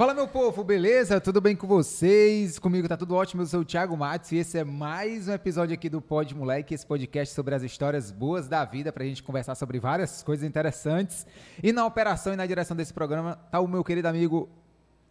[0.00, 1.20] Fala, meu povo, beleza?
[1.20, 2.58] Tudo bem com vocês?
[2.58, 3.42] Comigo tá tudo ótimo.
[3.42, 6.72] Eu sou o Thiago Matos e esse é mais um episódio aqui do Pod Moleque,
[6.72, 11.26] esse podcast sobre as histórias boas da vida, pra gente conversar sobre várias coisas interessantes.
[11.62, 14.48] E na operação e na direção desse programa tá o meu querido amigo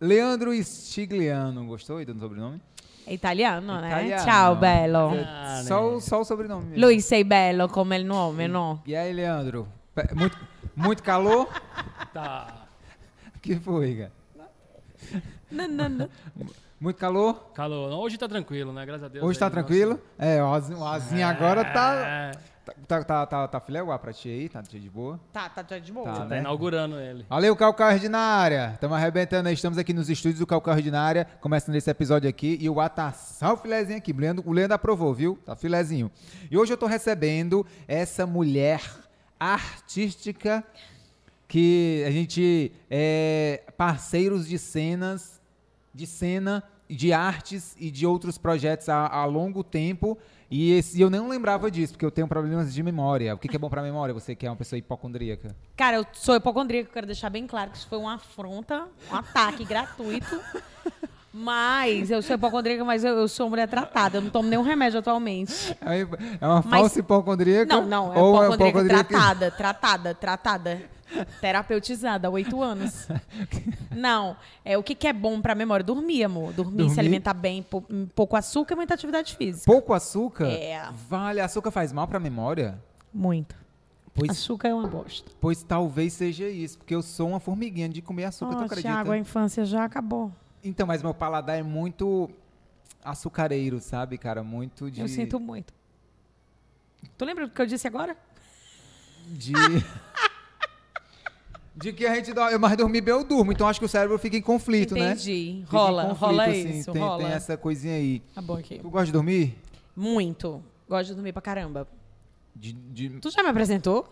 [0.02, 1.68] Leandro Stigliano.
[1.68, 2.60] Gostou do sobrenome?
[3.06, 4.12] È italiano, Italiano.
[4.12, 4.18] eh?
[4.26, 5.14] Ciao, bello.
[5.14, 6.66] É, só, o- só o sobrenome.
[6.66, 6.84] mesmo.
[6.84, 8.82] Lui sei bello come il nome, no?
[8.88, 9.68] E aí, Leandro?
[10.16, 10.36] Muito,
[10.76, 11.48] muito calor?
[12.12, 12.66] Tá.
[13.36, 14.19] O que foi, cara?
[16.80, 17.52] Muito calor?
[17.54, 17.92] Calor.
[17.92, 18.86] Hoje tá tranquilo, né?
[18.86, 19.26] Graças a Deus.
[19.26, 20.00] Hoje tá aí, tranquilo?
[20.18, 22.32] É, o Azinho, o Azinho agora tá, É,
[22.88, 24.48] tá, tá, tá, tá filé o ar pra ti aí?
[24.48, 25.20] Tá de boa?
[25.34, 26.06] Tá, tá, tá de boa.
[26.06, 26.20] Tá.
[26.20, 26.40] tá né?
[26.40, 27.26] inaugurando ele.
[27.28, 28.72] Valeu, Calcaia Ordinária!
[28.76, 32.70] Estamos arrebentando aí, estamos aqui nos estúdios do Calcaia Ordinária, começando esse episódio aqui, e
[32.70, 35.38] o ar tá só o filézinho aqui, o Leandro, o Leandro aprovou, viu?
[35.46, 36.10] Tá filézinho.
[36.50, 38.82] E hoje eu tô recebendo essa mulher
[39.38, 40.64] artística
[41.50, 45.42] que a gente é parceiros de cenas,
[45.94, 50.18] de cena, de artes e de outros projetos há, há longo tempo.
[50.52, 53.34] E esse, eu não lembrava disso, porque eu tenho problemas de memória.
[53.36, 54.14] O que, que é bom pra memória?
[54.14, 55.56] Você que é uma pessoa hipocondríaca.
[55.76, 59.66] Cara, eu sou hipocondríaca, quero deixar bem claro que isso foi uma afronta, um ataque
[59.66, 60.40] gratuito.
[61.32, 64.18] Mas eu sou hipocondríaca, mas eu, eu sou mulher tratada.
[64.18, 65.78] Eu não tomo nenhum remédio atualmente.
[65.82, 66.02] É
[66.42, 67.72] é uma Mas- falsa hipocondríaca?
[67.72, 70.82] Não, não, é ou hipocondríaca hipocondríaca- tratada, tratada, tratada.
[71.42, 73.08] Terapeutizada há oito anos.
[73.96, 75.84] Não, é o que, que é bom pra memória?
[75.84, 76.54] Dormir, amor.
[76.54, 76.94] Dormir, Dormir.
[76.94, 79.66] se alimentar bem, pou- pouco açúcar e muita atividade física.
[79.66, 80.46] Pouco açúcar?
[80.48, 80.90] É.
[81.08, 82.80] Vale, açúcar faz mal pra memória?
[83.14, 83.56] Muito.
[84.14, 85.32] Pois, Açúcar é uma bosta.
[85.40, 88.90] pois talvez seja isso, porque eu sou uma formiguinha de comer açúcar, tu Oh, acredita?
[88.90, 90.30] Tiago, a infância já acabou.
[90.64, 92.30] Então, mas meu paladar é muito
[93.04, 94.44] açucareiro, sabe, cara?
[94.44, 95.00] Muito de...
[95.00, 95.74] Eu sinto muito.
[97.18, 98.18] Tu lembra do que eu disse agora?
[99.28, 99.54] De...
[101.80, 102.32] de que a gente...
[102.32, 103.52] Eu mais dormir bem, eu durmo.
[103.52, 105.12] Então acho que o cérebro fica em conflito, né?
[105.12, 105.64] Entendi.
[105.66, 107.24] Fica em Rola, conflito, rola assim, isso, tem, rola.
[107.24, 108.22] tem essa coisinha aí.
[108.36, 108.80] Tá bom aqui.
[108.80, 109.58] Tu gosta de dormir?
[109.96, 110.64] Muito.
[110.88, 111.88] Gosto de dormir pra caramba.
[112.56, 113.10] De, de...
[113.20, 114.08] Tu já me apresentou?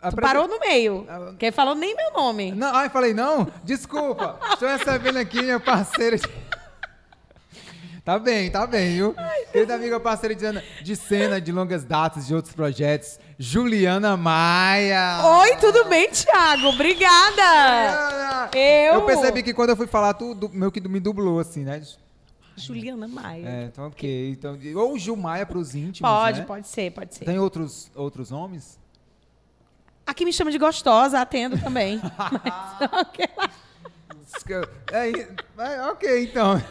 [0.00, 1.04] a- parou no meio.
[1.08, 2.52] Ah, Porque falou nem meu nome.
[2.52, 3.46] Não, ai, falei, não?
[3.64, 4.38] Desculpa.
[4.52, 6.16] Estou recebendo aqui minha parceira.
[6.16, 6.22] De...
[8.04, 9.14] Tá bem, tá bem, viu?
[9.52, 15.20] Querida amiga parceira de, de cena, de longas datas, de outros projetos, Juliana Maia.
[15.24, 16.66] Oi, tudo bem, Thiago?
[16.68, 18.50] Obrigada.
[18.56, 21.62] Eu- Eu percebi que quando eu fui falar, tu du- meio que me dublou, assim,
[21.62, 21.80] né?
[22.56, 23.46] Juliana Maia.
[23.48, 24.30] É, então ok.
[24.30, 26.44] Então, ou Gil Maia pros íntimos, pode, né?
[26.44, 27.24] pode ser, pode ser.
[27.24, 28.80] Tem outros, outros nomes?
[30.04, 32.00] Aqui me chama de gostosa, atendo também.
[32.18, 33.28] Mas, ok.
[34.92, 36.62] É, ok, então.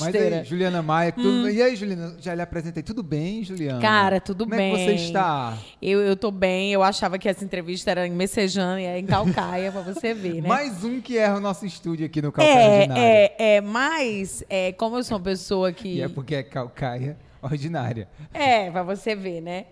[0.00, 2.82] Mas aí, Juliana Maia, tudo- e aí, Juliana, já lhe apresentei.
[2.82, 3.80] Tudo bem, Juliana?
[3.80, 4.72] Cara, tudo Como bem.
[4.72, 5.56] Como é que você está?
[5.80, 9.06] Eu, eu tô bem, eu achava que essa entrevista era em Messejana e é em
[9.06, 10.48] Calcaia, pra você ver, né?
[10.48, 13.02] Mais um que erra o nosso estúdio aqui no Calcaia é, Ordinária.
[13.02, 15.88] é, é, mas é, como eu sou uma pessoa que.
[15.96, 18.08] E é porque é Calcaia Ordinária.
[18.34, 19.66] É, pra você ver, né?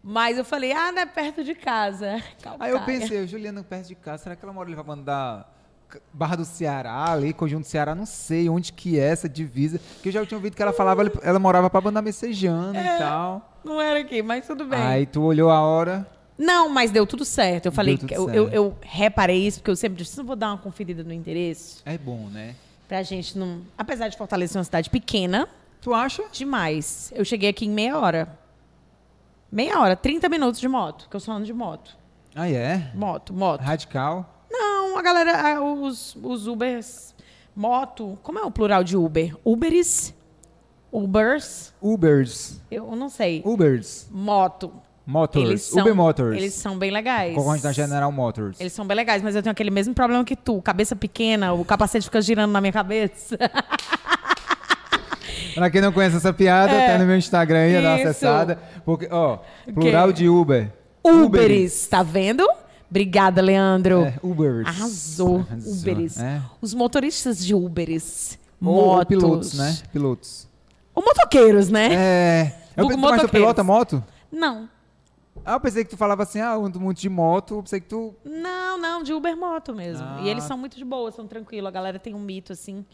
[0.00, 2.22] Mas eu falei, ah, não é perto de casa.
[2.60, 3.00] Aí eu Calcaia.
[3.00, 5.57] pensei, Juliana perto de casa, será que ela mora ali pra mandar
[6.12, 9.80] Barra do Ceará, ali, Conjunto Ceará, não sei onde que é essa divisa.
[9.94, 12.96] Porque eu já tinha ouvido que ela falava, ela- morava pra Banda Messejana É.
[12.96, 13.58] e tal.
[13.64, 14.78] Não era aqui, mas tudo bem.
[14.80, 16.06] Aí tu olhou a hora.
[16.36, 17.66] Não, mas deu tudo certo.
[17.66, 18.36] Eu falei, que eu, certo.
[18.36, 21.82] eu, eu reparei isso, porque eu sempre disse, não vou dar uma conferida no endereço,
[21.84, 22.54] É bom, né?
[22.86, 23.60] pra gente não...
[23.76, 25.48] Apesar de Fortaleza ser uma cidade pequena,
[25.80, 26.22] Tu acha?
[26.32, 27.12] demais.
[27.14, 28.28] Eu cheguei aqui em meia hora.
[29.50, 31.96] Meia hora, 30 minutos de moto, que eu só ando de moto.
[32.34, 32.90] Ah, é?
[32.94, 33.60] Moto, moto.
[33.62, 34.34] Radical.
[34.98, 37.14] A galera, os, os Ubers,
[37.54, 39.32] moto, como é o plural de Uber?
[39.44, 40.12] Uberes?
[40.90, 41.72] Ubers?
[41.80, 42.60] Ubers.
[42.68, 43.40] Eu não sei.
[43.44, 44.08] Ubers.
[44.10, 44.72] Moto.
[45.06, 45.48] Motors.
[45.48, 46.36] Eles são, Uber Motors.
[46.36, 47.32] Eles são bem legais.
[47.36, 48.60] Concorrente da General Motors.
[48.60, 50.60] Eles são bem legais, mas eu tenho aquele mesmo problema que tu.
[50.60, 53.38] Cabeça pequena, o capacete fica girando na minha cabeça.
[55.54, 58.02] Pra quem não conhece essa piada, tá no meu Instagram aí, dá uma É.
[58.02, 58.58] Acessada.
[58.84, 59.38] Porque, ó,
[59.72, 60.72] plural de Uber.
[61.04, 62.44] Uberes, tá vendo?
[62.90, 64.02] Obrigada, Leandro.
[64.04, 64.66] É, Ubers.
[64.66, 65.40] Arrasou.
[65.40, 66.18] Arrasou, Uberes.
[66.18, 66.40] é.
[66.60, 68.38] Os motoristas de Uberes.
[68.60, 68.98] Ou, motos.
[68.98, 69.78] ou pilotos, né?
[69.92, 70.48] Pilotos.
[70.94, 71.88] Ou motoqueiros, né?
[71.94, 72.54] É.
[72.76, 73.30] Eu, tu, mas tu motoqueiros.
[73.30, 74.04] pilota moto?
[74.32, 74.68] Não.
[75.44, 77.56] Ah, eu pensei que tu falava assim, ah, ando muito de moto.
[77.56, 78.14] Eu pensei que tu.
[78.24, 80.04] Não, não, de Uber moto mesmo.
[80.04, 80.20] Ah.
[80.22, 81.68] E eles são muito de boa, são tranquilos.
[81.68, 82.84] A galera tem um mito, assim,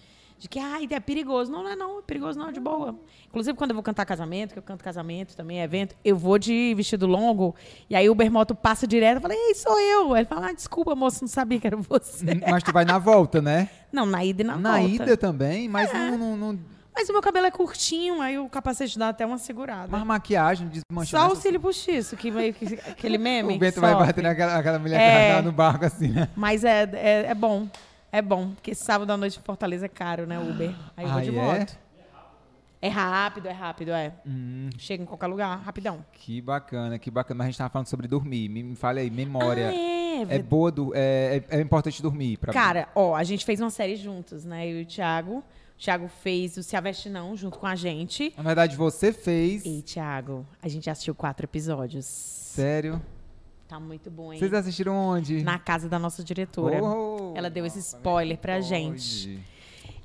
[0.44, 1.50] de que, ai, é perigoso.
[1.50, 2.94] Não, não é não, é perigoso não, é de boa.
[3.28, 6.74] Inclusive, quando eu vou cantar casamento, que eu canto casamento também, evento, eu vou de
[6.76, 7.54] vestido longo,
[7.88, 10.12] e aí o Uber moto passa direto, eu falei, ei, sou eu.
[10.12, 12.26] Aí ele fala, ah, desculpa, moço, não sabia que era você.
[12.50, 13.70] Mas tu vai na volta, né?
[13.90, 14.86] Não, na ida e na, Na, volta.
[15.04, 16.10] ida também, mas É.
[16.10, 16.58] não, não, não-
[16.94, 19.88] Mas o meu cabelo é curtinho, aí o capacete dá até uma segurada.
[19.88, 21.18] Mas maquiagem, desmanchou.
[21.18, 23.56] Só o cílio postiço, que meio que aquele meme.
[23.56, 25.00] O vento vai bater naquela aquela mulher
[25.38, 25.40] É.
[25.42, 26.28] no barco assim, né?
[26.36, 27.66] Mas é, é, é bom.
[28.16, 30.72] É bom, porque sábado à noite em Fortaleza é caro, né, Uber.
[30.96, 31.32] Aí eu vou Ah, de é?
[31.32, 31.78] moto.
[32.80, 34.12] É rápido, é rápido, é.
[34.24, 36.04] Hum, Chega em qualquer lugar, rapidão.
[36.12, 37.38] que bacana, que bacana.
[37.38, 38.48] Mas a gente tava falando sobre dormir.
[38.48, 39.70] Me, me fale aí, memória.
[39.70, 42.36] Ah, é, é boa, do, é, é, é importante dormir.
[42.36, 44.64] Pra Cara, ó, a gente fez uma série juntos, né?
[44.70, 45.38] Eu e o Thiago.
[45.38, 48.32] O Thiago fez o Se Aveste Não junto com a gente.
[48.36, 49.64] Na verdade, você fez.
[49.66, 52.04] E, Thiago, a gente assistiu quatro episódios.
[52.06, 53.02] Sério?
[53.74, 54.38] Tá muito bom, hein?
[54.38, 55.42] Vocês assistiram onde?
[55.42, 56.80] Na casa da nossa diretora.
[56.80, 58.68] Oh, Ela deu esse spoiler pra pode.
[58.68, 59.40] gente.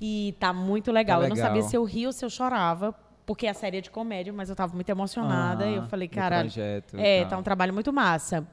[0.01, 1.19] E tá muito legal.
[1.19, 1.50] Tá Eu não legal.
[1.50, 2.95] sabia se eu ria ou se eu chorava,
[3.27, 5.68] porque a série é de comédia, mas eu tava muito emocionada.
[5.68, 6.50] e eu Ah, falei, caralho.
[6.50, 7.30] projeto É, tal.
[7.30, 8.44] tá um trabalho muito massa.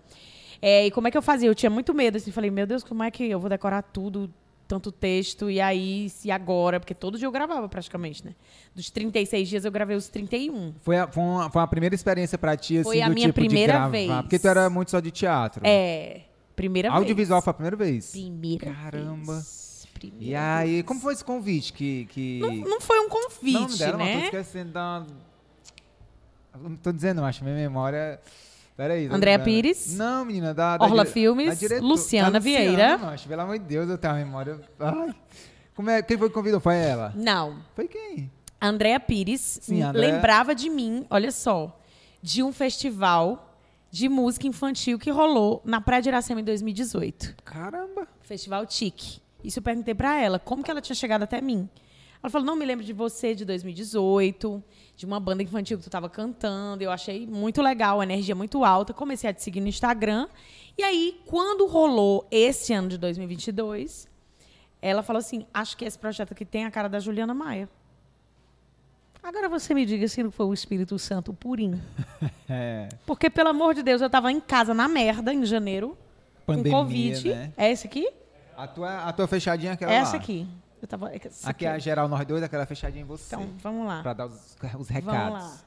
[0.61, 1.49] É, e como é que eu fazia?
[1.49, 4.31] Eu tinha muito medo, assim, falei, meu Deus, como é que eu vou decorar tudo,
[4.67, 8.35] tanto texto, e aí, se agora, porque todo dia eu gravava praticamente, né?
[8.75, 10.75] Dos 36 dias eu gravei os 31.
[10.83, 13.29] Foi a, foi, uma, foi uma primeira experiência pra ti, assim, Foi a do minha
[13.29, 13.89] tipo de primeira gravar.
[13.91, 14.11] vez.
[14.23, 15.63] Porque tu era muito só de teatro.
[15.65, 16.23] É,
[16.55, 17.45] primeira Audiovisual vez.
[17.45, 18.11] foi a primeira vez.
[18.11, 19.33] Primeira Caramba.
[19.35, 19.87] vez.
[19.95, 20.83] Primeira E aí, vez.
[20.85, 22.07] como foi esse convite que...
[22.07, 22.39] que...
[22.41, 24.25] Não, não foi um Não, convite, me deram, não, tô né?
[24.25, 25.07] esquecendo da...
[26.61, 28.21] Não tô dizendo, acho, minha memória...
[28.77, 29.09] Peraí.
[29.09, 29.39] tô Andréa.
[29.39, 29.97] Pires.
[29.97, 30.77] Não, menina, da...
[30.77, 32.99] da Orla dire- Filmes, direto- Luciana da Vieira.
[32.99, 34.61] Macho, pelo amor de Deus, eu tenho uma memória...
[34.79, 35.15] Ai.
[35.75, 36.61] Como é, quem foi que convidou?
[36.61, 37.13] Foi ela?
[37.15, 37.59] Não.
[37.75, 38.31] Foi quem?
[38.61, 41.79] A Andrea Pires Sim, a Andrea- lembrava de mim, olha só,
[42.23, 43.55] de um festival
[43.91, 47.35] de música infantil que rolou na Praia de Iracema em 2018.
[47.45, 48.07] Caramba.
[48.23, 49.21] Festival TIC.
[49.45, 51.69] Isso eu perguntei pra ela, como que ela tinha chegado até mim.
[52.23, 54.63] Ela falou, não me lembro de você de 2018,
[54.97, 56.83] de uma banda infantil que tu estava cantando.
[56.83, 58.93] Eu achei muito legal, a energia muito alta.
[58.93, 60.29] Comecei a te seguir no Instagram.
[60.77, 64.09] E aí, quando rolou esse ano de 2022,
[64.81, 67.69] ela falou assim, acho que esse projeto aqui tem a cara da Juliana Maia.
[69.23, 71.83] Agora você me diga se não foi o Espírito Santo purinho.
[72.49, 72.89] É.
[73.05, 75.99] Porque, pelo amor de Deus, eu estava em casa na merda, em janeiro,
[76.47, 77.29] Pandemia, com Covid.
[77.29, 77.53] né?
[77.57, 78.09] É esse aqui?
[78.57, 80.19] A tua, a tua fechadinha é aquela Essa lá.
[80.19, 80.47] aqui.
[80.81, 83.35] Eu tava, essa Aqui é a geral nós dois, aquela fechadinha em você.
[83.35, 84.03] Então, vamos lá.
[84.03, 85.43] Pra dar os, os Vamos recados.
[85.43, 85.61] lá.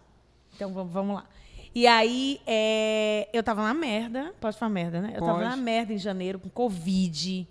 [0.55, 1.25] Então, vamos, vamos lá.
[1.73, 4.33] E aí, é, eu tava na merda.
[4.39, 5.13] Pode falar merda, né?
[5.15, 5.49] Eu tava Pode.
[5.49, 7.47] na merda em janeiro, com Covid,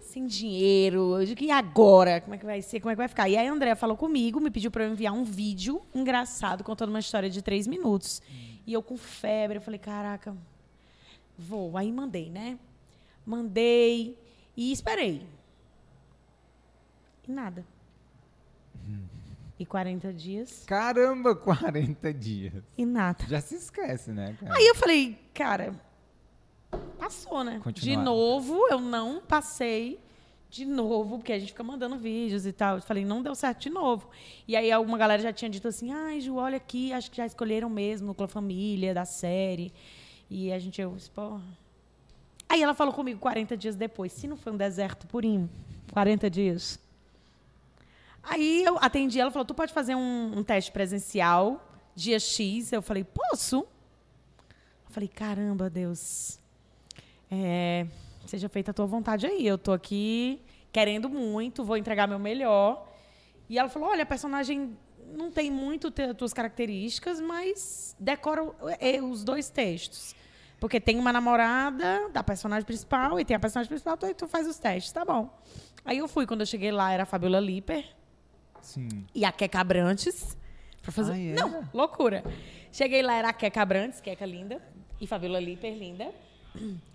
[0.00, 1.20] sem dinheiro.
[1.20, 2.20] Eu digo, e agora?
[2.20, 2.80] Como é que vai ser?
[2.80, 3.28] Como é que vai ficar?
[3.28, 6.90] E aí, a Andrea falou comigo, me pediu pra eu enviar um vídeo engraçado, contando
[6.90, 8.22] uma história de três minutos.
[8.66, 10.36] E eu com febre, eu falei, caraca,
[11.38, 11.76] vou.
[11.76, 12.58] Aí mandei, né?
[13.24, 14.18] Mandei
[14.56, 15.26] e esperei.
[17.32, 17.64] Nada.
[19.58, 22.64] E 40 dias Caramba, 40 dias.
[22.76, 23.24] e nada.
[23.28, 24.56] Já se esquece, né, cara?
[24.56, 25.74] Aí eu falei, cara,
[26.98, 27.60] passou, né?
[27.62, 27.96] Continuar.
[27.96, 30.00] De novo, eu não passei
[30.50, 32.76] de novo, porque a gente fica mandando vídeos e tal.
[32.76, 34.10] Eu falei, não deu certo de novo.
[34.46, 37.24] E aí alguma galera já tinha dito assim, ai, Ju, olha aqui, acho que já
[37.24, 39.72] escolheram mesmo Núcleo Família, da série.
[40.28, 41.40] E a gente, eu, pô...
[42.48, 45.48] Aí ela falou comigo 40 dias depois, se não foi um deserto purinho,
[45.90, 46.78] 40 dias.
[48.22, 52.72] Aí eu atendi, ela falou, tu pode fazer um, um teste presencial, dia X?
[52.72, 53.56] Eu falei, posso.
[53.56, 56.38] Eu falei, caramba, Deus.
[57.30, 57.86] É,
[58.26, 59.46] seja feita a tua vontade aí.
[59.46, 60.40] Eu tô aqui
[60.70, 62.88] querendo muito, vou entregar meu melhor.
[63.48, 64.76] E ela falou, olha, a personagem
[65.14, 70.14] não tem muito te- tuas características, mas decora o- é, os dois textos.
[70.60, 74.46] Porque tem uma namorada da personagem principal e tem a personagem principal, tu, tu faz
[74.46, 75.28] os testes, tá bom.
[75.84, 77.84] Aí eu fui, quando eu cheguei lá, era a Fabiola Liper
[78.62, 78.88] Sim.
[79.14, 80.36] e a Queca Abrantes.
[80.82, 81.12] Pra fazer...
[81.12, 81.32] Ah, é?
[81.34, 82.24] Não, loucura.
[82.72, 84.60] Cheguei lá, era a Queca Abrantes, Queca linda,
[85.00, 86.10] e Fabiola Liper, linda.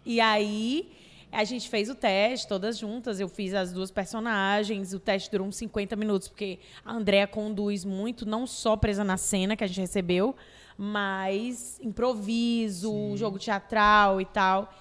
[0.06, 0.92] E aí,
[1.32, 3.20] a gente fez o teste, todas juntas.
[3.20, 4.94] Eu fiz as duas personagens.
[4.94, 9.18] O teste durou uns 50 minutos, porque a Andrea conduz muito, não só presa na
[9.18, 10.36] cena que a gente recebeu,
[10.78, 14.74] mas improviso, jogo teatral e tal.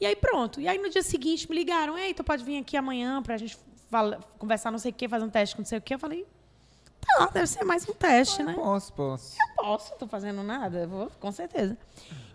[0.00, 0.60] E aí, pronto.
[0.60, 1.96] E aí, no dia seguinte, me ligaram.
[1.98, 3.56] Ei, tu pode vir aqui amanhã pra gente
[3.90, 5.94] fala- conversar não sei o quê, fazer um teste com não sei o quê.
[5.94, 6.26] Eu falei,
[7.04, 8.54] tá, deve ser mais um teste, né?
[8.54, 9.36] Posso, posso.
[9.56, 11.76] Posso, tô fazendo nada, vou, com certeza.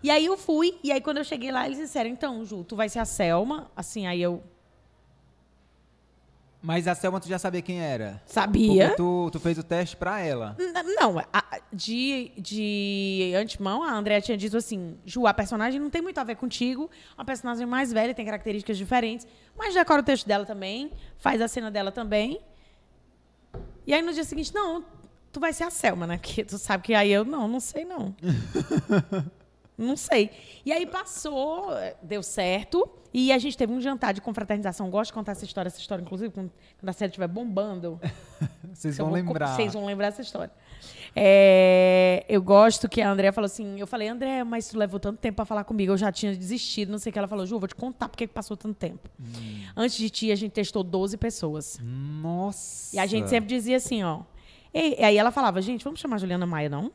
[0.02, 2.74] E aí eu fui, e aí quando eu cheguei lá, eles disseram, então, Ju, tu
[2.76, 3.70] vai ser a Selma.
[3.76, 4.42] Assim, aí eu
[6.62, 8.22] Mas a Selma tu já sabia quem era?
[8.26, 8.66] sabia.
[8.88, 10.56] Porque tu, tu fez o teste pra ela.
[10.58, 15.88] N- Não, a- de, de antemão, a Andrea tinha dito assim: Ju, a personagem não
[15.90, 20.04] tem muito a ver contigo, uma personagem mais velha, tem características diferentes, mas decora o
[20.04, 22.40] texto dela também, faz a cena dela também.
[23.86, 24.84] E aí no dia seguinte, não,
[25.32, 26.18] tu vai ser a Selma, né?
[26.18, 28.14] Porque tu sabe que aí eu, não, não sei não.
[29.80, 30.30] Não sei.
[30.62, 31.68] E aí passou,
[32.02, 32.86] deu certo.
[33.14, 34.90] E a gente teve um jantar de confraternização.
[34.90, 36.50] Gosto de contar essa história, essa história, inclusive, quando
[36.86, 37.98] a série estiver bombando.
[38.74, 39.56] Vocês vão vou lembrar.
[39.56, 40.52] Vocês vão lembrar essa história.
[41.14, 43.78] É, eu gosto que a Andrea falou assim.
[43.78, 45.92] Eu falei, André, mas tu levou tanto tempo pra falar comigo.
[45.92, 47.18] Eu já tinha desistido, não sei o que.
[47.18, 49.08] Ela falou, Ju, vou te contar porque que passou tanto tempo.
[49.18, 49.62] Hum.
[49.76, 51.78] Antes de ti, a gente testou 12 pessoas.
[51.82, 52.94] Nossa.
[52.96, 54.20] E a gente sempre dizia assim, ó.
[54.72, 56.92] E, aí ela falava, gente, vamos chamar a Juliana Maia, não?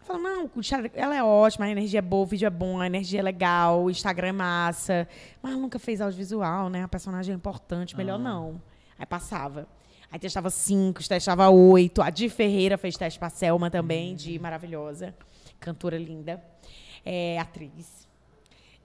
[0.00, 0.50] Eu falava, não,
[0.94, 3.84] ela é ótima, a energia é boa, o vídeo é bom, a energia é legal,
[3.84, 5.08] o Instagram é massa.
[5.42, 6.82] Mas ela nunca fez audiovisual, né?
[6.82, 8.60] A personagem é importante, melhor não.
[8.98, 9.68] Aí passava.
[10.10, 12.00] Aí testava cinco, testava oito.
[12.00, 15.14] A Di Ferreira fez teste pra Selma também, de maravilhosa.
[15.60, 16.42] Cantora linda.
[17.04, 18.06] É, atriz.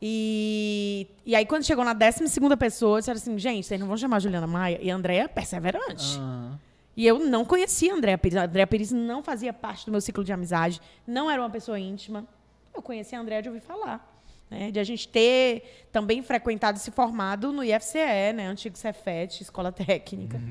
[0.02, 3.96] E, e aí, quando chegou na 12 segunda pessoa, disseram assim, gente, vocês não vão
[3.96, 4.80] chamar a Juliana Maia?
[4.82, 6.18] E a Andrea é perseverante.
[6.20, 6.56] Ah,
[6.98, 8.36] E eu não conhecia a Andréa Pires.
[8.36, 11.80] A Andréa Pires não fazia parte do meu ciclo de amizade, não era uma pessoa
[11.80, 12.26] íntima.
[12.74, 14.10] Eu conhecia a Andréa de ouvir falar.
[14.50, 14.72] Né?
[14.72, 18.48] De a gente ter também frequentado e se formado no IFCE, né?
[18.48, 20.42] Antigo Cefet, Escola Técnica.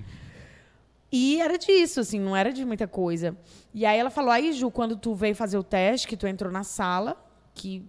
[1.13, 3.37] E era disso, assim, não era de muita coisa.
[3.75, 6.53] E aí ela falou, aí, Ju, quando tu veio fazer o teste, que tu entrou
[6.53, 7.17] na sala,
[7.55, 7.85] que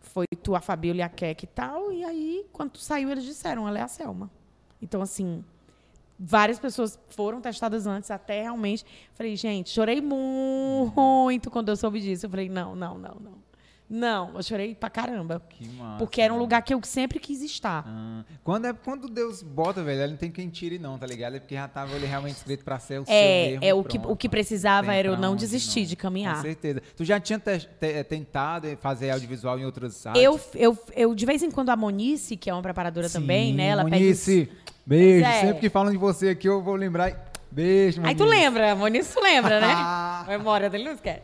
[0.00, 3.24] foi tu, a Fabíola e a Kek e tal, e aí, quando tu saiu, eles
[3.24, 4.30] disseram, ela é a Selma.
[4.80, 5.44] Então, assim,
[6.18, 8.84] várias pessoas foram testadas antes, até realmente.
[9.12, 12.26] Falei, gente, chorei muito quando eu soube disso.
[12.26, 13.51] Eu falei, não, não, não, não.
[13.94, 15.42] Não, eu chorei pra caramba.
[15.50, 15.98] que massa.
[15.98, 16.42] Porque era um velho.
[16.44, 17.84] lugar que eu sempre quis estar.
[17.86, 21.36] Ah, quando, é, quando Deus bota, velho, ele não tem quem tire, não, tá ligado?
[21.36, 23.84] É porque já tava ele realmente escrito pra ser o seu É, mesmo, é o
[23.84, 26.40] que, o que precisava era eu não desistir de Com caminhar.
[26.40, 26.80] certeza.
[26.96, 30.24] Tu já tinha te- te- tentado fazer audiovisual em outras áreas?
[30.24, 33.66] Eu, eu, eu, de vez em quando, a Monice, que é uma preparadora também, né?
[33.66, 33.96] Ela pede.
[34.02, 34.48] Monice,
[34.86, 35.24] beijo.
[35.24, 35.40] Pois é.
[35.42, 37.31] Sempre que falam de você aqui, eu vou lembrar.
[37.52, 38.16] Beijo, Aí Monice.
[38.16, 39.72] tu lembra, a Monice tu lembra, né?
[40.22, 41.22] A memória dele não esquece.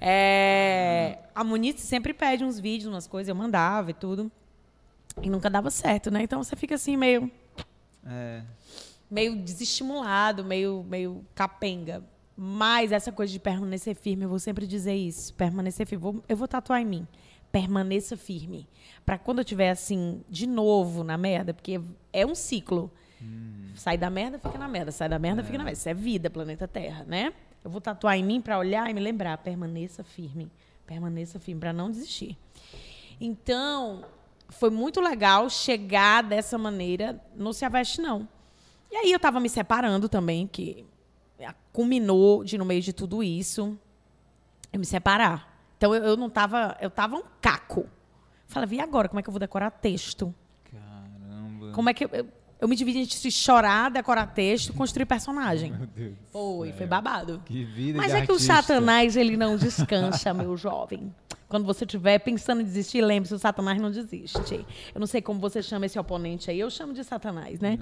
[0.00, 4.30] É, a Monice sempre pede uns vídeos, umas coisas, eu mandava e tudo.
[5.22, 6.22] E nunca dava certo, né?
[6.22, 7.30] Então você fica assim, meio,
[8.06, 8.42] É.
[9.10, 12.02] meio desestimulado, meio, meio capenga.
[12.36, 15.32] Mas essa coisa de permanecer firme, eu vou sempre dizer isso.
[15.34, 16.02] Permanecer firme.
[16.02, 17.06] Vou- eu vou tatuar em mim.
[17.52, 18.66] Permaneça firme.
[19.04, 21.80] Pra quando eu estiver assim, de novo na merda, porque
[22.12, 22.90] é um ciclo.
[23.74, 24.92] Sai da merda, fica na merda.
[24.92, 25.78] Sai da merda, fica na merda.
[25.78, 27.32] Isso é vida, planeta Terra, né?
[27.64, 29.38] Eu vou tatuar em mim pra olhar e me lembrar.
[29.38, 30.50] Permaneça firme.
[30.86, 32.36] Permaneça firme, pra não desistir.
[33.20, 34.04] Então,
[34.48, 38.28] foi muito legal chegar dessa maneira no Se Aveste Não.
[38.90, 40.84] E aí eu tava me separando também, que
[41.72, 43.78] culminou de, no meio de tudo isso,
[44.72, 45.50] eu me separar.
[45.76, 46.76] Então eu, eu não tava.
[46.80, 47.86] Eu tava um caco.
[48.46, 49.08] Falei, e agora?
[49.08, 50.34] Como é que eu vou decorar texto?
[50.70, 51.72] Caramba.
[51.72, 52.28] Como é que eu, eu,
[52.60, 55.72] eu me dividi entre chorar, decorar texto e construir personagem.
[55.72, 56.14] Meu Deus.
[56.30, 57.42] Foi, foi babado.
[57.46, 58.54] Que vida Mas é que o artista.
[58.54, 61.14] Satanás, ele não descansa, meu jovem.
[61.48, 64.64] Quando você estiver pensando em desistir, lembre-se, o Satanás não desiste.
[64.94, 67.76] Eu não sei como você chama esse oponente aí, eu chamo de Satanás, né?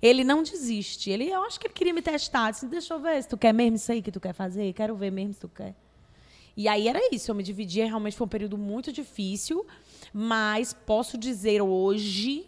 [0.00, 1.08] Ele não desiste.
[1.08, 2.50] Ele, eu acho que ele queria me testar.
[2.50, 4.72] Disse, deixa eu ver se tu quer mesmo isso aí que tu quer fazer.
[4.72, 5.76] Quero ver mesmo se tu quer.
[6.56, 9.66] E aí era isso, eu me dividia, realmente foi um período muito difícil,
[10.12, 12.46] mas posso dizer hoje,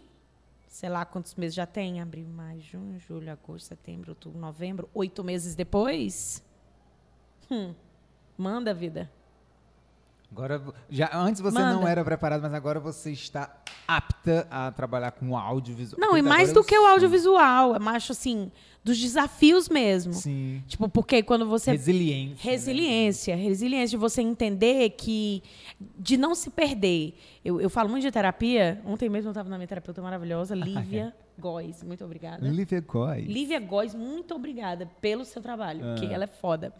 [0.75, 5.23] sei lá quantos meses já tem, abril, maio, junho, julho, agosto, setembro, outubro, novembro, oito
[5.23, 6.43] meses depois,
[7.49, 7.73] hum,
[8.37, 9.09] manda vida.
[10.31, 11.73] Agora, já, antes você Manda.
[11.73, 13.55] não era preparado, mas agora você está
[13.87, 15.99] apta a trabalhar com audiovisual.
[15.99, 18.51] Não, e mais do que o audiovisual, é mais assim,
[18.83, 20.11] dos desafios mesmo.
[20.13, 20.61] Sim.
[20.67, 22.35] Tipo, porque quando você Resiliência.
[22.45, 22.51] né?
[22.51, 25.41] Resiliência, resiliência de você entender que.
[25.79, 27.13] de não se perder.
[27.43, 28.81] Eu, eu falo muito de terapia.
[28.85, 31.81] Ontem mesmo eu estava na minha terapeuta maravilhosa, Lívia Góes.
[31.83, 32.45] Muito obrigada.
[32.47, 33.25] Lívia Góes.
[33.27, 35.95] Lívia Góes, muito obrigada pelo seu trabalho, Ah.
[35.95, 36.73] porque ela é foda.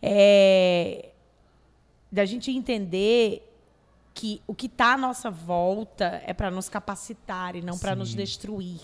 [0.00, 1.10] É,
[2.12, 3.48] da gente entender
[4.14, 8.14] que o que está à nossa volta é para nos capacitar e não para nos
[8.14, 8.80] destruir.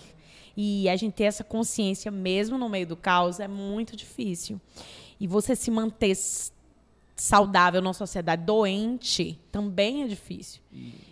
[0.57, 4.59] E a gente ter essa consciência, mesmo no meio do caos, é muito difícil.
[5.21, 6.17] E você se manter
[7.15, 10.63] saudável numa sociedade doente também é difícil.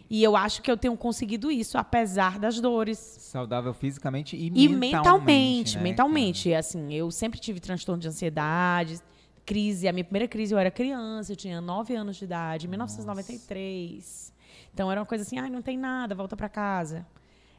[0.08, 2.98] E eu acho que eu tenho conseguido isso, apesar das dores.
[2.98, 4.78] Saudável fisicamente e, E mentalmente.
[4.78, 9.00] mentalmente, né, mentalmente, assim, eu sempre tive transtorno de ansiedade,
[9.46, 12.68] crise, a minha primeira crise eu era criança, eu tinha 9 anos de idade, em
[12.68, 14.34] 1993.
[14.74, 17.06] Então era uma coisa assim, ai, não tem nada, volta para casa.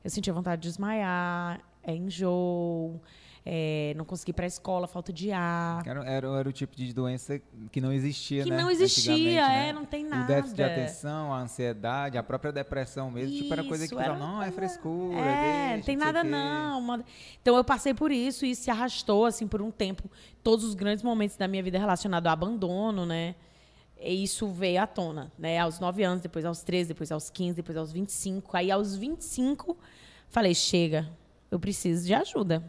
[0.03, 3.01] Eu sentia vontade de desmaiar, é enjoo,
[3.50, 5.82] é, não consegui ir para a escola, falta de ar.
[5.88, 7.39] Era, era, era o tipo de doença
[7.72, 8.58] que não existia, Que né?
[8.62, 9.72] não existia, antigamente, é, né?
[9.74, 10.27] não tem O nada.
[10.27, 13.34] déficit de atenção, a ansiedade, a própria depressão mesmo.
[13.38, 15.18] tipo, era coisa que Isso, falava, era uma não, é frescura.
[15.20, 16.82] É, deixa, não tem não nada o não.
[16.82, 17.06] manda-
[17.42, 20.12] Então eu passei por isso e se arrastou assim por um tempo.
[20.44, 23.34] Todos os grandes momentos da minha vida relacionados ao abandono, né?
[24.00, 25.58] E isso veio à tona, né?
[25.58, 28.56] Aos 9 anos, depois aos 13, depois aos 15, depois aos 25.
[28.58, 29.75] Aí, aos 25,
[30.30, 31.10] falei: chega,
[31.50, 32.62] eu preciso de ajuda.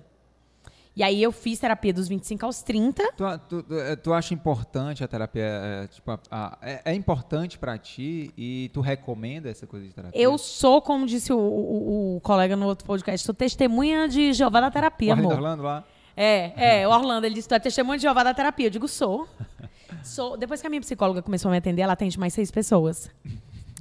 [0.98, 3.12] E aí, eu fiz terapia dos 25 aos 30.
[3.12, 3.64] Tu, tu,
[4.02, 5.44] tu acha importante a terapia?
[5.44, 9.94] É, tipo, a, a, é, é, importante para ti e tu recomenda essa coisa de
[9.94, 10.20] terapia?
[10.20, 14.60] Eu sou, como disse o, o, o colega no outro podcast, sou testemunha de Jeová
[14.60, 15.34] da terapia, o amor.
[15.34, 15.84] Orlando lá?
[16.16, 18.66] É, é, o Orlando, ele disse, tu é testemunha de Jeová da terapia.
[18.66, 19.28] Eu digo, sou.
[20.02, 20.36] sou.
[20.36, 23.08] Depois que a minha psicóloga começou a me atender, ela atende mais seis pessoas.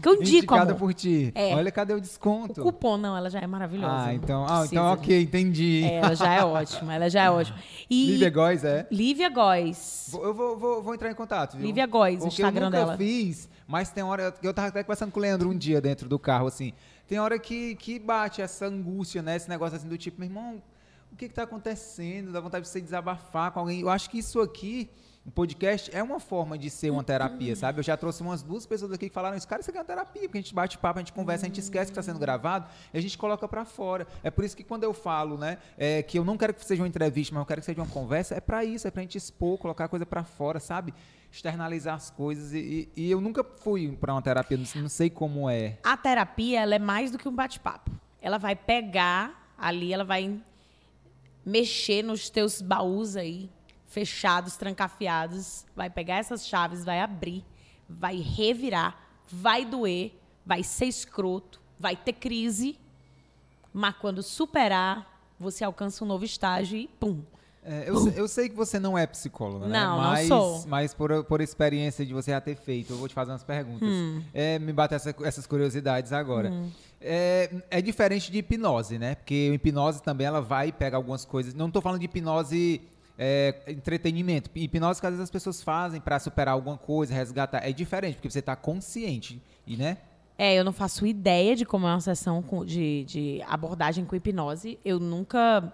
[0.01, 0.79] Que eu indico, Indicada amor.
[0.79, 1.31] por ti.
[1.33, 1.55] É.
[1.55, 2.61] Olha, cadê o desconto?
[2.61, 4.05] O cupom, não, ela já é maravilhosa.
[4.07, 5.83] Ah, então, ah, Precisa então ok, entendi.
[5.83, 7.57] É, ela já é ótima, ela já é ótima.
[7.89, 8.87] E Lívia Góes, é?
[8.91, 10.11] Lívia Góes.
[10.13, 11.65] Eu vou, vou, vou entrar em contato, viu?
[11.65, 12.97] Lívia Góes, o Instagram eu dela.
[12.97, 14.33] fiz, mas tem hora...
[14.43, 16.73] Eu tava até conversando com o Leandro um dia dentro do carro, assim.
[17.07, 19.35] Tem hora que, que bate essa angústia, né?
[19.35, 20.61] Esse negócio assim do tipo, meu irmão,
[21.11, 22.31] o que que tá acontecendo?
[22.31, 23.81] Dá vontade de você desabafar com alguém.
[23.81, 24.89] Eu acho que isso aqui...
[25.27, 27.79] O podcast é uma forma de ser uma terapia, sabe?
[27.79, 29.45] Eu já trouxe umas duas pessoas aqui que falaram isso.
[29.45, 31.49] Cara, isso aqui é uma terapia, porque a gente bate papo, a gente conversa, a
[31.49, 34.07] gente esquece que está sendo gravado e a gente coloca para fora.
[34.23, 36.81] É por isso que quando eu falo, né, é, que eu não quero que seja
[36.81, 39.17] uma entrevista, mas eu quero que seja uma conversa, é para isso, é pra gente
[39.17, 40.93] expor, colocar a coisa para fora, sabe?
[41.29, 42.53] Externalizar as coisas.
[42.53, 45.77] E, e- eu nunca fui para uma terapia, não sei- não sei como é.
[45.83, 47.91] A terapia, ela é mais do que um bate-papo.
[48.21, 50.39] Ela vai pegar ali, ela vai
[51.45, 53.49] mexer nos teus baús aí,
[53.87, 57.43] fechados, trancafiados, vai pegar essas chaves, vai abrir,
[57.89, 58.97] vai revirar,
[59.31, 60.13] vai doer,
[60.45, 62.77] vai ser escroto, vai ter crise,
[63.73, 67.21] mas quando superar, você alcança um novo estágio e pum.
[67.69, 69.73] É, eu, sei, eu sei que você não é psicóloga, né?
[69.77, 70.65] Não, não mas, sou.
[70.67, 73.87] Mas por, por experiência de você já ter feito, eu vou te fazer umas perguntas.
[73.89, 74.23] Hum.
[74.33, 76.51] É, me bate essa- essas curiosidades agora.
[77.01, 79.15] É, é diferente de hipnose, né?
[79.15, 81.53] Porque hipnose também ela vai pegar algumas coisas.
[81.53, 82.81] Não estou falando de hipnose
[83.17, 84.49] é, entretenimento.
[84.53, 87.67] Hipnose que às vezes as pessoas fazem para superar alguma coisa, resgatar.
[87.67, 89.41] É diferente, porque você está consciente.
[89.65, 89.97] E, né?
[90.37, 94.79] É, eu não faço ideia de como é uma sessão de, de abordagem com hipnose.
[94.85, 95.73] Eu nunca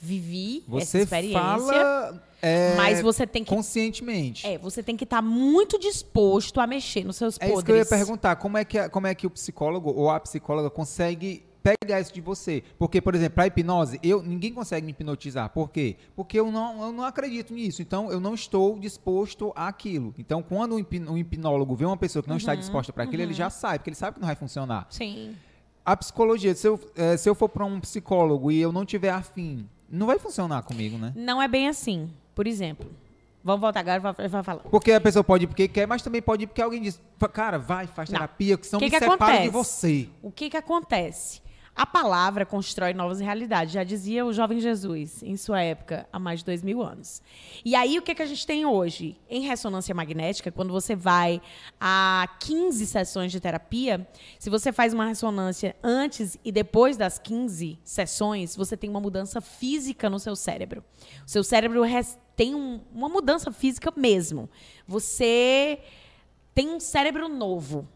[0.00, 1.40] vivi essa Você experiência.
[1.40, 4.46] fala é, mas você tem que conscientemente.
[4.46, 7.56] É, você tem que estar muito disposto a mexer nos seus É podres.
[7.56, 8.36] isso que eu ia perguntar.
[8.36, 12.20] Como é que, como é que o psicólogo ou a psicóloga consegue pegar isso de
[12.20, 12.62] você?
[12.78, 15.48] Porque, por exemplo, para hipnose, eu, ninguém consegue me hipnotizar.
[15.48, 15.96] Por quê?
[16.14, 17.80] Porque eu não, eu não acredito nisso.
[17.80, 20.14] Então, eu não estou disposto àquilo.
[20.18, 23.32] Então, quando um, hipnólogo vê uma pessoa que não Uhum, está disposta para aquilo, ele
[23.32, 24.86] já sabe, porque ele sabe que não vai funcionar.
[24.90, 25.34] Sim.
[25.86, 29.10] A psicologia, se eu, eh, se eu for para um psicólogo e eu não tiver
[29.10, 31.12] afim, não vai funcionar comigo, né?
[31.16, 32.10] Não é bem assim.
[32.34, 32.90] Por exemplo,
[33.42, 34.60] vamos voltar agora vai, vai falar.
[34.62, 37.00] Porque a pessoa pode ir porque quer, mas também pode ir porque alguém diz,
[37.32, 39.50] cara, vai, faz terapia, que senão Que me que separa de acontece?
[39.50, 40.08] você.
[40.22, 41.43] O que que acontece?
[41.76, 43.72] A palavra constrói novas realidades.
[43.74, 47.20] Já dizia o jovem Jesus, em sua época, há mais de dois mil anos.
[47.64, 49.16] E aí, o que, que a gente tem hoje?
[49.28, 51.42] Em ressonância magnética, quando você vai
[51.80, 54.06] a 15 sessões de terapia,
[54.38, 59.40] se você faz uma ressonância antes e depois das 15 sessões, você tem uma mudança
[59.40, 60.84] física no seu cérebro.
[61.26, 61.82] O seu cérebro
[62.36, 64.48] tem um- uma mudança física mesmo.
[64.86, 65.80] Você
[66.54, 67.88] tem um cérebro novo.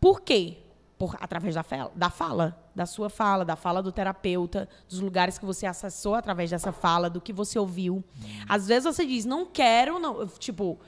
[0.00, 0.58] Por quê?
[0.98, 5.36] Por, através da, fel- da fala, da sua fala, da fala do terapeuta, dos lugares
[5.38, 8.02] que você acessou através dessa fala, do que você ouviu.
[8.48, 10.78] Às vezes você diz, não quero, não, tipo,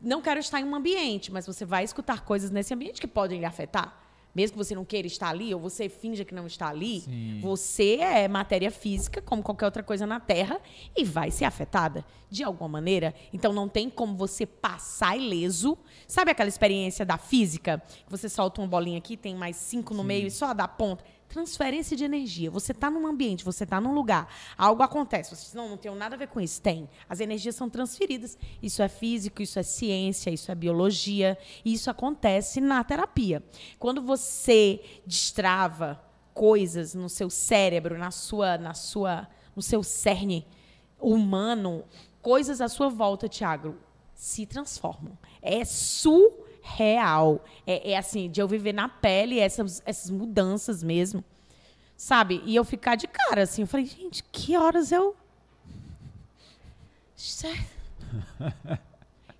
[0.00, 3.40] não quero estar em um ambiente, mas você vai escutar coisas nesse ambiente que podem
[3.40, 4.05] lhe afetar.
[4.36, 7.40] Mesmo que você não queira estar ali, ou você finja que não está ali, Sim.
[7.40, 10.60] você é matéria física, como qualquer outra coisa na Terra,
[10.94, 13.14] e vai ser afetada de alguma maneira.
[13.32, 15.78] Então não tem como você passar ileso.
[16.06, 17.82] Sabe aquela experiência da física?
[18.04, 21.02] Que você solta uma bolinha aqui, tem mais cinco no meio e só dá ponta.
[21.28, 22.50] Transferência de energia.
[22.50, 25.34] Você está num ambiente, você está num lugar, algo acontece.
[25.34, 26.60] Você diz, não, não tenho nada a ver com isso.
[26.60, 26.88] Tem.
[27.08, 28.38] As energias são transferidas.
[28.62, 31.36] Isso é físico, isso é ciência, isso é biologia.
[31.64, 33.42] E isso acontece na terapia.
[33.78, 40.46] Quando você destrava coisas no seu cérebro, na sua, na sua, no seu cerne
[41.00, 41.84] humano,
[42.20, 43.76] coisas à sua volta, Tiago,
[44.14, 45.16] se transformam.
[45.40, 45.64] É
[46.66, 47.44] surreal.
[47.66, 51.24] É, é assim, de eu viver na pele essas, essas mudanças mesmo.
[51.96, 52.42] Sabe?
[52.44, 53.62] E eu ficar de cara, assim.
[53.62, 55.16] Eu falei, gente, que horas eu.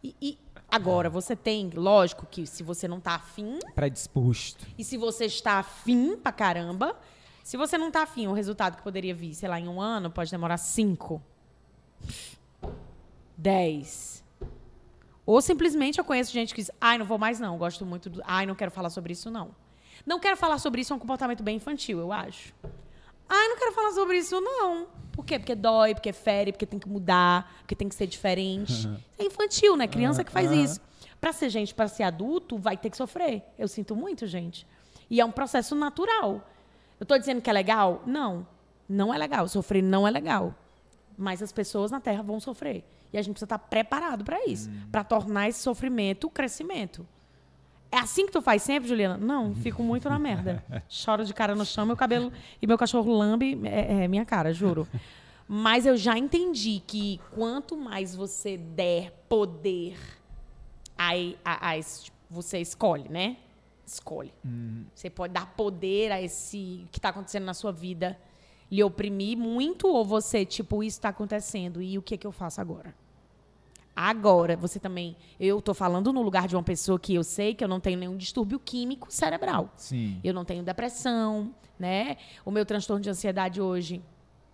[0.04, 0.38] E, e
[0.70, 4.64] agora, você tem, lógico que se você não tá afim, Predisposto.
[4.78, 6.96] e se você está afim pra caramba,
[7.42, 10.10] se você não tá afim, o resultado que poderia vir, sei lá, em um ano,
[10.10, 11.20] pode demorar cinco,
[13.36, 14.22] dez.
[15.26, 18.22] Ou simplesmente eu conheço gente que diz, ai, não vou mais não, gosto muito do.
[18.24, 19.50] Ai, não quero falar sobre isso, não.
[20.06, 22.54] Não quero falar sobre isso é um comportamento bem infantil, eu acho.
[23.28, 24.86] Ai, não quero falar sobre isso, não.
[25.10, 25.38] Por quê?
[25.38, 28.88] Porque dói, porque fere, porque tem que mudar, porque tem que ser diferente.
[29.18, 29.88] É infantil, né?
[29.88, 30.78] Criança que faz isso.
[31.18, 33.42] Pra ser gente, pra ser adulto, vai ter que sofrer.
[33.58, 34.66] Eu sinto muito, gente.
[35.08, 36.46] E é um processo natural.
[37.00, 38.02] Eu tô dizendo que é legal?
[38.06, 38.46] Não.
[38.86, 39.48] Não é legal.
[39.48, 40.54] Sofrer não é legal.
[41.16, 42.84] Mas as pessoas na Terra vão sofrer.
[43.12, 44.70] E a gente precisa estar preparado para isso.
[44.90, 47.06] Pra tornar esse sofrimento crescimento.
[47.90, 49.16] É assim que tu faz sempre, Juliana?
[49.16, 50.62] Não, fico muito na merda.
[50.88, 54.52] Choro de cara no chão, meu cabelo e meu cachorro lambe é, é minha cara,
[54.52, 54.86] juro.
[55.48, 59.96] Mas eu já entendi que quanto mais você der poder,
[60.98, 61.38] aí,
[62.28, 63.36] você escolhe, né?
[63.86, 64.32] Escolhe.
[64.92, 68.18] Você pode dar poder a esse que está acontecendo na sua vida,
[68.70, 72.32] lhe oprimir muito, ou você, tipo, isso está acontecendo, e o que, é que eu
[72.32, 72.94] faço agora?
[73.96, 75.16] Agora, você também.
[75.40, 77.98] Eu tô falando no lugar de uma pessoa que eu sei que eu não tenho
[77.98, 79.72] nenhum distúrbio químico cerebral.
[79.74, 80.20] Sim.
[80.22, 82.18] Eu não tenho depressão, né?
[82.44, 84.02] O meu transtorno de ansiedade hoje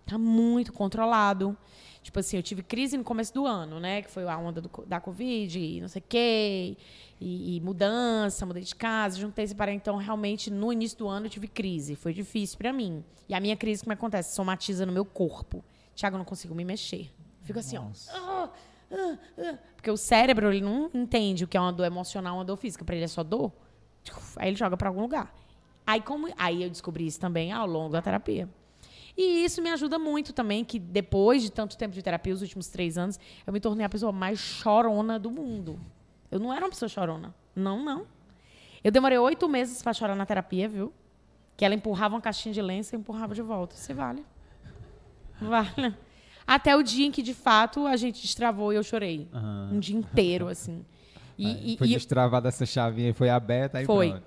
[0.05, 1.57] tá muito controlado.
[2.03, 4.01] Tipo assim, eu tive crise no começo do ano, né?
[4.01, 6.77] Que foi a onda do da Covid, e não sei o quê,
[7.19, 9.73] e, e mudança, mudei de casa, juntei, separei.
[9.73, 11.95] Então, realmente, no início do ano eu tive crise.
[11.95, 13.03] Foi difícil pra mim.
[13.29, 14.35] E a minha crise, como acontece?
[14.35, 15.63] Somatiza no meu corpo.
[15.95, 17.09] Tiago, eu não consigo me mexer.
[17.43, 17.85] Fico assim, ó.
[18.09, 18.49] Ah,
[18.91, 19.57] ah, ah.
[19.75, 22.83] Porque o cérebro, ele não entende o que é uma dor emocional, uma dor física.
[22.83, 23.53] Pra ele é só dor.
[24.35, 25.33] Aí ele joga pra algum lugar.
[25.87, 28.49] Aí, como, aí eu descobri isso também ao longo da terapia.
[29.15, 32.67] E isso me ajuda muito também, que depois de tanto tempo de terapia, os últimos
[32.67, 35.79] três anos, eu me tornei a pessoa mais chorona do mundo.
[36.31, 37.33] Eu não era uma pessoa chorona.
[37.55, 38.07] Não, não.
[38.83, 40.91] Eu demorei oito meses pra chorar na terapia, viu?
[41.55, 43.75] Que ela empurrava uma caixinha de lenço e empurrava de volta.
[43.75, 44.25] Você vale.
[45.39, 45.95] Vale.
[46.45, 49.27] Até o dia em que, de fato, a gente destravou e eu chorei.
[49.71, 50.83] Um dia inteiro, assim.
[51.37, 54.09] E, e- foi e- destravada essa chavinha e foi aberta aí Foi.
[54.11, 54.25] pronto.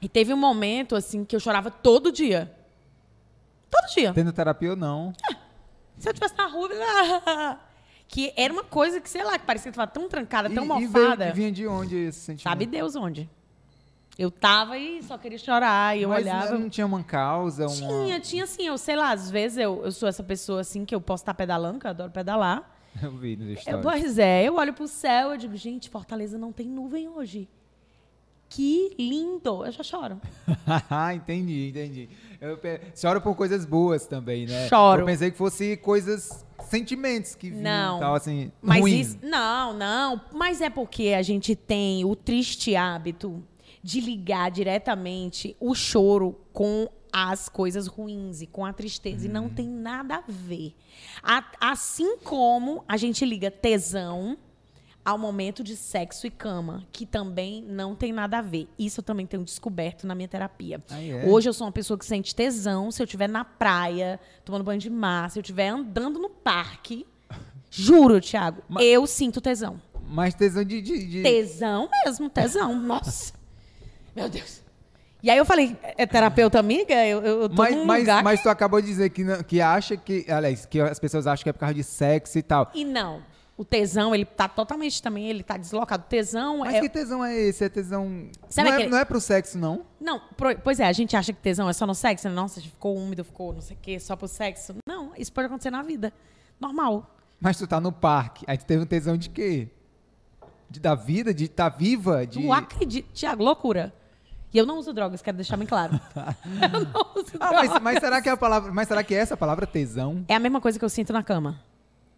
[0.00, 2.54] e teve um momento, assim, que eu chorava todo dia.
[3.70, 4.12] Todo dia.
[4.12, 5.12] Tendo terapia ou não.
[5.98, 7.58] Se eu tivesse na rua, eu-
[8.08, 10.66] que era uma coisa que, sei lá, que parecia que tava tão trancada, tão e,
[10.66, 11.28] mofada.
[11.28, 12.42] e vinha de onde esse sentimento?
[12.42, 13.28] Sabe Deus onde?
[14.18, 16.58] Eu tava e só queria chorar, e eu Mas olhava.
[16.58, 17.74] não tinha uma causa, uma...
[17.74, 20.94] Tinha, tinha assim, eu sei lá, às vezes eu, eu sou essa pessoa assim que
[20.94, 22.76] eu posso estar pedalando, que eu adoro pedalar.
[23.00, 23.82] Eu vi nos stories.
[23.84, 27.48] pois é, eu olho pro céu e digo, gente, Fortaleza não tem nuvem hoje.
[28.48, 29.64] Que lindo!
[29.64, 30.20] Eu já choro.
[31.14, 32.10] entendi, entendi.
[32.40, 32.58] Eu
[32.96, 34.68] choro por coisas boas também, né?
[34.68, 35.02] Choro.
[35.02, 37.96] Eu pensei que fosse coisas, sentimentos que vinham Não.
[37.98, 39.00] e tal, assim, Mas ruim.
[39.00, 39.18] isso.
[39.22, 40.20] Não, não.
[40.32, 43.42] Mas é porque a gente tem o triste hábito
[43.82, 49.26] de ligar diretamente o choro com as coisas ruins e com a tristeza.
[49.26, 50.74] E não tem nada a ver.
[51.22, 54.38] A- assim como a gente liga tesão
[55.04, 58.68] ao momento de sexo e cama, que também não tem nada a ver.
[58.78, 60.82] Isso eu também tenho descoberto na minha terapia.
[60.90, 61.24] Ah, é?
[61.26, 64.78] Hoje eu sou uma pessoa que sente tesão se eu estiver na praia, tomando banho
[64.80, 67.06] de mar, se eu estiver andando no parque.
[67.70, 69.80] Juro, Thiago, Mas- eu sinto tesão.
[70.06, 70.80] Mas tesão de...
[70.82, 72.74] de, de- Tesão mesmo, tesão.
[72.80, 73.32] Nossa.
[74.14, 74.60] Meu Deus.
[75.22, 76.94] E aí eu falei, é terapeuta amiga?
[77.06, 79.60] Eu, eu, tô Mas, num mas, lugar mas tu acabou de dizer que, não- que
[79.60, 80.24] acha que...
[80.30, 82.70] Aliás, que as pessoas acham que é por causa de sexo e tal.
[82.74, 83.22] E não.
[83.60, 86.04] O tesão, ele tá totalmente também, ele tá deslocado.
[86.08, 86.80] Tesão Mas é...
[86.80, 87.62] que tesão é esse?
[87.62, 88.08] É tesão...
[88.08, 89.84] Não, é, aquele- não é pro sexo, não?
[90.00, 92.34] Não, pro- pois é, a gente acha que tesão é só no sexo, né?
[92.34, 94.76] Nossa, ficou úmido, ficou não sei o quê, só pro sexo.
[94.88, 96.10] Não, isso pode acontecer na vida.
[96.58, 97.14] Normal.
[97.38, 99.68] Mas tu tá no parque, aí tu teve um tesão de quê?
[100.70, 102.40] De, da vida, de estar viva, de...
[102.40, 103.08] Tu acredita.
[103.12, 103.92] Tiago, loucura.
[104.54, 106.00] E eu não uso drogas, quero deixar bem claro.
[106.16, 107.68] eu não uso Ah, drogas.
[107.72, 108.72] mas, mas será que é a palavra...
[108.72, 110.24] Mas será que é essa a palavra tesão?
[110.28, 111.60] É a mesma coisa que eu sinto na cama.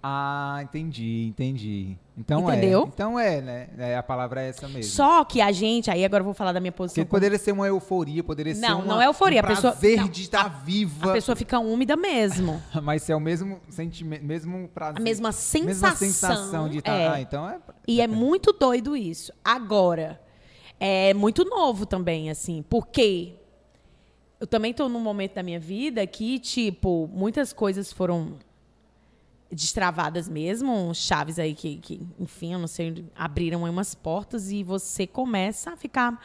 [0.05, 1.97] Ah, entendi, entendi.
[2.19, 2.83] Então Entendeu?
[2.83, 2.87] é.
[2.89, 3.69] Então é, né?
[3.79, 4.91] É, a palavra é essa mesmo.
[4.91, 7.05] Só que a gente, aí agora eu vou falar da minha posição.
[7.05, 9.77] Porque poderia ser uma euforia, poderia ser Não, uma, não é euforia, um a pessoa-
[9.77, 11.11] de estar viva.
[11.11, 12.61] A pessoa fica úmida mesmo.
[12.83, 15.01] Mas é o mesmo sentimento, mesmo prazer.
[15.01, 15.67] A mesma sensação.
[15.67, 16.93] Mesma sensação de estar...
[16.93, 17.09] é.
[17.09, 17.59] Ah, então é...
[17.87, 19.33] E é muito doido isso.
[19.45, 20.21] Agora,
[20.81, 23.35] é muito novo também, assim, porque
[24.41, 28.33] eu também tô num momento da minha vida que, tipo, muitas coisas foram
[29.55, 34.63] destravadas mesmo, chaves aí que, que enfim, eu não sei, abriram aí umas portas e
[34.65, 36.19] você começa a ficar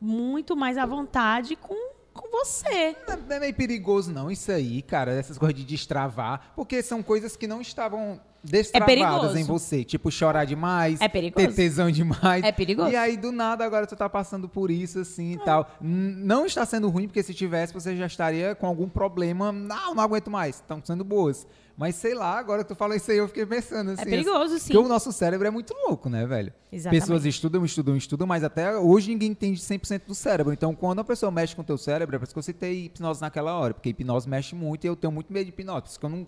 [0.00, 1.74] muito mais à vontade com,
[2.12, 2.96] com você.
[3.28, 7.36] Não é meio perigoso não, isso aí, cara, essas coisas de destravar, porque são coisas
[7.36, 9.38] que não estavam destravadas perigoso.
[9.38, 11.46] em você, tipo chorar demais, É perigoso.
[11.46, 12.42] ter tesão demais.
[12.42, 12.90] É perigoso.
[12.90, 15.70] E aí do nada agora tu tá passando por isso assim e tal.
[15.80, 19.94] N- Não está sendo ruim, porque se tivesse você já estaria com algum problema, não,
[19.94, 21.46] não aguento mais, estão sendo boas.
[21.82, 24.02] Mas sei lá, agora que tu fala isso aí, eu fiquei pensando assim.
[24.02, 24.72] É perigoso, sim.
[24.72, 26.52] Porque o nosso cérebro é muito louco, né, velho?
[26.70, 27.00] Exatamente.
[27.00, 30.52] Pessoas estudam, estudam, estudam, mas até hoje ninguém entende 100% do cérebro.
[30.52, 32.84] Então, quando a pessoa mexe com o teu cérebro, é por isso que eu citei
[32.84, 35.80] hipnose naquela hora, porque hipnose mexe muito e eu tenho muito medo de hipnose.
[35.82, 36.26] Por isso que eu não,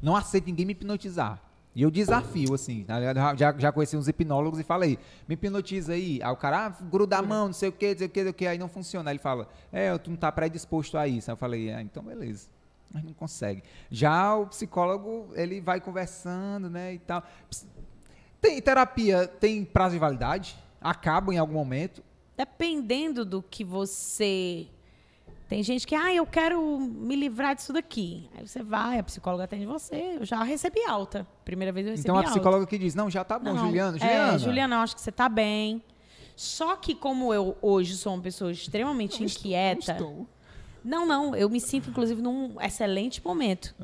[0.00, 1.42] não aceito ninguém me hipnotizar.
[1.74, 3.38] E eu desafio, assim, ligado?
[3.38, 6.22] já, já conheci uns hipnólogos e falei, me hipnotiza aí.
[6.22, 8.20] Aí o cara, ah, gruda a mão, não sei o que, não sei o que,
[8.20, 9.10] não sei o que, aí não funciona.
[9.10, 11.30] Aí ele fala, é, tu não tá predisposto a isso.
[11.30, 12.55] Aí eu falei, ah, então beleza.
[12.96, 13.62] Mas não consegue.
[13.90, 17.22] Já o psicólogo, ele vai conversando, né, e tal.
[18.40, 20.56] Tem terapia, tem prazo de validade?
[20.80, 22.02] Acaba em algum momento?
[22.34, 24.66] Dependendo do que você
[25.46, 28.30] tem gente que, ah, eu quero me livrar disso daqui.
[28.34, 30.16] Aí você vai, a psicóloga atende você.
[30.18, 31.26] Eu já recebi alta.
[31.44, 32.30] Primeira vez eu recebi Então a alta.
[32.30, 34.38] psicóloga que diz, não, já tá bom, Não, É, Juliana.
[34.38, 35.82] Juliana, eu acho que você tá bem.
[36.34, 39.92] Só que como eu hoje sou uma pessoa extremamente inquieta.
[39.92, 40.10] Estou.
[40.10, 40.26] Não,
[40.86, 43.74] não, eu me sinto, inclusive, num excelente momento.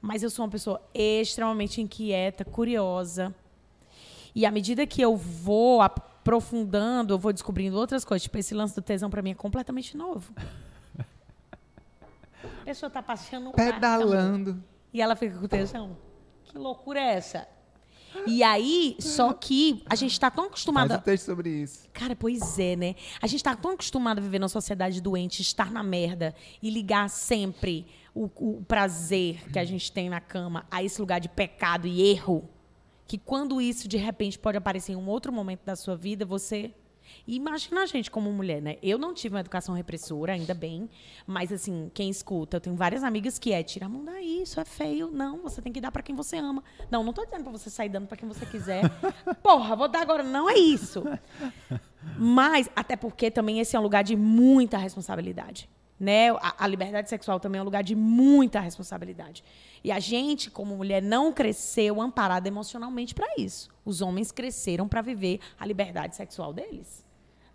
[0.00, 3.34] Mas eu sou uma pessoa extremamente inquieta, curiosa.
[4.34, 8.22] E à medida que eu vou aprofundando, eu vou descobrindo outras coisas.
[8.22, 10.32] Tipo, esse lance do tesão pra mim é completamente novo.
[10.98, 14.62] A pessoa tá passeando amor, Pedalando.
[14.92, 15.96] E ela fica com tesão.
[16.44, 17.48] Que loucura é essa?
[18.26, 20.96] E aí, só que a gente tá tão Faz acostumada.
[20.96, 21.88] um texto sobre isso.
[21.92, 22.94] Cara, pois é, né?
[23.20, 27.10] A gente tá tão acostumado a viver numa sociedade doente, estar na merda e ligar
[27.10, 31.86] sempre o, o prazer que a gente tem na cama a esse lugar de pecado
[31.86, 32.48] e erro,
[33.06, 36.72] que quando isso de repente pode aparecer em um outro momento da sua vida, você.
[37.26, 38.76] E imagina a gente como mulher, né?
[38.82, 40.88] Eu não tive uma educação repressora, ainda bem.
[41.26, 44.60] Mas, assim, quem escuta, eu tenho várias amigas que é tira a mão daí, isso
[44.60, 45.10] é feio.
[45.10, 46.62] Não, você tem que dar pra quem você ama.
[46.90, 48.82] Não, não tô dizendo pra você sair dando pra quem você quiser.
[49.42, 50.22] Porra, vou dar agora.
[50.22, 51.02] Não é isso.
[52.18, 55.68] Mas, até porque também esse é um lugar de muita responsabilidade.
[55.98, 56.30] Né?
[56.30, 59.44] A, a liberdade sexual também é um lugar de muita responsabilidade.
[59.82, 63.68] E a gente, como mulher, não cresceu amparada emocionalmente para isso.
[63.84, 67.04] Os homens cresceram para viver a liberdade sexual deles.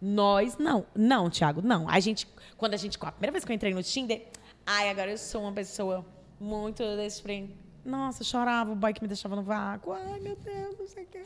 [0.01, 0.85] Nós não.
[0.95, 1.89] Não, Thiago, não.
[1.89, 4.27] A gente, quando a gente, a primeira vez que eu entrei no Tinder,
[4.65, 6.05] ai, agora eu sou uma pessoa
[6.39, 7.59] muito desprendida.
[7.83, 9.93] Nossa, chorava, o boy que me deixava no vácuo.
[9.93, 11.23] Ai, meu Deus, não sei o quê.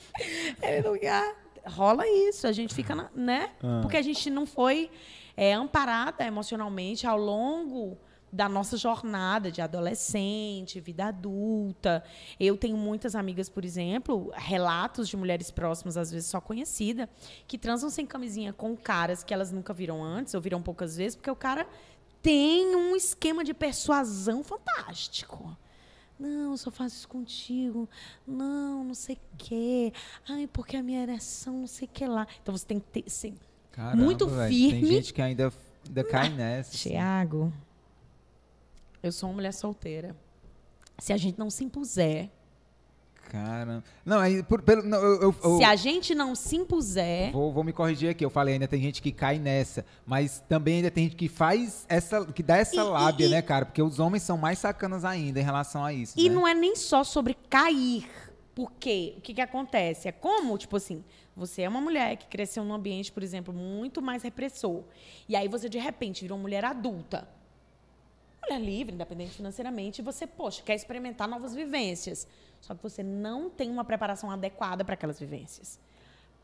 [0.61, 1.35] Ele não quer.
[1.65, 3.51] Rola isso, a gente fica, na, né?
[3.81, 4.89] Porque a gente não foi
[5.35, 7.97] é, amparada emocionalmente ao longo
[8.33, 12.03] da nossa jornada de adolescente, vida adulta.
[12.39, 17.07] Eu tenho muitas amigas, por exemplo, relatos de mulheres próximas, às vezes só conhecida,
[17.47, 21.15] que transam sem camisinha com caras que elas nunca viram antes, ou viram poucas vezes,
[21.15, 21.67] porque o cara
[22.23, 25.55] tem um esquema de persuasão fantástico.
[26.17, 27.87] Não, só faço isso contigo.
[28.25, 29.93] Não, não sei o quê.
[30.27, 32.25] Ai, porque a minha ereção, não sei o que lá.
[32.41, 33.03] Então você tem que ter.
[33.05, 33.35] Assim,
[33.73, 34.81] Caramba, Muito velho, firme.
[34.81, 35.51] Tem gente que ainda,
[35.85, 36.69] ainda cai nessa.
[36.73, 36.91] assim.
[36.91, 37.51] Tiago,
[39.01, 40.15] eu sou uma mulher solteira.
[40.99, 42.29] Se a gente não se impuser,
[43.29, 43.83] Caramba.
[44.05, 47.51] Não, aí, por, pelo, não, eu, eu- eu- se a gente não se impuser, vou,
[47.51, 48.23] vou me corrigir aqui.
[48.23, 49.83] Eu falei, ainda tem gente que cai nessa.
[50.05, 52.25] Mas também ainda tem gente que faz essa.
[52.27, 53.65] que dá essa e- lábia, e- né, cara?
[53.65, 56.13] Porque os homens são mais sacanas ainda em relação a isso.
[56.19, 56.35] E né?
[56.35, 58.07] não é nem só sobre cair.
[58.53, 60.07] Porque o que, que acontece?
[60.07, 61.03] É como, tipo assim,
[61.35, 64.83] você é uma mulher que cresceu num ambiente, por exemplo, muito mais repressor.
[65.27, 67.27] E aí você, de repente, virou uma mulher adulta.
[68.43, 72.27] Mulher livre, independente financeiramente, e você, poxa, quer experimentar novas vivências.
[72.61, 75.79] Só que você não tem uma preparação adequada para aquelas vivências.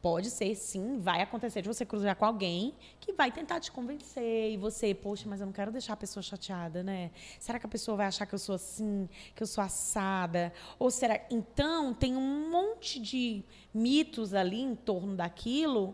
[0.01, 4.51] Pode ser, sim, vai acontecer de você cruzar com alguém que vai tentar te convencer
[4.51, 7.11] e você, poxa, mas eu não quero deixar a pessoa chateada, né?
[7.37, 10.53] Será que a pessoa vai achar que eu sou assim, que eu sou assada?
[10.77, 11.19] Ou será.
[11.29, 15.93] Então, tem um monte de mitos ali em torno daquilo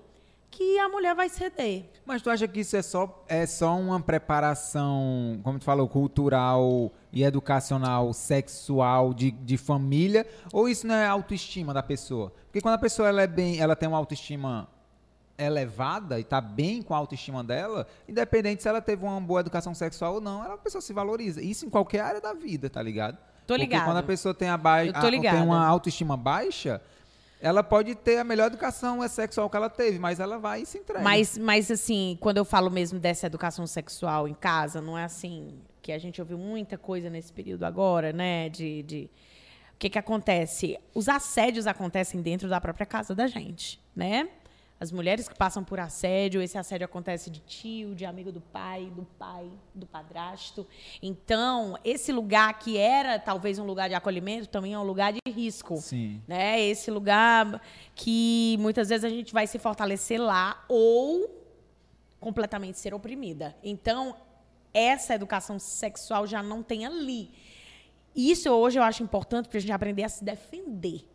[0.55, 1.85] que a mulher vai ceder.
[2.05, 6.91] Mas tu acha que isso é só, é só uma preparação, como tu falou, cultural
[7.11, 10.25] e educacional, sexual, de, de família?
[10.53, 12.31] Ou isso não é autoestima da pessoa?
[12.45, 14.67] Porque quando a pessoa ela é bem, ela tem uma autoestima
[15.37, 19.73] elevada e tá bem com a autoestima dela, independente se ela teve uma boa educação
[19.75, 21.41] sexual ou não, ela, a pessoa se valoriza.
[21.41, 23.17] Isso em qualquer área da vida, tá ligado?
[23.45, 23.83] Tô Porque ligada.
[23.85, 26.81] quando a pessoa tem, a ba- a- tem uma autoestima baixa,
[27.41, 30.77] ela pode ter a melhor educação sexual que ela teve, mas ela vai e se
[30.77, 31.03] entrega.
[31.03, 35.59] Mas, mas, assim, quando eu falo mesmo dessa educação sexual em casa, não é assim
[35.81, 38.49] que a gente ouviu muita coisa nesse período agora, né?
[38.49, 38.81] De.
[38.83, 39.09] de...
[39.73, 40.79] O que, que acontece?
[40.93, 44.29] Os assédios acontecem dentro da própria casa da gente, né?
[44.77, 48.91] As mulheres que passam por assédio, esse assédio acontece de tio, de amigo do pai,
[48.93, 50.67] do pai, do padrasto.
[51.01, 55.19] Então, esse lugar que era talvez um lugar de acolhimento, também é um lugar de
[55.29, 56.21] risco Sim.
[56.27, 56.59] né?
[56.61, 57.61] Esse lugar
[57.95, 61.43] que muitas vezes a gente vai se fortalecer lá ou
[62.19, 63.55] completamente ser oprimida.
[63.63, 64.17] Então,
[64.73, 67.31] essa educação sexual já não tem ali.
[68.13, 71.07] Isso hoje eu acho importante para a gente aprender a se defender.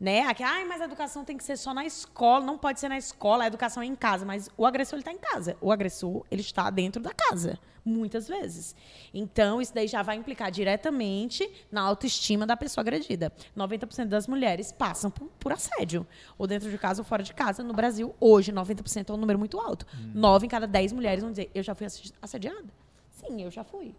[0.00, 0.22] Né?
[0.22, 2.96] Aqui, Ai, mas a educação tem que ser só na escola, não pode ser na
[2.96, 4.24] escola, a educação é em casa.
[4.24, 5.56] Mas o agressor ele está em casa.
[5.60, 8.76] O agressor ele está dentro da casa, muitas vezes.
[9.12, 13.32] Então, isso daí já vai implicar diretamente na autoestima da pessoa agredida.
[13.56, 16.06] 90% das mulheres passam por, por, assédio,
[16.38, 17.64] ou dentro de casa ou fora de casa.
[17.64, 19.84] No Brasil, hoje, 90% é um número muito alto.
[19.92, 20.12] Hum.
[20.14, 21.88] 9 em cada 10 mulheres vão dizer, eu já fui
[22.22, 22.66] assediada.
[23.10, 23.92] Sim, eu já fui.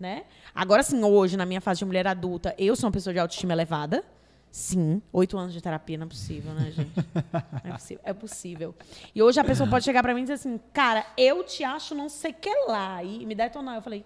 [0.00, 0.24] Né?
[0.54, 3.52] Agora sim, hoje, na minha fase de mulher adulta, eu sou uma pessoa de autoestima
[3.52, 4.02] elevada
[4.52, 6.92] Sim, oito anos de terapia não é possível, né, gente?
[7.64, 8.02] Não é possível.
[8.04, 8.74] É possível.
[9.14, 11.94] E hoje a pessoa pode chegar para mim e dizer assim, cara, eu te acho
[11.94, 13.02] não sei que lá.
[13.02, 13.76] E me detonar.
[13.76, 14.04] Eu falei,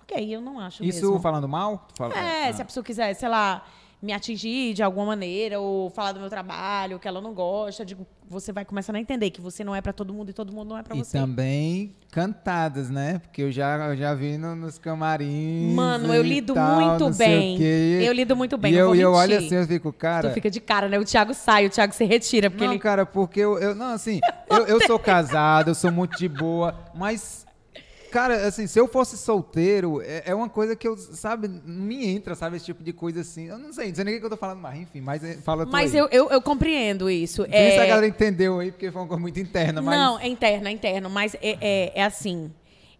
[0.00, 1.20] ok, eu não acho Isso mesmo.
[1.20, 1.86] falando mal?
[1.94, 2.18] Fala...
[2.18, 2.52] É, ah.
[2.54, 3.66] se a pessoa quiser, sei lá,
[4.00, 8.06] me atingir de alguma maneira ou falar do meu trabalho que ela não gosta, digo,
[8.28, 10.68] você vai começando a entender que você não é para todo mundo e todo mundo
[10.68, 11.16] não é para você.
[11.16, 13.18] E também cantadas, né?
[13.18, 15.74] Porque eu já, eu já vi no, nos camarins.
[15.74, 17.60] Mano, eu lido tal, muito bem.
[17.60, 18.72] Eu lido muito bem.
[18.72, 20.28] E eu, eu olho assim, eu fico, cara.
[20.28, 20.98] Tu fica de cara, né?
[20.98, 22.50] O Thiago sai, o Thiago se retira.
[22.50, 22.80] Porque não, ele...
[22.80, 23.74] cara, porque eu, eu.
[23.74, 27.47] Não, assim, eu, eu sou casado, eu sou muito de boa, mas
[28.10, 32.06] Cara, assim, se eu fosse solteiro, é, é, uma coisa que eu, sabe, não me
[32.06, 33.46] entra, sabe, esse tipo de coisa assim.
[33.46, 35.36] Eu não sei, não sei nem o que eu tô falando mais, enfim, mas é,
[35.36, 37.42] fala tu Mas eu, eu, eu, compreendo isso.
[37.42, 37.72] Não é...
[37.72, 39.98] se a galera entendeu aí, porque foi uma coisa muito interna, mas...
[39.98, 42.52] Não, é interno, é interno, mas é, é, é assim,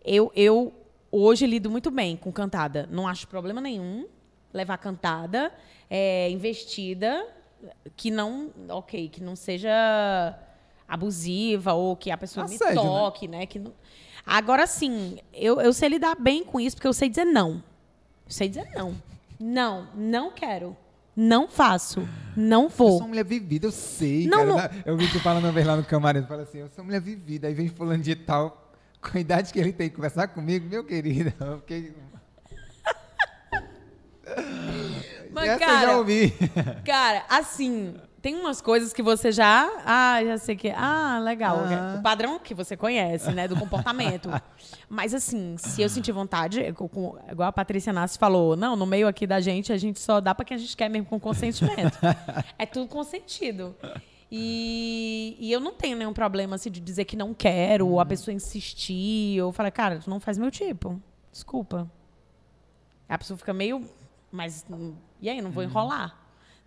[0.05, 0.73] eu, eu
[1.11, 2.89] hoje lido muito bem com cantada.
[2.91, 4.07] Não acho problema nenhum
[4.53, 5.53] levar cantada,
[5.91, 7.27] é, investida,
[7.97, 10.39] que não, ok, que não seja
[10.87, 12.83] abusiva ou que a pessoa Assédio, me né?
[12.83, 13.39] toque, né?
[13.39, 13.47] né?
[13.47, 13.73] Que não,
[14.29, 17.65] Agora sim, eu, eu sei lidar bem com isso, porque eu sei dizer não.
[18.27, 18.95] Eu sei dizer não.
[19.41, 20.77] Não, não quero.
[21.17, 22.07] Não faço.
[22.37, 22.89] Não vou.
[22.89, 24.27] Eu sou uma mulher vivida, eu sei.
[24.27, 24.59] Não, não...
[24.85, 27.01] Eu vi tu falando uma vez lá no camarim, fala assim, eu sou uma mulher
[27.01, 27.49] vivida.
[27.49, 31.33] Aí vem fulano de tal, com a idade que ele tem, conversar comigo, meu querido.
[31.41, 31.95] Eu fiquei...
[35.33, 36.35] Mas, Essa cara, eu já ouvi.
[36.85, 39.71] Cara, assim, tem umas coisas que você já.
[39.85, 40.71] Ah, já sei que.
[40.71, 41.59] Ah, legal.
[41.65, 41.97] Ah.
[41.99, 43.47] O padrão que você conhece, né?
[43.47, 44.29] Do comportamento.
[44.89, 49.27] Mas, assim, se eu sentir vontade, igual a Patrícia Nassi falou, não, no meio aqui
[49.27, 51.99] da gente, a gente só dá para quem a gente quer mesmo com consentimento.
[52.59, 53.77] é tudo consentido.
[54.31, 58.03] E, e, eu não tenho nenhum problema assim, de dizer que não quero, ou a
[58.03, 58.09] uhum.
[58.09, 61.01] pessoa insistir, ou falar, cara, tu não faz meu tipo.
[61.31, 61.91] Desculpa.
[63.09, 63.89] A pessoa fica meio.
[64.31, 64.67] Mas.
[65.21, 65.71] E aí, não vou uhum.
[65.71, 66.19] enrolar.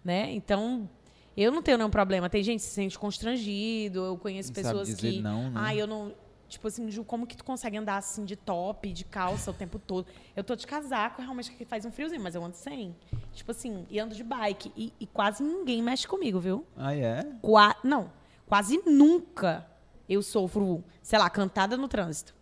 [0.04, 0.32] Né?
[0.32, 0.90] Então,
[1.36, 2.30] eu não tenho nenhum problema.
[2.30, 4.06] Tem gente que se sente constrangido.
[4.06, 5.22] Eu conheço não pessoas que.
[5.22, 5.52] Não, né?
[5.56, 6.14] Ah, eu não.
[6.50, 9.80] Tipo assim, Ju, como que tu consegue andar assim de top, de calça o tempo
[9.80, 10.06] todo?
[10.36, 12.94] Eu tô de casaco, realmente que faz um friozinho, mas eu ando sem.
[13.34, 14.70] Tipo assim, e ando de bike.
[14.76, 16.66] E, e quase ninguém mexe comigo, viu?
[16.76, 17.26] Ah, é?
[17.42, 18.12] Qua não,
[18.48, 19.66] quase nunca
[20.10, 22.36] eu sofro, sei lá, cantada no trânsito.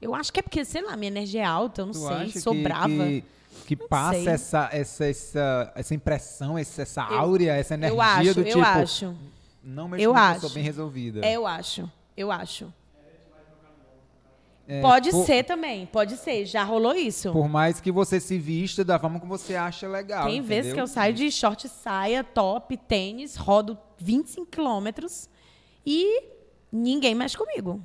[0.00, 2.40] Eu acho que é porque, sei lá, minha energia é alta, eu não tu sei,
[2.40, 2.88] sou que, brava.
[2.88, 3.24] Que
[3.68, 8.44] que passa essa, essa, essa, essa impressão, essa, essa áurea, essa energia eu acho, do
[8.44, 8.58] tipo.
[8.58, 9.16] Eu acho.
[9.62, 10.40] Não mexo eu acho.
[10.40, 11.20] sou bem resolvida.
[11.22, 11.90] É, eu acho.
[12.16, 12.72] Eu acho.
[14.66, 16.46] É, pode por, ser também, pode ser.
[16.46, 17.30] Já rolou isso.
[17.30, 20.24] Por mais que você se vista da forma como você acha legal.
[20.24, 20.48] Tem entendeu?
[20.48, 25.28] vezes que eu saio de short, saia, top, tênis, rodo 25 quilômetros
[25.84, 26.22] e
[26.72, 27.82] ninguém mexe comigo.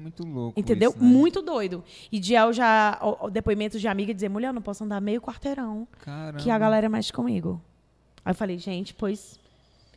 [0.00, 0.58] Muito louco.
[0.58, 0.90] Entendeu?
[0.90, 1.06] Isso, né?
[1.06, 1.84] Muito doido.
[2.10, 2.98] E de eu já.
[3.30, 5.86] Depoimentos de amiga dizer, mulher, eu não posso andar meio quarteirão.
[6.00, 6.38] Caramba.
[6.38, 7.60] Que a galera mexe comigo.
[8.24, 9.38] Aí eu falei, gente, pois.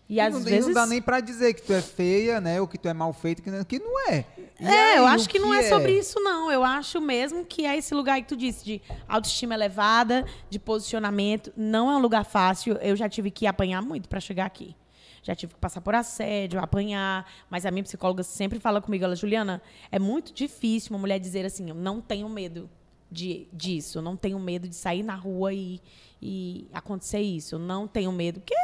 [0.10, 0.68] E, e às não, vezes.
[0.68, 2.60] não dá nem pra dizer que tu é feia, né?
[2.60, 4.26] Ou que tu é mal feito, que não, que não é.
[4.60, 6.52] E é, aí, eu acho que, que não é, é, sobre isso, não.
[6.52, 11.54] Eu acho mesmo que é esse lugar que tu disse, de autoestima elevada, de posicionamento.
[11.56, 12.74] Não é um lugar fácil.
[12.82, 14.76] Eu já tive que apanhar muito para chegar aqui
[15.24, 19.16] já tive que passar por assédio, apanhar, mas a minha psicóloga sempre fala comigo, ela,
[19.16, 22.70] Juliana, é muito difícil uma mulher dizer assim, eu não tenho medo
[23.10, 25.80] de, disso, eu não tenho medo de sair na rua e,
[26.22, 28.56] e acontecer isso, eu não tenho medo, porque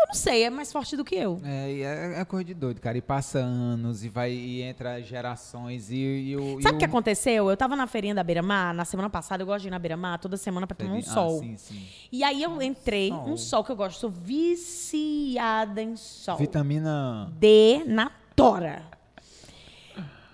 [0.00, 1.40] eu não sei, é mais forte do que eu.
[1.44, 2.96] É, é, é coisa de doido, cara.
[2.96, 6.60] E passa anos, e vai e entra gerações, e, e o...
[6.62, 7.50] Sabe o que aconteceu?
[7.50, 10.18] Eu tava na feirinha da Beira-Mar, na semana passada, eu gosto de ir na Beira-Mar
[10.18, 11.38] toda semana pra tomar um ah, sol.
[11.40, 11.86] Sim, sim.
[12.10, 13.28] E aí eu entrei, sol.
[13.28, 16.36] um sol que eu gosto, sou viciada em sol.
[16.36, 17.30] Vitamina...
[17.38, 18.82] D na tora.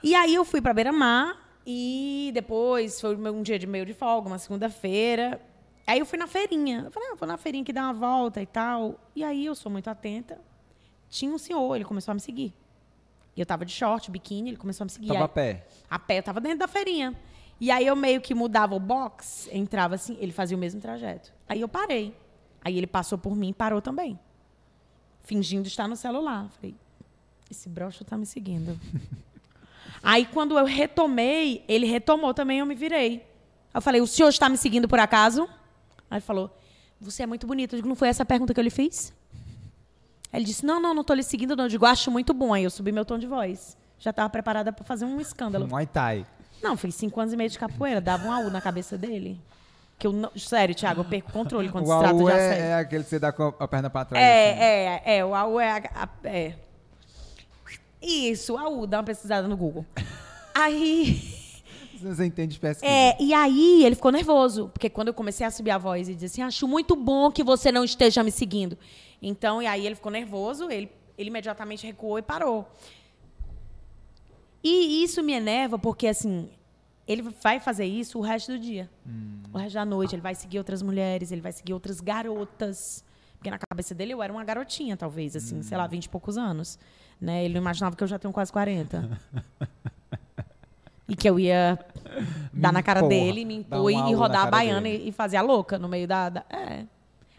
[0.02, 4.29] E aí eu fui pra Beira-Mar, e depois foi um dia de meio de folga,
[4.29, 5.40] uma segunda-feira.
[5.87, 6.83] Aí eu fui na feirinha.
[6.87, 8.99] Eu falei, ah, vou na feirinha que dá uma volta e tal.
[9.14, 10.40] E aí eu sou muito atenta.
[11.09, 12.53] Tinha um senhor, ele começou a me seguir.
[13.37, 15.09] E eu tava de short, biquíni, ele começou a me seguir.
[15.09, 15.66] Tava aí, a pé?
[15.88, 17.14] A pé, eu tava dentro da feirinha.
[17.61, 21.33] E aí eu meio que mudava o box, entrava assim, ele fazia o mesmo trajeto.
[21.49, 22.14] Aí eu parei.
[22.62, 24.18] Aí ele passou por mim e parou também.
[25.20, 26.49] Fingindo estar no celular.
[26.51, 26.75] Falei,
[27.51, 28.79] esse broxo tá me seguindo.
[30.03, 33.25] aí quando eu retomei, ele retomou também, eu me virei.
[33.73, 35.48] Eu falei, o senhor está me seguindo por acaso?
[36.11, 36.57] Aí ele falou:
[37.00, 37.75] Você é muito bonita.
[37.75, 39.13] Eu digo, não foi essa a pergunta que eu lhe fiz?
[40.33, 41.65] Aí Ele disse, não, não, não tô lhe seguindo, não.
[41.65, 42.52] Eu digo, acho muito bom.
[42.52, 43.77] Aí eu subi meu tom de voz.
[43.98, 45.67] Já tava preparada pra fazer um escândalo.
[45.69, 46.27] Muay Thai.
[46.63, 48.00] Não, fiz cinco anos e meio de capoeira.
[48.00, 49.40] Dava um AU na cabeça dele.
[49.98, 50.31] Que eu não...
[50.37, 52.65] Sério, Thiago, eu perco o controle quando O se trata de é, assédio.
[52.65, 54.23] é aquele que você dá com a perna pra trás.
[54.23, 54.35] assim.
[54.35, 55.25] É, é, é.
[55.25, 56.54] O AU é, a- a- é.
[58.02, 59.87] Isso, AU, dá uma pesquisada no Google.
[60.54, 61.46] Aí.
[62.01, 62.90] Você entende de pesquisa.
[62.90, 66.15] É, e aí ele ficou nervoso, porque quando eu comecei a subir a voz e
[66.15, 68.77] disse assim, acho muito bom que você não esteja me seguindo.
[69.21, 72.69] Então, e aí ele ficou nervoso, ele, ele imediatamente recuou e parou.
[74.63, 76.49] E isso me enerva porque, assim,
[77.07, 78.90] ele vai fazer isso o resto do dia.
[79.53, 83.05] O resto da noite, ele vai seguir outras mulheres, ele vai seguir outras garotas.
[83.37, 86.37] Porque na cabeça dele eu era uma garotinha, talvez, assim, sei lá, 20 e poucos
[86.37, 86.79] anos.
[87.21, 87.44] Né?
[87.44, 89.21] Ele não imaginava que eu já tenho quase 40.
[91.09, 91.79] e que eu ia
[92.52, 95.09] dar na cara dele, me impor um e rodar a baiana dele.
[95.09, 96.85] e, fazer a louca no meio da, da- É.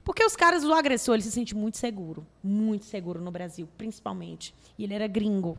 [0.03, 2.25] Porque os caras, o agressor, ele se sente muito seguro.
[2.41, 4.53] Muito seguro no Brasil, principalmente.
[4.77, 5.57] E ele era gringo.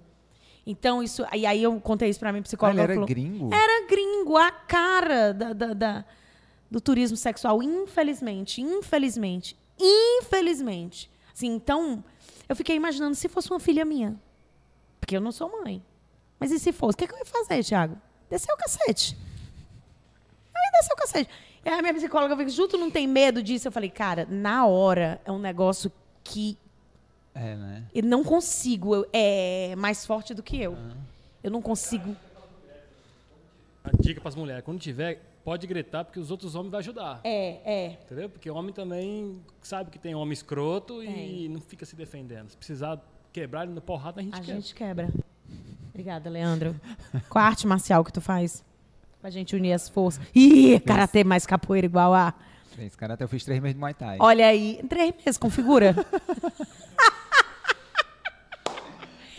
[0.66, 1.22] Então, isso.
[1.34, 2.74] E aí eu contei isso pra mim, Ah, psicóloga.
[2.74, 3.50] ele ela era falou, gringo?
[3.54, 6.04] era gringo, a cara da, da- da-
[6.70, 11.11] do turismo sexual, infelizmente, infelizmente, infelizmente.
[11.34, 12.02] Assim, então,
[12.48, 14.16] eu fiquei imaginando se fosse uma filha minha.
[15.00, 15.82] Porque eu não sou mãe.
[16.39, 16.95] Mas e se fosse?
[16.95, 17.97] O que, que eu ia fazer, Thiago?
[18.30, 19.16] Descer o cacete.
[20.55, 21.30] Eu ia descer o cacete.
[21.64, 23.68] E aí a minha psicóloga falou, Ju, tu não tem medo disso?
[23.68, 25.91] Eu falei, cara, na hora é um negócio
[26.22, 26.57] que
[27.34, 27.84] É, né?
[27.95, 28.95] eu não consigo.
[28.95, 30.76] eu- é mais forte do que eu.
[31.43, 32.16] Eu não consigo.
[33.84, 37.20] A dica pras mulheres, quando tiver, pode gritar, porque os outros homens vão ajudar.
[37.24, 37.86] É, é.
[38.05, 38.28] Entendeu?
[38.28, 41.49] Porque homem também sabe que tem homem escroto e Tem.
[41.49, 42.51] não fica se defendendo.
[42.51, 43.01] Se precisar
[43.32, 44.55] quebrar ele no porrada, a gente A quebra.
[44.61, 45.09] gente quebra.
[45.99, 46.80] Obrigada, Leandro.
[47.28, 48.62] Qual a arte marcial que tu faz?
[49.20, 50.24] Pra gente unir as forças.
[50.32, 52.32] Ih, karatê mais capoeira igual a.
[52.78, 54.16] Esse cara até eu fiz três meses de Muay Thai.
[54.20, 55.96] Olha aí, três meses, configura.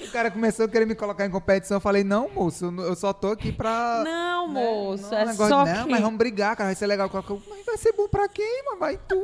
[0.01, 1.77] O cara começou a querer me colocar em competição.
[1.77, 4.01] Eu falei, não, moço, eu só tô aqui pra.
[4.03, 5.91] Não, né, moço, não, é negócio- só Não, que...
[5.91, 6.69] mas vamos brigar, cara.
[6.69, 7.07] Vai ser legal.
[7.47, 8.79] Mas vai ser bom pra quem, mano?
[8.79, 9.23] Vai tu?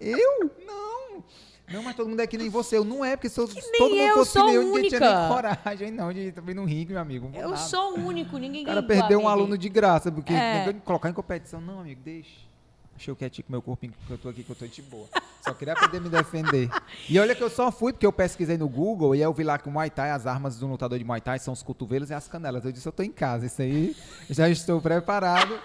[0.00, 0.50] Eu?
[0.64, 1.24] Não.
[1.70, 2.76] Não, mas todo mundo é que nem você.
[2.76, 4.88] Eu não é, porque se eu- todo mundo eu, fosse sou que nem eu, ninguém
[4.88, 5.20] tinha única.
[5.20, 7.30] nem coragem, não, de também no ringue, meu amigo.
[7.32, 7.62] Não Eu nada.
[7.62, 10.74] sou o único, ninguém O cara perdeu um aluno de graça, porque É.
[10.84, 11.60] colocar em competição.
[11.60, 12.30] Não, amigo, deixa.
[12.96, 15.06] Deixa eu quietinho com meu corpinho, que eu tô aqui, que eu tô de boa.
[15.42, 16.68] Só queria aprender a me defender.
[17.08, 19.42] E olha que eu só fui, porque eu pesquisei no Google e aí eu vi
[19.42, 22.10] lá que o Muay Thai, as armas do lutador de Muay Thai são os cotovelos
[22.10, 22.62] e as canelas.
[22.62, 23.96] Eu disse, eu tô em casa, isso aí,
[24.28, 25.58] já estou preparado.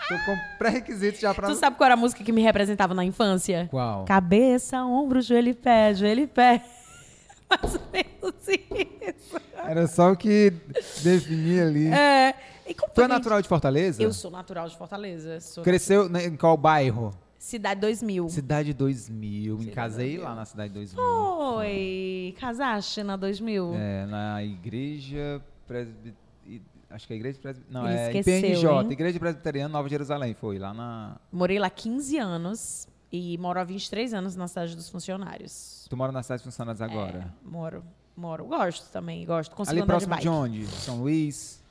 [0.00, 1.48] Estou com pré-requisitos já pra...
[1.48, 3.68] Tu sabe qual era a música que me representava na infância?
[3.70, 4.04] Qual?
[4.04, 6.64] Cabeça, ombro, joelho e pé, joelho e pé.
[7.50, 9.40] Mais ou menos isso.
[9.54, 10.52] Era só o que
[11.02, 11.88] definia ali.
[11.88, 12.34] É.
[12.66, 14.02] E Tu é natural de Fortaleza?
[14.02, 15.38] Eu sou natural de Fortaleza.
[15.62, 17.14] Cresceu né, em qual bairro?
[17.38, 18.28] Cidade 2000.
[18.28, 19.58] Cidade 2000.
[19.58, 20.24] Me casei 2000.
[20.24, 21.02] lá na Cidade 2000.
[21.02, 23.74] Oi, casaste na 2000?
[23.74, 26.14] É, na igreja presbi...
[26.90, 27.80] Acho que é a igreja presbiteriana.
[27.84, 28.92] Não, Ele é esqueceu, IPNJ, hein?
[28.92, 30.34] Igreja Presbiteriana Nova Jerusalém.
[30.34, 31.16] Foi lá na.
[31.30, 35.86] Morei lá 15 anos e moro há 23 anos na cidade dos funcionários.
[35.90, 37.18] Tu mora na cidade de funcionários agora?
[37.18, 37.84] É, moro,
[38.16, 38.44] moro.
[38.46, 39.54] Gosto também, gosto.
[39.54, 40.22] Consigo Ali de próximo bike.
[40.22, 40.66] de onde?
[40.66, 41.62] São Luís,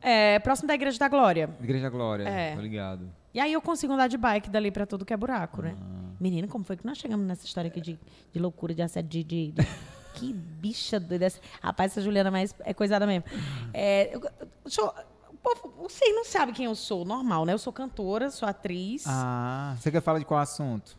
[0.00, 1.50] É, próximo da Igreja da Glória.
[1.62, 2.24] Igreja Glória.
[2.26, 2.54] É.
[2.54, 3.06] Tô ligado.
[3.34, 5.76] E aí eu consigo andar de bike dali pra tudo que é buraco, né?
[5.78, 6.10] Ah.
[6.18, 7.98] Menina, como foi que nós chegamos nessa história aqui de,
[8.32, 9.24] de loucura, de assédio, de...
[9.24, 9.68] de- de-
[10.14, 11.26] que bicha doida.
[11.26, 13.24] essa- Rapaz, essa Juliana mais é coisada mesmo.
[13.72, 14.20] É, eu,
[14.64, 14.92] deixa eu-
[15.30, 17.52] o povo, vocês não sabem quem eu sou, normal, né?
[17.52, 19.04] Eu sou cantora, sou atriz.
[19.06, 20.98] Ah, você quer falar de qual assunto?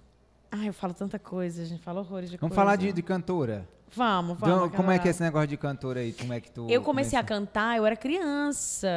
[0.51, 2.55] Ai, eu falo tanta coisa, a gente fala horrores de Vamos coisa.
[2.61, 3.67] falar de, de cantora.
[3.93, 4.55] Vamos, vamos.
[4.67, 6.13] Então, como é que é esse negócio de cantora aí?
[6.13, 6.65] Como é que tu.
[6.69, 8.87] Eu comecei a cantar, eu era criança.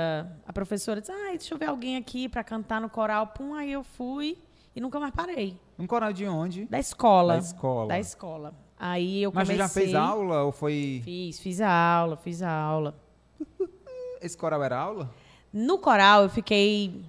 [0.47, 3.27] A professora disse, ai, deixa eu ver alguém aqui pra cantar no coral.
[3.29, 4.39] Pum, aí eu fui
[4.75, 5.61] e nunca mais parei.
[5.79, 6.65] Um coral de onde?
[6.67, 7.35] Da escola.
[7.35, 7.89] Da escola.
[7.89, 8.55] Da escola.
[8.87, 9.85] Aí eu Mas você comecei...
[9.87, 11.01] já fez aula ou foi.
[11.03, 12.95] Fiz, fiz aula, fiz aula.
[14.21, 15.11] Esse coral era aula?
[15.51, 17.03] No coral eu fiquei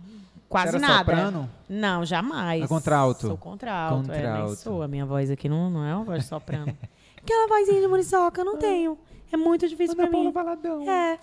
[0.48, 1.00] quase Você era nada.
[1.00, 1.50] soprano?
[1.68, 2.64] Não, jamais.
[2.64, 3.28] É contralto?
[3.28, 4.10] Sou contralto.
[4.10, 4.56] É, Contralto.
[4.56, 4.82] sou.
[4.84, 6.78] A minha voz aqui não, não é uma voz de soprano.
[7.22, 8.98] Aquela vozinha de muriçoca eu não tenho.
[9.30, 10.32] É muito difícil pra mim.
[10.32, 10.90] Valadão.
[10.90, 11.20] É.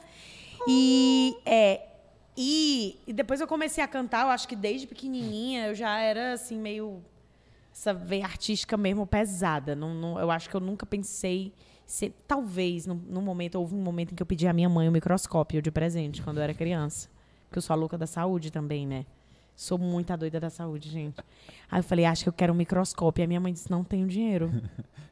[0.68, 1.80] E, é,
[2.36, 6.34] e, e depois eu comecei a cantar, eu acho que desde pequenininha eu já era
[6.34, 7.02] assim, meio.
[7.82, 9.74] Essa veia artística mesmo pesada.
[9.74, 11.52] Não, não- eu acho que eu nunca pensei.
[11.84, 14.92] Ser, talvez, no momento, houve um momento em que eu pedi à minha mãe um
[14.92, 17.08] microscópio de presente, quando eu era criança.
[17.48, 19.04] Porque eu sou a louca da saúde também, né?
[19.56, 21.16] Sou muita doida da saúde, gente.
[21.68, 23.20] Aí eu falei, acho que eu quero um microscópio.
[23.20, 24.48] E a minha mãe disse, não tenho dinheiro.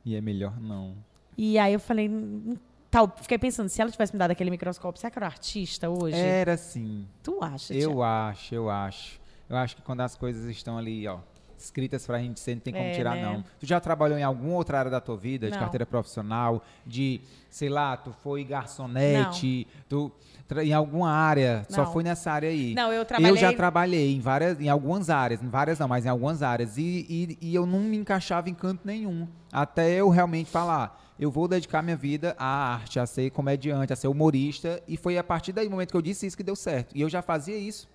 [0.06, 0.94] E é melhor não.
[1.36, 2.56] E aí eu falei, "Hum,
[2.90, 5.90] tal, fiquei pensando, se ela tivesse me dado aquele microscópio, será que eu era artista
[5.90, 6.16] hoje?
[6.16, 7.06] Era assim.
[7.22, 7.74] Tu acha?
[7.74, 8.02] Eu Tiago?
[8.02, 9.20] acho, eu acho.
[9.48, 11.18] Eu acho que quando as coisas estão ali, ó,
[11.62, 13.22] escritas pra gente, você não tem como É, tirar, né?
[13.22, 13.44] não.
[13.58, 15.60] Tu já trabalhou em alguma outra área da tua vida, de Não.
[15.60, 20.10] carteira profissional, de, sei lá, tu foi garçonete, tu
[20.48, 21.92] tra- em alguma área, só Não.
[21.92, 22.74] foi nessa área aí.
[22.74, 26.04] Não, eu trabalhei- Eu já trabalhei em várias, em algumas áreas, em várias não, mas
[26.04, 30.08] em algumas áreas, e, e, e eu não me encaixava em canto nenhum, até eu
[30.08, 34.82] realmente falar, eu vou dedicar minha vida à arte, a ser comediante, a ser humorista,
[34.88, 36.96] e foi a partir daí, momento que eu disse isso, que deu certo.
[36.96, 37.88] E eu já fazia isso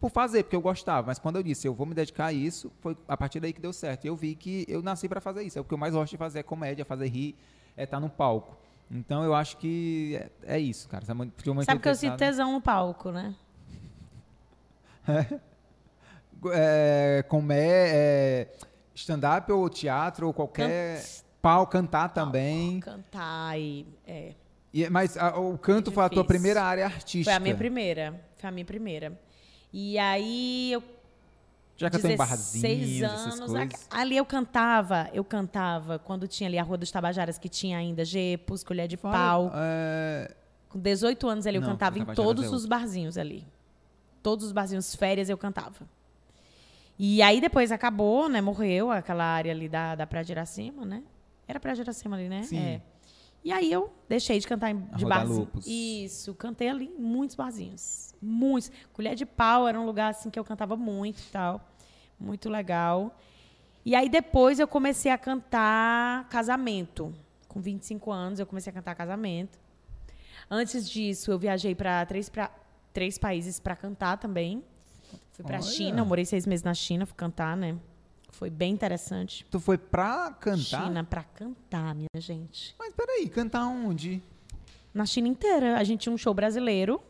[0.00, 2.72] por fazer, porque eu gostava, mas quando eu disse eu vou me dedicar a isso,
[2.80, 4.04] foi a partir daí que deu certo.
[4.06, 6.10] E eu vi que eu nasci para fazer isso, é o que eu mais gosto
[6.12, 7.36] de fazer, é comédia, fazer rir,
[7.76, 8.56] é estar no palco.
[8.90, 11.04] Então eu acho que é, é isso, cara.
[11.04, 11.30] Sabe
[11.80, 13.34] que eu sinto tesão no palco, né?
[16.52, 18.48] é, é,
[18.94, 21.04] stand-up ou teatro ou qualquer
[21.42, 22.80] pau cantar também.
[22.80, 23.86] Cantar e.
[24.06, 24.34] É.
[24.72, 27.24] E- mas a- o canto É foi a tua primeira área artística.
[27.24, 28.20] Foi a minha primeira.
[28.36, 29.18] Foi a minha primeira.
[29.72, 30.82] E aí eu
[31.76, 33.52] Já cantou em 16 barrazinhos, essas anos.
[33.52, 33.86] coisas.
[33.90, 37.78] a- Ali eu cantava, eu cantava quando tinha ali a Rua dos Tabajaras, que tinha
[37.78, 39.52] ainda Gepos, Colher de Fala, Pau.
[39.54, 40.34] é,
[40.68, 43.46] Com 18 anos ali eu Não, cantava em todos é os barzinhos ali.
[44.22, 45.88] Todos os barzinhos, férias eu cantava.
[46.98, 48.40] E aí depois acabou, né?
[48.42, 51.02] Morreu aquela área ali da, da Praia de Iracema, né?
[51.48, 52.42] Era Praia de Iracema ali, né?
[52.42, 52.58] Sim.
[52.58, 52.82] É.
[53.42, 55.40] E aí eu deixei de cantar em, de Roda barzinho.
[55.40, 55.66] Lupus.
[55.66, 58.09] Isso, cantei ali em muitos barzinhos.
[58.20, 58.70] Muitos.
[58.92, 61.60] Colher de Pau era um lugar assim que eu cantava muito e tal.
[62.18, 63.16] Muito legal.
[63.84, 67.14] E aí depois eu comecei a cantar casamento.
[67.48, 69.58] Com 25 anos eu comecei a cantar casamento.
[70.50, 72.50] Antes disso, eu viajei para três, pra-
[72.92, 74.62] três países para cantar também.
[75.32, 75.62] Fui para Olha.
[75.66, 77.76] China, morei seis meses na China, fui cantar, né?
[78.30, 79.44] Foi bem interessante.
[79.50, 80.84] tu foi pra cantar?
[80.84, 82.74] China para cantar, minha gente.
[82.78, 84.22] Mas peraí, cantar onde?
[84.94, 87.00] Na China inteira, a gente tinha um show brasileiro.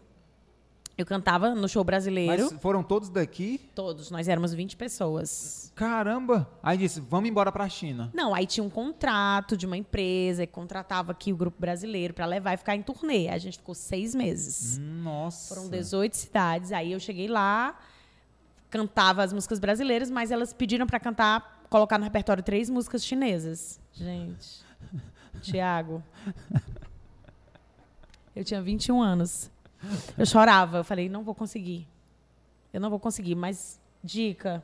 [1.01, 2.51] Eu cantava no show brasileiro.
[2.53, 3.59] Mas foram todos daqui?
[3.75, 5.73] Todos, nós éramos 20 pessoas.
[5.75, 6.47] Caramba!
[6.63, 8.11] Aí disse, vamos embora pra China.
[8.13, 12.27] Não, aí tinha um contrato de uma empresa que contratava aqui o grupo brasileiro para
[12.27, 13.31] levar e ficar em turnê.
[13.31, 14.77] A gente ficou seis meses.
[14.77, 15.55] Nossa.
[15.55, 16.71] Foram 18 cidades.
[16.71, 17.79] Aí eu cheguei lá,
[18.69, 23.81] cantava as músicas brasileiras, mas elas pediram para cantar, colocar no repertório três músicas chinesas.
[23.95, 24.63] Gente,
[25.41, 26.03] Tiago.
[28.37, 29.51] Eu tinha 21 anos.
[30.17, 30.79] Eu chorava.
[30.79, 31.87] Eu falei, não vou conseguir.
[32.73, 34.63] Eu não vou conseguir, mas dica.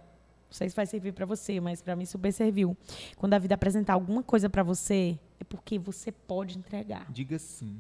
[0.48, 2.76] Não sei se vai servir para você, mas para mim super serviu.
[3.16, 7.06] Quando a vida apresentar alguma coisa para você, é porque você pode entregar.
[7.10, 7.78] Diga sim.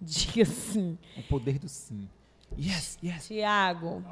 [0.00, 0.98] Diga sim.
[1.16, 2.08] O poder do sim.
[2.58, 3.26] Yes, yes.
[3.26, 4.04] Tiago.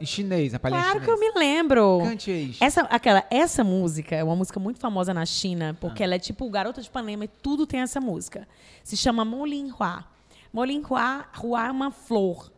[0.00, 2.00] Em chinês, a palhinha Claro que eu me lembro.
[2.02, 2.56] Cante aí.
[2.58, 6.48] Essa, aquela, essa música é uma música muito famosa na China, porque ela é tipo
[6.48, 8.48] Garota de Ipanema e tudo tem essa música.
[8.82, 10.04] Se chama Molin Hua.
[10.52, 12.50] Hua, Hua é uma flor.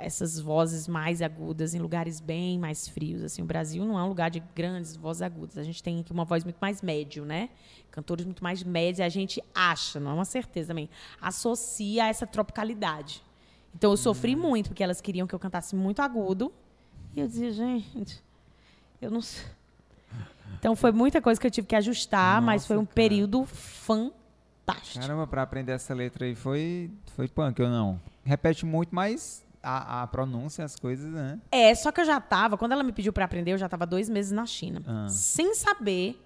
[0.00, 3.22] essas vozes mais agudas em lugares bem mais frios.
[3.22, 5.58] Assim, o Brasil não é um lugar de grandes vozes agudas.
[5.58, 7.48] A gente tem aqui uma voz muito mais médio, né?
[7.90, 8.98] Cantores muito mais médios.
[9.00, 10.88] e A gente acha, não é uma certeza também,
[11.20, 13.22] associa a essa tropicalidade.
[13.74, 16.52] Então eu sofri muito porque elas queriam que eu cantasse muito agudo.
[17.14, 18.22] E eu dizia, gente,
[19.00, 19.44] eu não sei.
[20.58, 22.94] Então foi muita coisa que eu tive que ajustar, mas Nossa, foi um cara.
[22.94, 25.00] período fantástico.
[25.00, 28.00] Caramba, pra aprender essa letra aí foi, foi punk ou não?
[28.24, 31.38] Repete muito, mas a, a pronúncia, as coisas, né?
[31.50, 33.86] É, só que eu já estava, quando ela me pediu para aprender, eu já estava
[33.86, 34.82] dois meses na China.
[34.86, 35.08] Ah.
[35.08, 36.20] Sem saber,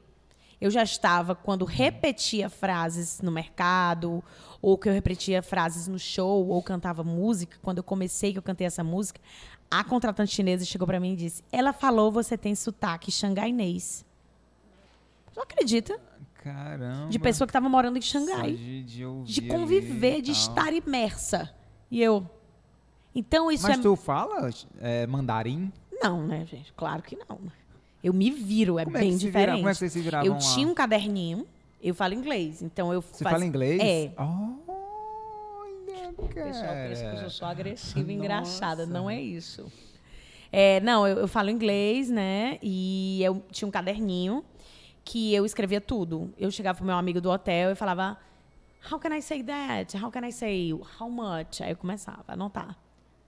[0.60, 4.22] eu já estava, quando repetia frases no mercado,
[4.60, 8.42] ou que eu repetia frases no show, ou cantava música, quando eu comecei, que eu
[8.42, 9.20] cantei essa música,
[9.70, 14.04] a contratante chinesa chegou para mim e disse: Ela falou, você tem sotaque xangainês.
[15.32, 15.98] Tu acredita?
[16.34, 17.08] Caramba.
[17.08, 18.52] De pessoa que estava morando em Xangai.
[18.52, 21.54] de, de, De conviver, de estar imersa.
[21.90, 22.28] E eu.
[23.14, 23.82] Então isso Mas é.
[23.82, 24.48] tu fala
[24.80, 25.70] é, mandarim?
[26.02, 26.72] Não, né, gente?
[26.74, 27.38] Claro que não.
[28.02, 29.56] Eu me viro, é Como é bem se vira- diferente.
[29.58, 30.38] como é que vocês se viravam eu lá?
[30.38, 31.46] tinha um caderninho,
[31.80, 32.62] eu falo inglês.
[32.62, 33.80] Então eu Você faz- fala inglês?
[33.80, 34.12] É.
[34.16, 37.30] Olha, O pessoal pensa que eu cara.
[37.30, 38.86] sou agressiva e engraçada.
[38.86, 39.70] Não é isso.
[40.50, 42.58] É, não, eu, eu falo inglês, né?
[42.62, 44.44] E eu tinha um caderninho
[45.04, 46.32] que eu escrevia tudo.
[46.38, 48.18] Eu chegava pro meu amigo do hotel e falava,
[48.90, 49.96] How can I say that?
[49.96, 51.60] How can I say how much?
[51.62, 52.76] Aí eu começava a anotar.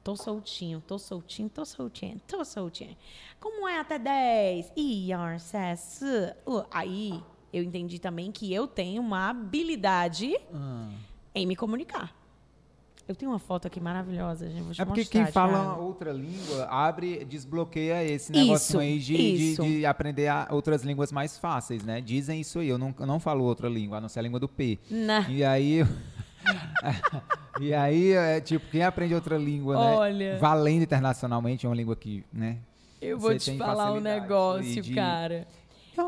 [0.04, 2.94] Tô soltinho, tô soltinho, tô soltinho, tô soltinho.
[3.40, 4.72] Como é até 10?
[4.76, 6.02] IR, CS.
[6.46, 10.90] Uh, Aí eu entendi também que eu tenho uma habilidade Ah.
[11.34, 12.14] em me comunicar.
[13.08, 14.62] Eu tenho uma foto aqui maravilhosa, gente.
[14.62, 18.98] Vou te É porque mostrar, quem fala outra língua abre, desbloqueia esse Isso, negocinho aí
[18.98, 22.00] de, de, de aprender outras línguas mais fáceis, né?
[22.00, 22.68] Dizem isso aí.
[22.68, 24.78] Eu não, eu não falo outra língua, a não ser a língua do P.
[24.90, 25.26] Né?
[25.30, 25.80] E aí.
[27.60, 29.96] e aí, é tipo, quem aprende outra língua, né?
[29.96, 30.38] Olha.
[30.38, 32.58] Valendo internacionalmente, é uma língua que, né?
[33.00, 35.46] Eu vou te falar um negócio, de- cara.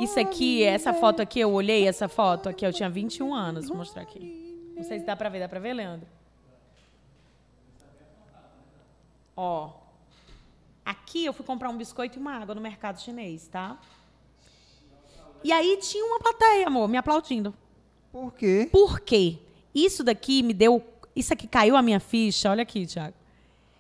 [0.01, 3.68] Isso aqui, essa foto aqui, eu olhei essa foto aqui, eu tinha 21 anos.
[3.68, 4.72] Vou mostrar aqui.
[4.76, 5.39] Não sei se dá pra ver.
[5.41, 6.07] Dá pra ver, Leandro?
[9.37, 9.70] Ó.
[10.84, 13.78] Aqui eu fui comprar um biscoito e uma água no mercado chinês, tá?
[15.45, 17.55] E aí tinha uma plateia, amor, me aplaudindo.
[18.11, 18.68] Por quê?
[18.72, 19.39] Por quê?
[19.77, 20.83] Isso daqui me deu.
[21.14, 22.51] Isso aqui caiu a minha ficha.
[22.51, 23.14] Olha aqui, Thiago.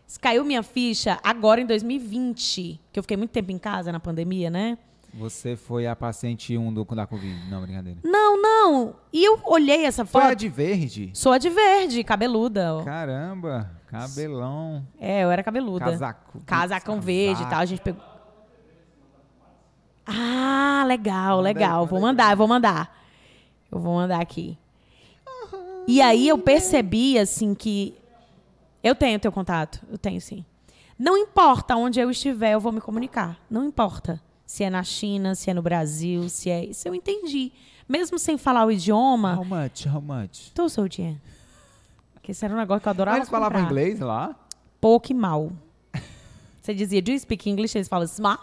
[0.06, 2.78] Isso caiu minha ficha agora em 2020.
[2.92, 4.76] Que eu fiquei muito tempo em casa na pandemia, né?
[5.14, 7.48] Você foi a paciente 1 do, da Covid.
[7.50, 7.98] Não, brincadeira.
[8.04, 8.94] Não, não.
[9.10, 10.32] E eu olhei essa Foi foto.
[10.32, 11.10] a de verde?
[11.14, 12.74] Sou a de verde, cabeluda.
[12.74, 12.84] ó.
[12.84, 14.86] Caramba, cabelão.
[15.00, 15.86] É, eu era cabeluda.
[15.86, 16.42] Casaco.
[16.44, 17.00] Casacão Casaco.
[17.06, 17.60] verde e tal.
[17.60, 18.02] A gente pegou.
[20.04, 21.86] Ah, legal, legal.
[21.86, 22.94] vou mandar, eu vou mandar.
[23.72, 24.58] Eu vou mandar aqui.
[25.86, 27.94] E aí eu percebi, assim, que.
[28.82, 29.80] Eu tenho teu contato.
[29.90, 30.44] Eu tenho, sim.
[30.98, 33.38] Não importa onde eu estiver, eu vou me comunicar.
[33.50, 34.20] Não importa.
[34.46, 36.64] Se é na China, se é no Brasil, se é.
[36.64, 37.52] Isso eu entendi.
[37.88, 39.36] Mesmo sem falar o idioma.
[39.38, 39.86] How much?
[39.86, 40.50] How much?
[40.54, 41.20] Tô soltinha.
[42.22, 43.18] Que esse era um negócio que eu adorava.
[43.18, 44.34] Mas eles falavam inglês lá?
[44.80, 45.52] Pouco e mal.
[46.60, 47.76] Você dizia, do you speak English?
[47.78, 48.38] Eles falam, Smá.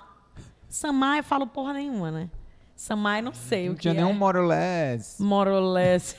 [0.70, 2.30] Samá eu falo porra nenhuma, né?
[2.76, 3.98] Samá eu não sei Não o que tinha é.
[3.98, 5.22] nenhum more or less.
[5.22, 6.16] More or less.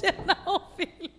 [0.00, 1.10] Tinha não, filho.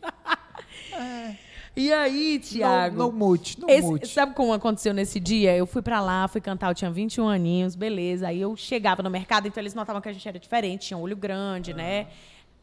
[1.75, 2.97] E aí, Tiago?
[2.97, 4.07] Não, não mute, não Esse- mute.
[4.07, 5.55] sabe como aconteceu nesse dia?
[5.55, 8.28] Eu fui pra lá, fui cantar, eu tinha 21 aninhos, beleza.
[8.30, 11.15] Aí eu chegava no mercado, então eles notavam que a gente era diferente, tinha olho
[11.15, 12.07] grande, né?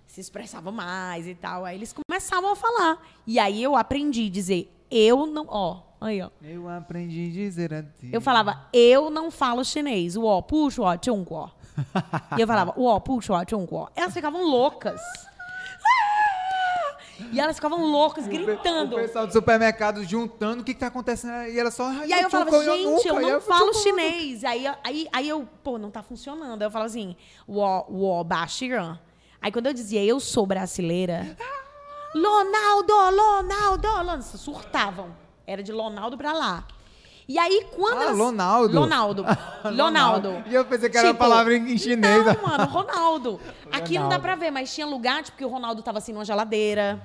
[0.06, 1.64] Se expressava mais e tal.
[1.64, 2.98] Aí eles começavam a falar.
[3.24, 5.46] E aí eu aprendi a dizer, eu não.
[5.48, 6.30] Ó, aí, ó.
[6.42, 8.10] Eu aprendi a dizer a ti.
[8.12, 10.16] Eu falava, eu não falo chinês.
[10.16, 11.50] O ó, puxa, ó, tchung, ó.
[12.36, 13.86] E eu falava, o ó, puxa, ó, tchung, ó.
[13.94, 15.00] Elas ficavam loucas.
[17.20, 17.24] Ah!
[17.32, 18.96] E elas ficavam loucas, gritando.
[18.96, 21.48] O pessoal do supermercado juntando, o que que tá acontecendo?
[21.48, 21.90] E ela só...
[22.04, 24.44] E aí eu falava, gente, eu não falo chinês.
[24.44, 26.60] Aí, aí, aí eu, pô, não tá funcionando.
[26.60, 27.16] Aí eu falava assim,
[27.48, 28.98] uó, uó, baxiran.
[29.40, 31.36] Aí quando eu dizia, eu sou brasileira,
[32.14, 35.14] Lonaldo, Lonaldo, Lonaldo, surtavam.
[35.46, 36.66] Era de Lonaldo pra lá.
[37.26, 38.18] E aí quando Ah, elas...
[38.18, 38.74] Lonaldo.
[38.80, 39.24] Lonaldo.
[39.74, 40.42] Lonaldo.
[40.46, 42.24] E eu pensei que era uma Tipo, palavra em chinês.
[42.26, 43.40] Não, mano, Ronaldo.
[43.72, 44.22] Aqui não dá Ronaldo.
[44.22, 47.02] pra ver, mas tinha lugar, tipo, que o Ronaldo tava assim numa geladeira,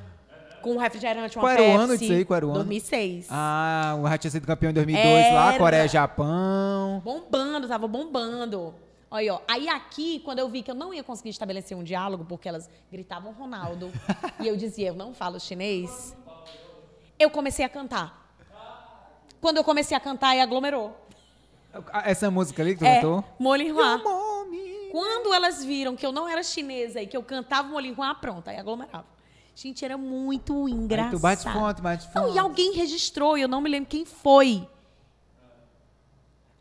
[0.61, 1.77] com um refrigerante, uma Qual era o Pepsi.
[1.83, 2.25] ano disso aí?
[2.25, 2.55] Qual era o ano?
[2.59, 3.27] 2006.
[3.29, 5.57] Ah, o Rato tinha sido campeão em 2002 lá, Era.
[5.57, 7.01] Coreia, Japão.
[7.03, 8.75] Bombando, tava bombando.
[9.09, 9.39] Aí, ó.
[9.47, 12.69] Aí aqui, quando eu vi que eu não ia conseguir estabelecer um diálogo, porque elas
[12.91, 13.89] gritavam Ronaldo,
[14.41, 16.13] e eu dizia, eu não falo chinês,
[17.17, 18.18] eu comecei a cantar.
[19.41, 20.95] Quando eu comecei a cantar, aí aglomerou.
[22.03, 23.23] Essa música ali que tu É, cantou?
[23.37, 24.01] Molinhua.
[24.91, 28.57] Quando elas viram que eu não era chinesa e que eu cantava Molinhua, pronto, aí
[28.57, 29.05] aglomerava.
[29.55, 31.13] Gente, era muito engraçado.
[31.13, 32.15] Aí tu bate fonte, bate fonte.
[32.27, 34.67] Não, e alguém registrou, e eu não me lembro quem foi.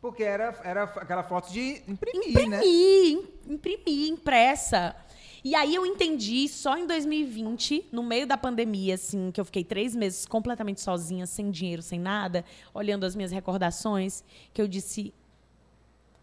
[0.01, 2.57] Porque era, era aquela foto de imprimir, né?
[2.57, 3.11] Imprimi,
[3.47, 4.95] im- imprimi, impressa.
[5.43, 9.63] E aí eu entendi só em 2020, no meio da pandemia, assim, que eu fiquei
[9.63, 14.23] três meses completamente sozinha, sem dinheiro, sem nada, olhando as minhas recordações,
[14.53, 15.13] que eu disse: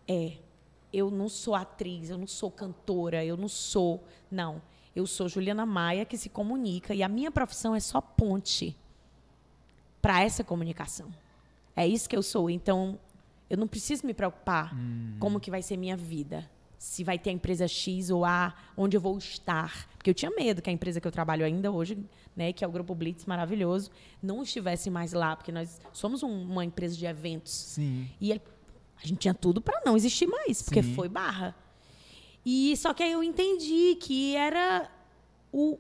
[0.07, 0.35] é,
[0.93, 4.05] eu não sou atriz, eu não sou cantora, eu não sou.
[4.31, 4.61] Não.
[4.95, 8.77] Eu sou Juliana Maia, que se comunica, e a minha profissão é só ponte
[10.01, 11.13] para essa comunicação.
[11.75, 12.49] É isso que eu sou.
[12.49, 12.99] Então,
[13.51, 14.75] eu não preciso me preocupar
[15.19, 16.49] como que vai ser minha vida.
[16.79, 19.89] Se vai ter a empresa X ou A, onde eu vou estar.
[19.97, 21.99] Porque eu tinha medo que a empresa que eu trabalho ainda hoje,
[22.37, 23.91] né, que é o Grupo Blitz, maravilhoso,
[24.23, 27.53] não estivesse mais lá, porque nós somos um- uma empresa de eventos.
[27.53, 28.09] Sim.
[28.21, 28.41] E a
[29.03, 30.95] gente tinha tudo para não existir mais, porque Sim.
[30.95, 31.55] foi barra.
[32.45, 34.91] E só que aí eu entendi que era
[35.53, 35.79] o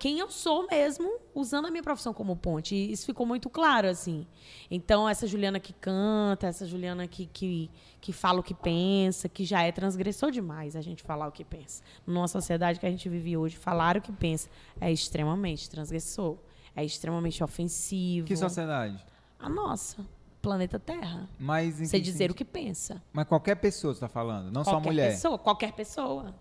[0.00, 2.74] quem eu sou mesmo, usando a minha profissão como ponte.
[2.74, 4.26] E isso ficou muito claro, assim.
[4.70, 7.70] Então, essa Juliana que canta, essa Juliana que, que,
[8.00, 11.44] que fala o que pensa, que já é transgressor demais a gente falar o que
[11.44, 11.82] pensa.
[12.06, 14.48] Numa sociedade que a gente vive hoje, falar o que pensa
[14.80, 16.38] é extremamente transgressor.
[16.74, 18.26] É extremamente ofensivo.
[18.26, 19.04] Que sociedade?
[19.38, 20.06] A nossa.
[20.40, 21.28] Planeta Terra.
[21.38, 22.30] Mas em Você dizer sentido?
[22.30, 23.02] o que pensa.
[23.12, 25.10] Mas qualquer pessoa você tá falando, não só qualquer mulher.
[25.10, 26.34] pessoa, qualquer pessoa.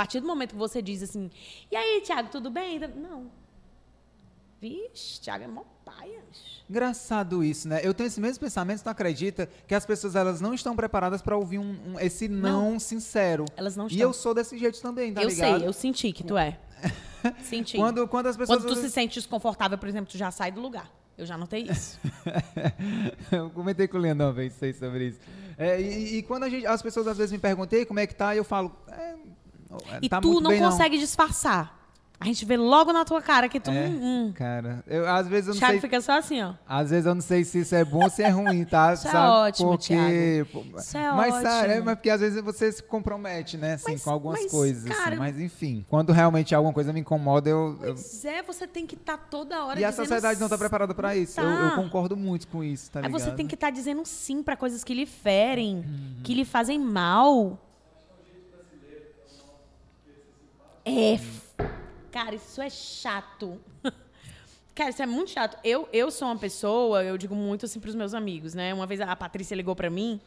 [0.00, 1.30] A partir do momento que você diz assim,
[1.70, 2.78] e aí, Thiago, tudo bem?
[2.96, 3.26] Não.
[4.58, 6.62] Vixe, Thiago é mó paias.
[6.70, 7.80] Engraçado isso, né?
[7.82, 11.20] Eu tenho esse mesmo pensamento, você não acredita que as pessoas elas não estão preparadas
[11.20, 13.44] para ouvir um, um- esse não, sincero.
[13.58, 14.08] Elas não E estão.
[14.08, 15.58] eu sou desse jeito também, tá eu ligado?
[15.58, 16.58] sei, eu senti que tu é.
[17.44, 17.76] Senti.
[17.76, 18.62] Quando, quando as pessoas.
[18.62, 20.90] Quando tu se sente desconfortável, por exemplo, tu já sai do lugar.
[21.18, 22.00] Eu já notei isso.
[23.30, 25.20] eu comentei com o Leandro uma vez sei sobre isso.
[25.58, 28.06] É, e, e quando a gente- as pessoas às vezes me perguntam, "Ei, como é
[28.06, 28.34] que tá?
[28.34, 28.74] Eu falo.
[28.88, 29.10] "É,
[30.02, 31.78] E tá tu não bem, consegue disfarçar.
[32.22, 33.70] A gente vê logo na tua cara que tu.
[33.70, 34.30] É, hum.
[34.34, 35.80] Cara, eu, às vezes eu não Thiago sei.
[35.80, 36.52] fica só assim, ó.
[36.68, 38.92] Às vezes eu não sei se isso é bom ou se é ruim, tá?
[38.92, 39.26] Isso é Sabe?
[39.32, 39.86] ótimo, porque,
[40.52, 40.78] Thiago.
[40.78, 41.84] Isso é mas, sabe, é, ótimo.
[41.86, 43.72] mas porque às vezes você se compromete, né?
[43.72, 44.84] Assim, Mas- com algumas mas, coisas.
[44.84, 44.94] assim.
[45.02, 47.78] cara- Mas enfim, quando realmente alguma coisa me incomoda, eu.
[47.80, 50.60] eu- Pois é, você tem que estar toda hora E a sociedade não tá sim.
[50.60, 51.40] preparada pra isso.
[51.40, 51.64] Eu, tá.
[51.74, 53.18] eu concordo muito com isso, tá Aí ligado?
[53.18, 56.16] você tem que estar dizendo sim pra coisas que lhe ferem, Uhum.
[56.22, 57.58] que lhe fazem mal.
[60.98, 61.20] É.
[62.10, 63.60] Cara, isso é chato.
[64.74, 65.58] Cara, isso é muito chato.
[65.62, 68.72] Eu, eu sou uma pessoa, eu digo muito assim pros meus amigos, né?
[68.72, 70.20] Uma vez a Patrícia ligou pra mim,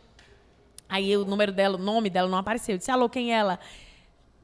[0.88, 2.76] aí o número dela, o nome dela não apareceu.
[2.76, 3.60] Eu disse, alô, quem é ela?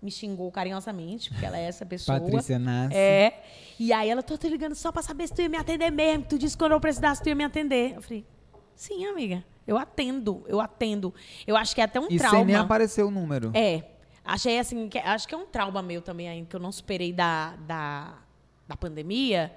[0.02, 2.20] Me xingou carinhosamente, porque ela é essa pessoa.
[2.20, 2.96] Patrícia Nasce.
[2.96, 3.44] É.
[3.78, 6.26] E aí ela, tô te ligando só pra saber se tu ia me atender mesmo.
[6.28, 7.96] Tu disse que quando eu precisasse, tu ia me atender.
[7.96, 8.26] Eu falei,
[8.76, 9.44] sim, amiga.
[9.68, 11.14] Eu atendo, eu atendo.
[11.46, 12.38] Eu acho que é até um E trauma.
[12.38, 13.52] sem nem aparecer o número.
[13.54, 13.84] É.
[14.32, 17.12] Achei assim, que, acho que é um trauma meu também ainda, que eu não superei
[17.12, 18.20] da, da,
[18.68, 19.52] da pandemia,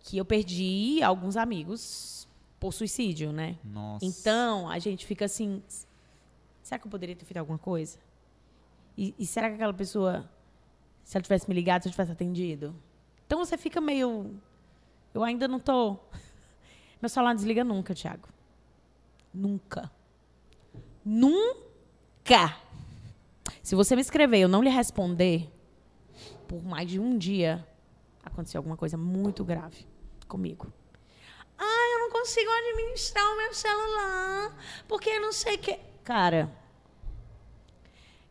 [0.00, 2.26] que eu perdi alguns amigos
[2.58, 3.56] por suicídio, né?
[3.62, 4.04] Nossa.
[4.04, 5.62] Então, a gente fica assim,
[6.64, 7.96] será que eu poderia ter feito alguma coisa?
[8.98, 10.28] E, e será que aquela pessoa,
[11.04, 12.74] se ela tivesse me ligado, se eu tivesse atendido?
[13.24, 14.34] Então você fica meio,
[15.14, 15.96] eu ainda não tô,
[17.00, 18.28] meu celular não desliga nunca, Thiago.
[19.32, 19.88] Nunca.
[21.04, 22.56] Nunca.
[23.62, 25.50] Se você me escrever e eu não lhe responder,
[26.48, 27.66] por mais de um dia,
[28.22, 29.86] aconteceu alguma coisa muito grave
[30.28, 30.72] comigo.
[31.58, 34.56] Ah, eu não consigo administrar o meu celular,
[34.88, 35.78] porque eu não sei o que.
[36.02, 36.50] Cara,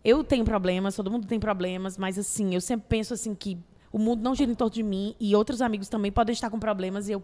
[0.04, 3.58] eu tenho problemas, todo mundo tem problemas, mas assim, eu sempre penso assim que
[3.92, 6.60] o mundo não gira em torno de mim e outros amigos também podem estar com
[6.60, 7.24] problemas e eu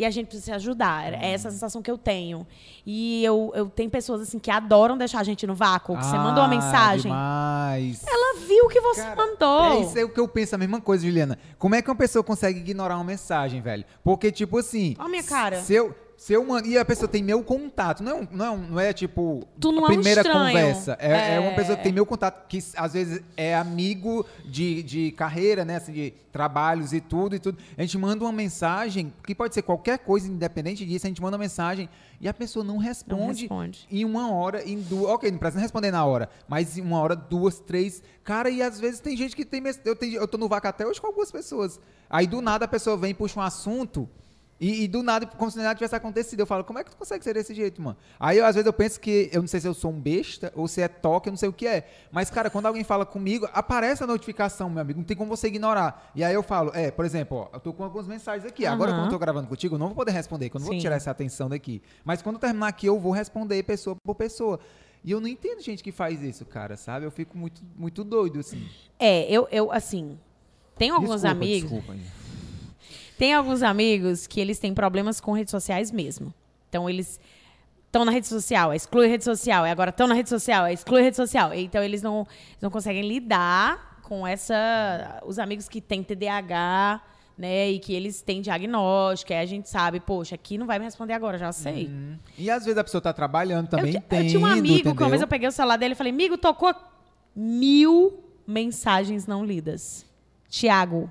[0.00, 1.12] e a gente precisa se ajudar.
[1.12, 2.46] É essa a sensação que eu tenho.
[2.86, 6.16] E eu, eu tenho pessoas assim que adoram deixar a gente no vácuo, que você
[6.16, 8.02] mandou uma Ah, mensagem, Demais.
[8.06, 9.64] ela viu o que você Cara, mandou.
[9.64, 11.38] É isso é o que eu penso, a mesma coisa, Juliana.
[11.58, 13.84] Como é que uma pessoa consegue ignorar uma mensagem, velho?
[14.02, 14.96] Porque, tipo assim.
[14.98, 15.60] Ó a minha cara.
[15.60, 15.94] Se eu.
[16.20, 18.66] Se eu mando, e a pessoa tem meu contato, não é, um- não é, um-
[18.72, 20.46] não é tipo Tu não a é um primeira estranho.
[20.48, 20.96] conversa.
[21.00, 21.54] É, é uma É.
[21.54, 25.76] pessoa que tem meu contato, que às vezes é amigo de, de carreira, né?
[25.76, 27.56] Assim, de trabalhos e tudo e tudo.
[27.74, 31.38] A gente manda uma mensagem, que pode ser qualquer coisa, independente disso, a gente manda
[31.38, 31.88] uma mensagem
[32.20, 33.40] e a pessoa não responde.
[33.44, 33.86] responde.
[33.90, 35.10] Em uma hora, em duas.
[35.12, 36.28] Ok, não precisa responder na hora.
[36.46, 38.02] Mas em uma hora, duas, três.
[38.22, 39.62] Cara, e às vezes tem gente que tem.
[39.86, 41.80] Eu, tenho, eu tô no vaca até hoje com algumas pessoas.
[42.10, 44.06] Aí do nada a pessoa vem e puxa um assunto.
[44.60, 46.40] E, e do nada, como se nada tivesse acontecido.
[46.40, 47.96] Eu falo, como é que tu consegue ser desse jeito, mano?
[48.18, 50.52] Aí eu, às vezes eu penso que, eu não sei se eu sou um besta
[50.54, 51.88] ou se é toque, eu não sei o que é.
[52.12, 55.48] Mas, cara, quando alguém fala comigo, aparece a notificação, meu amigo, não tem como você
[55.48, 56.12] ignorar.
[56.14, 58.66] E aí eu falo, é, por exemplo, ó, eu tô com algumas mensagens aqui.
[58.66, 59.00] Agora, Aham.
[59.00, 60.80] quando eu tô gravando contigo, eu não vou poder responder, que eu não vou Sim.
[60.80, 61.80] tirar essa atenção daqui.
[62.04, 64.60] Mas quando terminar aqui, eu vou responder pessoa por pessoa.
[65.02, 67.06] E eu não entendo gente que faz isso, cara, sabe?
[67.06, 68.68] Eu fico muito, muito doido, assim.
[68.98, 70.18] É, eu, eu assim,
[70.76, 71.70] tenho alguns Desculpa, amigos.
[71.70, 71.94] Desculpa.
[73.20, 76.32] Tem alguns amigos que eles têm problemas com redes sociais mesmo.
[76.70, 77.20] Então, eles
[77.84, 80.64] estão na rede social, aí exclui a rede social, e agora estão na rede social,
[80.64, 81.52] aí exclui a rede social.
[81.52, 85.20] Então, eles não, eles não conseguem lidar com essa.
[85.26, 87.02] Os amigos que têm TDAH,
[87.36, 87.68] né?
[87.68, 91.12] E que eles têm diagnóstico, aí a gente sabe, poxa, aqui não vai me responder
[91.12, 91.88] agora, já sei.
[91.88, 92.16] Hum.
[92.38, 94.86] E às vezes a pessoa tá trabalhando também, eu, entendo, eu tinha um amigo que
[94.86, 95.08] uma entendeu?
[95.10, 96.74] vez eu peguei o celular dele e falei, amigo, tocou
[97.36, 100.06] mil mensagens não lidas.
[100.48, 101.10] Tiago,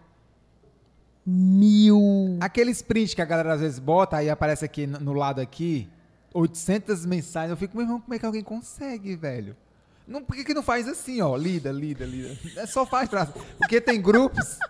[1.29, 2.37] mil.
[2.41, 5.87] Aqueles print que a galera às vezes bota, aí aparece aqui no lado aqui,
[6.33, 7.51] 800 mensagens.
[7.51, 9.55] Eu fico, meu irmão, como é que alguém consegue, velho?
[10.07, 11.35] Não, por que, que não faz assim, ó?
[11.35, 12.35] Lida, lida, lida.
[12.57, 13.25] É só faz pra...
[13.59, 14.57] Porque tem grupos...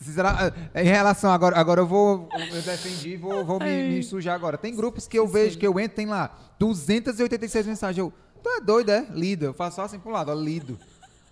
[0.00, 4.56] Será- Em relação agora, agora eu vou, eu defendi, vou, vou me, me sujar agora.
[4.56, 7.98] Tem grupos que eu vejo, que eu entro, tem lá 286 mensagens.
[7.98, 9.04] Eu, tu é doido, é?
[9.12, 9.46] Lido.
[9.46, 10.78] Eu faço só assim pro lado, ó, lido.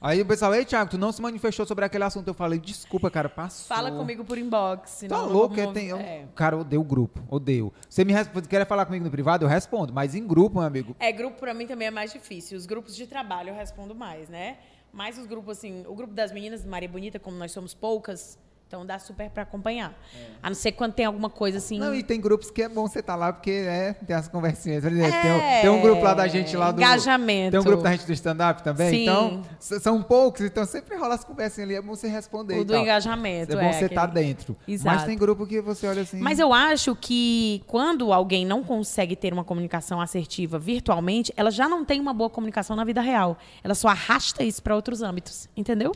[0.01, 2.29] Aí o pessoal, ei, Thiago, tu não se manifestou sobre aquele assunto.
[2.29, 3.67] Eu falei, desculpa, cara, passou.
[3.67, 5.05] Fala comigo por inbox.
[5.09, 6.25] Tá eu louco, é, eu- é.
[6.35, 7.73] cara, odeio o grupo, odeio.
[7.89, 10.95] Você me responde, quer falar comigo no privado, eu respondo, mas em grupo, meu amigo,
[11.01, 12.59] É, grupo pra mim também é mais difícil.
[12.59, 14.59] Os grupos de trabalho eu respondo mais, né?
[14.93, 18.85] Mas os grupos, assim, o grupo das meninas, Maria Bonita, como nós somos poucas, então
[18.85, 19.95] dá super pra acompanhar.
[20.43, 21.77] A não ser quando tem alguma coisa assim.
[21.77, 21.81] É.
[21.81, 24.83] Não, e tem grupos que é bom você estar lá, porque é, tem as conversinhas.
[24.83, 26.81] Por exemplo, É, tem, um, tem um grupo lá da gente lá do.
[26.81, 27.53] engajamento.
[27.53, 28.91] Tem um grupo da gente do stand-up também.
[28.91, 29.03] Sim.
[29.03, 32.55] Então, são poucos, então sempre rola as conversinhas ali, é bom você responder.
[32.55, 32.83] o e do tal.
[32.83, 33.53] engajamento.
[33.53, 34.57] É bom você estar aquele- dentro.
[34.67, 35.07] Mas Exato.
[35.07, 36.19] tem grupo que você olha assim.
[36.19, 41.69] Mas eu acho que quando alguém não consegue ter uma comunicação assertiva virtualmente, ela já
[41.69, 43.39] não tem uma boa comunicação na vida real.
[43.63, 45.93] Ela só arrasta isso para outros âmbitos, entendeu?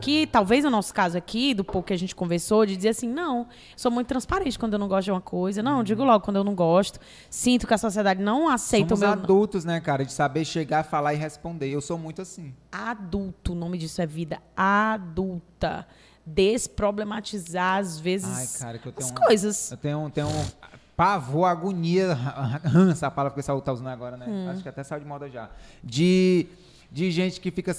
[0.00, 3.08] Que talvez no nosso caso aqui, do pouco que a gente conversou, de dizer assim,
[3.08, 5.62] não, sou muito transparente quando eu não gosto de uma coisa.
[5.62, 6.98] Não, digo logo quando eu não gosto.
[7.30, 10.04] Sinto que a sociedade não aceita Somos o meu adultos, né, cara?
[10.04, 11.68] De saber chegar, falar e responder.
[11.68, 12.52] Eu sou muito assim.
[12.72, 13.52] adulto.
[13.52, 15.86] O nome disso é vida adulta.
[16.26, 19.70] Desproblematizar, às vezes, Ai, cara, que eu tenho as uma- coisas.
[19.70, 20.44] Eu tenho, tenho um
[20.96, 22.14] pavor, agonia,
[22.64, 24.26] rança, a palavra que o pessoal tá usando agora, né?
[24.28, 24.48] Hum.
[24.50, 25.50] Acho que até saiu de moda já.
[25.82, 26.46] De,
[26.90, 27.76] de gente que fica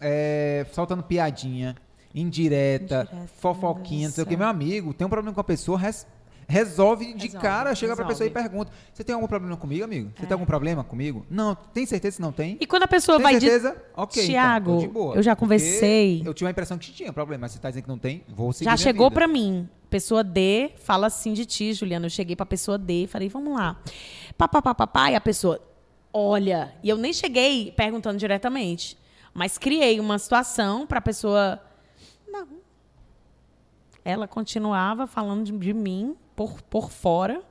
[0.00, 1.76] é, soltando piadinha,
[2.14, 4.36] indireta, Indireta, fofoquinha, não sei o que.
[4.36, 6.06] Meu amigo, tem um problema com a pessoa, res-
[6.46, 10.10] resolve de Resolve, cara, chega pra pessoa e pergunta: Você tem algum problema comigo, amigo?
[10.16, 10.26] Você É.
[10.26, 11.24] tem algum problema comigo?
[11.30, 12.56] Não, tem certeza que não tem?
[12.60, 13.60] E quando a pessoa Tem vai dizer.
[13.60, 13.82] certeza?
[13.96, 14.24] Ok.
[14.26, 15.16] Tiago, então, de boa.
[15.16, 16.22] eu já conversei.
[16.24, 18.52] Eu tinha a impressão que tinha problema, mas você tá dizendo que não tem, vou
[18.52, 18.70] seguir.
[18.70, 19.14] Já chegou vida.
[19.14, 19.68] pra mim.
[19.90, 22.06] Pessoa D fala assim de ti, Juliana.
[22.06, 23.80] Eu cheguei pra pessoa D e falei, vamos lá.
[24.36, 25.60] Papapá, papá, e a pessoa,
[26.12, 26.72] olha.
[26.82, 28.98] E eu nem cheguei perguntando diretamente.
[29.34, 31.60] Mas criei uma situação pra pessoa.
[32.26, 32.46] Não.
[34.04, 37.42] Ela continuava falando de, de mim por, por fora.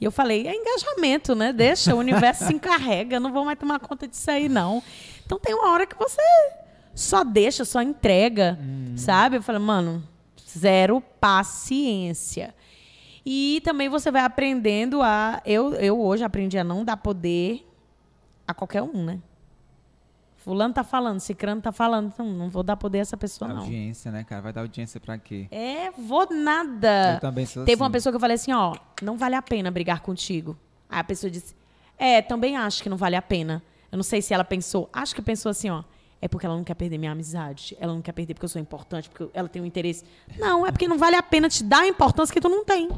[0.00, 1.52] E eu falei, é engajamento, né?
[1.52, 4.82] Deixa, o universo se encarrega, não vou mais tomar conta disso aí, não.
[5.24, 6.22] Então tem uma hora que você
[6.94, 8.58] só deixa, só entrega,
[8.96, 9.36] sabe?
[9.36, 10.02] Eu falei, mano,
[10.48, 12.54] zero paciência.
[13.24, 15.42] E também você vai aprendendo a.
[15.44, 17.66] Eu, eu hoje aprendi a não dar poder
[18.46, 19.20] a qualquer um, né?
[20.46, 23.62] Fulano tá falando, Cicrano tá falando, então não vou dar poder a essa pessoa, não.
[23.62, 24.40] Audiência, né, cara?
[24.42, 25.48] Vai dar audiência pra quê?
[25.50, 27.14] É, vou nada.
[27.14, 27.82] Eu também sou Teve assim.
[27.82, 30.56] uma pessoa que eu falei assim, ó, não vale a pena brigar contigo.
[30.88, 31.52] Aí a pessoa disse,
[31.98, 33.60] é, também acho que não vale a pena.
[33.90, 35.82] Eu não sei se ela pensou, acho que pensou assim, ó,
[36.22, 38.62] é porque ela não quer perder minha amizade, ela não quer perder porque eu sou
[38.62, 40.04] importante, porque ela tem um interesse.
[40.38, 42.88] Não, é porque não vale a pena te dar a importância que tu não tem.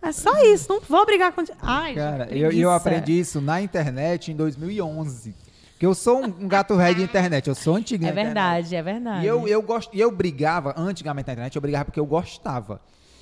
[0.00, 1.58] É só isso, não vou brigar contigo.
[1.60, 5.34] Ai, Cara, gente, eu, eu aprendi isso na internet em 2011.
[5.76, 8.24] Porque eu sou um, gato velho de internet, eu sou antigo É internet.
[8.24, 9.24] verdade, é verdade.
[9.24, 12.80] E eu, eu, gosto, e eu brigava, antigamente na internet, eu brigava porque eu gostava.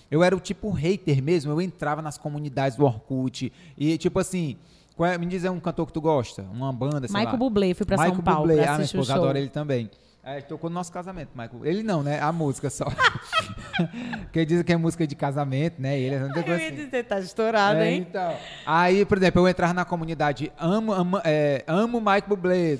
[0.08, 3.52] Eu era o tipo hater mesmo, eu entrava nas comunidades do Orkut.
[3.76, 4.56] E tipo assim,
[5.00, 7.36] é- me diz um cantor que tu gosta, uma banda, sei Michael lá.
[7.36, 9.90] Bublé, fui pra Michael São Paulo Bublé, pra ah, minha assistir esposa adora ele também.
[10.26, 11.66] É, tocou no nosso casamento, Michael.
[11.66, 12.18] Ele não, né?
[12.18, 12.86] A música só.
[14.24, 15.98] Porque dizem que é música de casamento, né?
[15.98, 16.74] Ele não tem coisa assim.
[16.76, 18.06] dizer, tá estourado, É, hein?
[18.08, 18.34] então.
[18.64, 22.78] Aí, por exemplo, eu entrar na comunidade, amo, amo, é, amo Michael Bublé,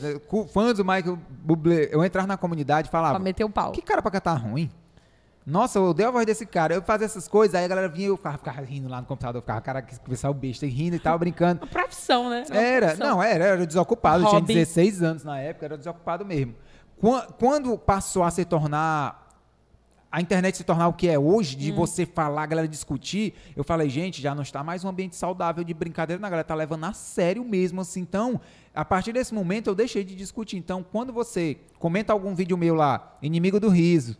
[0.52, 1.88] fãs do Michael Bublé.
[1.90, 3.72] Eu entrar na comunidade e falava, Pra meter o pau.
[3.72, 4.70] que cara pra cantar ruim?
[5.46, 6.74] Nossa, eu odeio a voz desse cara.
[6.74, 9.06] Eu fazia essas coisas, aí a galera vinha e eu ficava, ficava rindo lá no
[9.06, 11.60] computador, eu ficava, cara, que pessoal besta, e rindo e tal, brincando.
[11.60, 12.44] Uma profissão, né?
[12.48, 13.10] É uma Era, profissão.
[13.10, 14.22] não, era, era desocupado.
[14.24, 14.54] Eu tinha Hobby.
[14.54, 16.54] 16 anos na época, era desocupado mesmo.
[17.04, 19.22] Quan- Quando passou a se tornar.
[20.10, 21.58] A internet se tornar o que é hoje, Hum.
[21.58, 25.16] de você falar, a galera discutir, eu falei, gente, já não está mais um ambiente
[25.16, 28.00] saudável de brincadeira, não, a galera tá levando a sério mesmo, assim.
[28.00, 28.40] Então,
[28.72, 30.56] a partir desse momento, eu deixei de discutir.
[30.56, 34.16] Então, quando você comenta algum vídeo meu lá, inimigo do riso,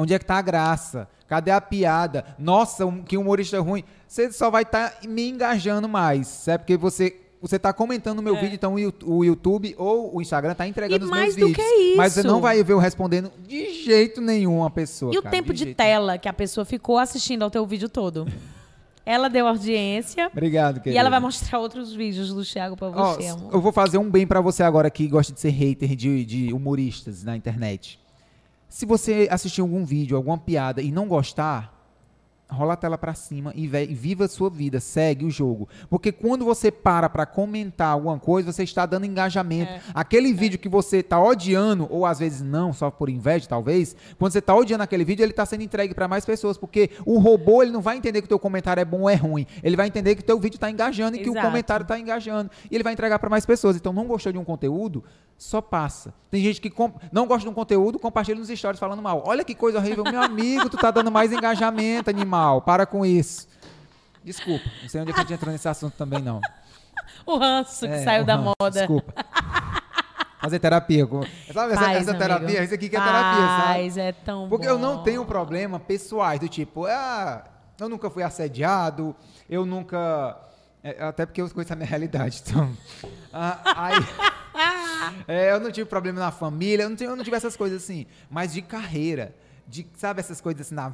[0.00, 1.08] Onde é que tá a graça?
[1.26, 2.24] Cadê a piada?
[2.38, 3.82] Nossa, um- que humorista ruim.
[4.06, 6.60] Você só vai estar me engajando mais, certo?
[6.60, 10.54] Porque você você tá comentando o meu vídeo, então o o YouTube ou o Instagram
[10.54, 11.04] tá entregando É.
[11.04, 11.96] E os mais meus do que vídeos.
[11.96, 15.36] Mas você não vai ver eu respondendo de jeito nenhum a pessoa, E o cara,
[15.36, 18.26] tempo de, jeito tela que a pessoa ficou assistindo ao teu vídeo todo?
[19.06, 20.94] Ela deu audiência Obrigado, querido.
[20.94, 23.54] e ela vai mostrar outros vídeos do Thiago pra você, amor.
[23.54, 26.52] eu vou fazer um bem pra você agora que gosta de ser hater de, de
[26.52, 27.98] humoristas na internet.
[28.68, 31.77] Se você assistir algum vídeo, alguma piada e não gostar,
[32.50, 35.68] rola a tela pra cima e, viva a sua vida, segue o jogo.
[35.90, 39.70] Porque quando você para pra comentar alguma coisa, você está dando engajamento.
[39.70, 39.80] É.
[39.94, 44.32] Aquele vídeo que você tá odiando, ou às vezes não, só por inveja talvez, quando
[44.32, 47.62] você tá odiando aquele vídeo, ele tá sendo entregue pra mais pessoas, porque o robô,
[47.62, 49.46] ele não vai entender que o teu comentário é bom ou é ruim.
[49.62, 51.46] Ele vai entender que o teu vídeo tá engajando e que o Exato.
[51.46, 52.50] comentário tá engajando.
[52.70, 53.76] E ele vai entregar pra mais pessoas.
[53.76, 55.04] Então, não gostou de um conteúdo,
[55.38, 56.12] só passa.
[56.30, 56.70] Tem gente que
[57.12, 59.22] não gosta de um conteúdo, compartilha nos stories falando mal.
[59.24, 62.60] Olha que coisa horrível, meu amigo, tu tá dando mais engajamento, animal.
[62.60, 63.46] Para com isso.
[64.24, 66.40] Desculpa, não sei onde é que a gente entrou nesse assunto também, não.
[67.24, 68.80] O ranço que É, saiu da uhum, moda.
[68.80, 69.14] Desculpa.
[70.40, 71.06] fazer terapia.
[71.52, 72.18] Sabe essa, Faz, essa amigo.
[72.18, 72.64] terapia?
[72.64, 73.62] Isso aqui que é terapia, sabe?
[73.64, 75.02] Faz, é tão Porque eu não bom.
[75.02, 77.44] tenho problema pessoais, do tipo, ah,
[77.80, 79.14] eu nunca fui assediado,
[79.48, 80.36] eu nunca.
[80.98, 82.70] É, até porque eu conheço a minha realidade, então.
[83.32, 83.94] Ah, aí,
[85.28, 87.82] é, eu não tive problema na família, eu não, tive, eu não tive essas coisas
[87.82, 88.06] assim.
[88.30, 89.34] Mas de carreira,
[89.66, 90.92] de, sabe, essas coisas assim, na,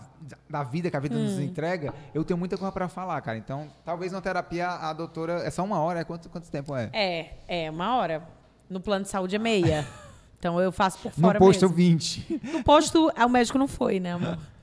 [0.49, 1.23] da vida que a vida Hum.
[1.25, 3.39] nos entrega, eu tenho muita coisa pra falar, cara.
[3.39, 5.35] Então, talvez na terapia a doutora.
[5.45, 6.91] É só uma hora, é quanto, quanto tempo é?
[6.93, 7.31] É,
[7.67, 8.23] é, uma hora.
[8.69, 9.87] No plano de saúde é meia.
[10.37, 11.75] Então eu faço por No fora posto mesmo.
[11.75, 12.41] 20.
[12.53, 14.37] No posto, o médico não foi, né, amor?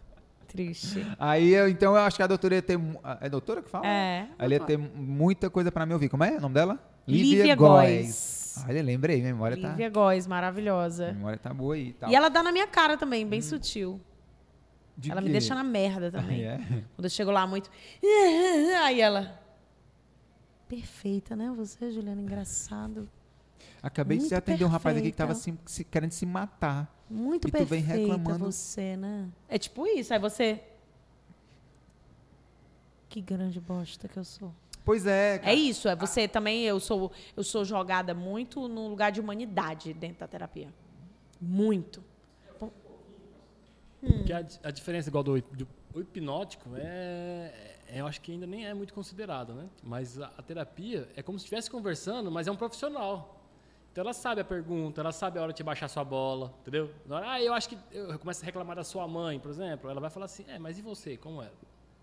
[0.52, 1.06] Triste.
[1.18, 2.78] Aí, eu, então, eu acho que a doutora ia ter.
[2.78, 3.88] mu- É doutora que fala?
[3.88, 4.28] É.
[4.38, 6.10] Ela ia ter muita coisa pra me ouvir.
[6.10, 6.78] Como é o nome dela?
[7.08, 7.90] Lívia Góes.
[8.58, 8.66] Góes.
[8.68, 11.06] Olha, lembrei, minha memória Lívia Góes, maravilhosa.
[11.06, 11.12] tá.
[11.12, 11.88] Minha memória tá boa aí.
[11.88, 12.10] e Tal.
[12.12, 14.00] E ela dá na minha cara também, bem sutil.
[14.98, 15.32] De ela me quê?
[15.32, 16.44] deixa na merda também.
[16.46, 16.58] É.
[16.96, 17.72] Quando eu chego lá muito.
[18.84, 19.40] Aí ela.
[20.68, 21.52] Perfeita, né?
[21.56, 23.10] Você, Juliana, engraçado.
[23.84, 25.60] Acabei de Muito atender um rapaz aqui que tava perfeita.
[25.66, 27.04] se- se- querendo se matar.
[27.10, 28.46] Muito E tu vem perfeita reclamando.
[28.52, 29.28] você, né?
[29.50, 30.14] É tipo isso.
[30.14, 30.62] Aí você.
[33.10, 34.54] Que grande bosta que eu sou.
[34.86, 35.40] Pois é.
[35.40, 35.52] cara.
[35.52, 39.94] É isso, é você também, eu sou, eu sou jogada muito no lugar de humanidade
[39.94, 40.70] dentro da terapia.
[41.40, 42.04] Muito.
[44.00, 47.54] Porque a, a diferença igual do, do o hipnótico é,
[47.90, 49.68] é- eu acho que ainda nem é muito considerado, né?
[49.84, 53.41] Mas a, a terapia é como se estivesse conversando, mas é um profissional.
[53.92, 56.90] Então ela sabe a pergunta, ela sabe a hora de baixar sua bola, entendeu?
[57.06, 59.90] Na hora, ah, eu acho que eu começo a reclamar da sua mãe, por exemplo,
[59.90, 61.50] ela vai falar assim, é, mas e você, como é?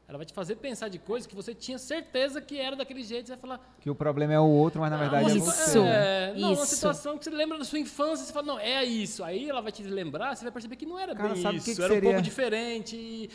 [0.06, 3.26] Ela vai te fazer pensar de coisas que você tinha certeza que era daquele jeito,
[3.26, 5.44] você vai falar, Que o problema é o outro, mas na verdade é Isso.
[5.46, 5.78] você.
[5.80, 6.74] é, não, uma Isso.
[6.76, 9.22] situação que você lembra da sua infância, você fala, não, é isso.
[9.24, 11.74] Aí ela vai te lembrar, você vai perceber que não era Cara, bem isso, que
[11.74, 12.10] que era um seria?
[12.10, 12.96] pouco diferente.
[12.96, 13.30] e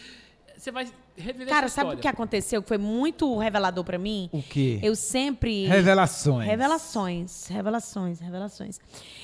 [0.63, 0.87] Você vai
[1.17, 4.29] reviver Cara, essa sabe o que aconteceu que foi muito revelador pra mim?
[4.31, 4.79] O quê?
[4.81, 5.65] Eu sempre.
[5.65, 6.47] Revelações.
[6.47, 8.79] Revelações, revelações, revelações.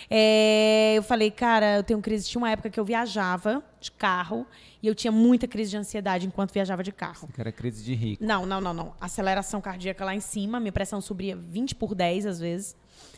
[0.10, 2.28] É, eu falei, cara, eu tenho crise.
[2.28, 4.46] Tinha uma época que eu viajava de carro
[4.84, 7.30] e eu tinha muita crise de ansiedade enquanto viajava de carro.
[7.34, 8.22] Que era crise de rico.
[8.22, 8.94] Não, não, não, não.
[9.00, 12.76] Aceleração cardíaca lá em cima, minha pressão subia 20 por 10 às vezes.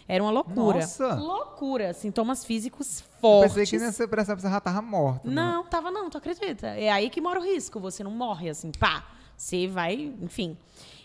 [0.08, 0.80] Era uma loucura.
[0.80, 1.16] Nossa!
[1.16, 1.94] Loucura.
[1.94, 3.54] Sintomas físicos Eu fortes.
[3.54, 5.28] pensei que nessa você já tava morta.
[5.28, 5.34] né?
[5.34, 6.68] Não, tava não, tu acredita?
[6.68, 9.06] É aí que mora o risco, você não morre assim, pá.
[9.38, 10.58] Você vai, enfim.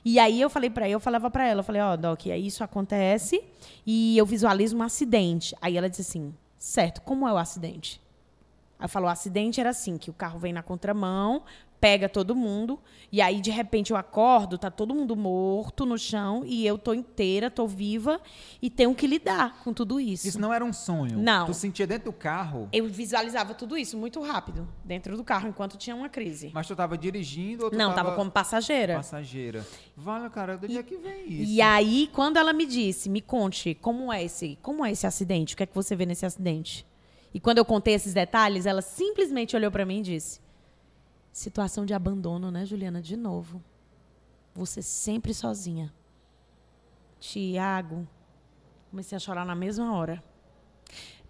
[0.04, 2.46] E aí eu falei pra ela, eu falava pra ela, eu falei, ó, Doc, aí
[2.46, 3.42] isso acontece
[3.86, 5.56] e eu visualizo um acidente.
[5.60, 8.00] Aí ela disse assim, certo, como é o acidente?
[8.78, 11.42] Aí falou, o acidente era assim, que o carro vem na contramão,
[11.80, 12.78] pega todo mundo,
[13.12, 16.94] e aí de repente eu acordo, tá todo mundo morto no chão, e eu tô
[16.94, 18.20] inteira, tô viva,
[18.60, 20.26] e tenho que lidar com tudo isso.
[20.26, 21.18] Isso não era um sonho.
[21.18, 21.46] Não.
[21.46, 25.76] Tu sentia dentro do carro, Eu visualizava tudo isso muito rápido, dentro do carro, enquanto
[25.76, 26.50] tinha uma crise.
[26.52, 28.96] mas tu tava dirigindo ou tu Não, tava tava como passageira.
[28.96, 29.66] passageira?
[29.96, 31.52] Vale, cara, do dia que vem isso?
[31.52, 35.54] E aí, quando ela me disse, me conte, como é esse, como é esse acidente?
[35.54, 36.86] O que é que você vê nesse acidente?
[37.34, 40.40] E quando eu contei esses detalhes, ela simplesmente olhou pra mim e disse:
[41.36, 43.02] Situação de abandono, né, Juliana?
[43.02, 43.62] De novo.
[44.54, 45.92] Você sempre sozinha.
[47.20, 48.08] Tiago.
[48.90, 50.24] Comecei a chorar na mesma hora.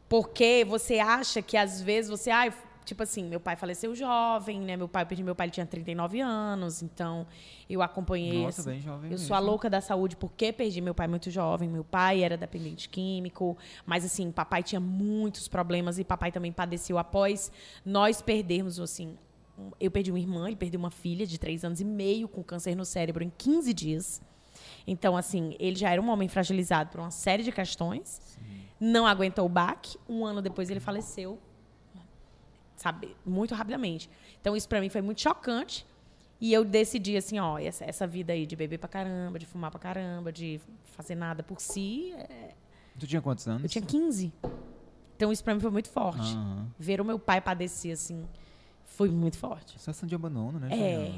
[0.09, 2.31] Porque você acha que às vezes você.
[2.31, 2.55] Ai,
[2.85, 4.77] tipo assim, meu pai faleceu jovem, né?
[4.77, 7.27] Meu pai, eu perdi meu pai, ele tinha 39 anos, então
[7.69, 8.45] eu acompanhei.
[8.45, 9.51] Nossa, assim, bem jovem Eu sou a mesmo.
[9.51, 11.69] louca da saúde porque perdi meu pai muito jovem.
[11.69, 16.97] Meu pai era dependente químico, mas assim, papai tinha muitos problemas e papai também padeceu
[16.97, 17.51] após
[17.85, 19.19] nós perdermos, assim.
[19.81, 22.75] Eu perdi uma irmã, ele perdeu uma filha de três anos e meio com câncer
[22.75, 24.21] no cérebro em 15 dias.
[24.87, 28.21] Então, assim, ele já era um homem fragilizado por uma série de questões.
[28.79, 29.99] Não aguentou o baque.
[30.09, 31.39] Um ano depois ele faleceu.
[32.77, 33.17] Sabe?
[33.25, 34.09] Muito rapidamente.
[34.41, 35.87] Então, isso pra mim foi muito chocante.
[36.39, 39.71] E eu decidi, assim, ó, essa, essa vida aí de beber pra caramba, de fumar
[39.71, 42.13] pra caramba, de fazer nada por si.
[42.13, 42.55] é-
[42.99, 43.63] Tu tinha quantos anos?
[43.63, 44.33] Eu tinha 15.
[45.17, 46.35] Então, isso pra mim foi muito forte.
[46.35, 46.67] Aham.
[46.79, 48.27] Ver o meu pai padecer, assim,
[48.97, 49.73] foi muito forte.
[49.79, 51.13] Sensação de abandono, né, É.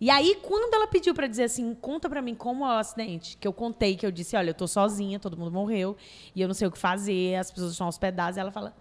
[0.00, 3.36] E aí, quando ela pediu pra dizer assim, conta pra mim como é o acidente,
[3.40, 5.96] que eu contei, que eu disse, olha, eu tô sozinha, todo mundo morreu,
[6.34, 8.74] e eu não sei o que fazer, as pessoas estão hospedadas, ela fala,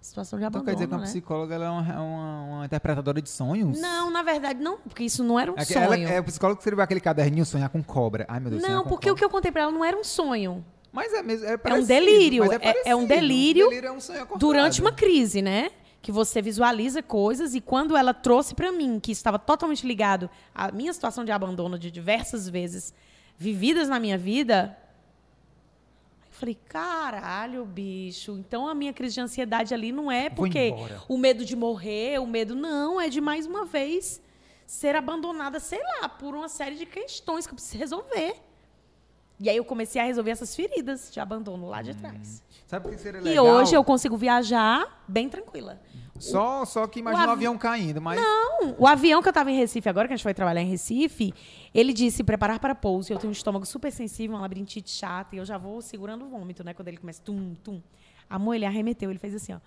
[0.00, 1.06] situação de Então abandono, quer dizer que uma né?
[1.06, 3.80] psicóloga ela é uma, uma- uma interpretadora de sonhos?
[3.80, 5.78] Não, na verdade, não, porque isso não era um É, sonho.
[5.84, 8.26] ela, é o psicólogo que escreveu aquele caderninho Sonhar com Cobra.
[8.28, 10.64] Ai, meu Deus, não, porque o que eu contei pra ela não era um sonho.
[10.92, 11.46] Mas é mesmo.
[11.46, 14.40] É, parecido, delírio, mas é- é um delírio delírio é um sonho acordado.
[14.40, 15.70] Durante uma crise, né?
[16.04, 20.70] Que você visualiza coisas e quando ela trouxe pra mim, que estava totalmente ligado à
[20.70, 22.92] minha situação de abandono de diversas vezes
[23.38, 24.76] vividas na minha vida,
[26.26, 28.32] eu falei, caralho, bicho.
[28.32, 30.74] Então a minha crise de ansiedade ali não é porque
[31.08, 34.20] o medo de morrer, o medo não, é de mais uma vez
[34.66, 38.36] ser abandonada, sei lá, por uma série de questões que eu preciso resolver.
[39.40, 42.42] E aí eu comecei a resolver essas feridas de abandono lá de trás.
[42.66, 43.44] Sabe o que seria E legal?
[43.46, 45.80] hoje eu consigo viajar bem tranquila.
[46.18, 48.20] Só, só que imagina o, o avi- avião caindo, mas...
[48.20, 50.68] Não, o avião que eu tava em Recife agora, que a gente foi trabalhar em
[50.68, 51.34] Recife,
[51.74, 53.12] ele disse preparar para pouso.
[53.12, 56.28] Eu tenho um estômago super sensível, uma labirintite chata, e eu já vou segurando o
[56.28, 56.72] vômito, né?
[56.72, 57.82] Quando ele começa tum, tum.
[58.30, 59.58] Amor, ele arremeteu, ele fez assim, ó.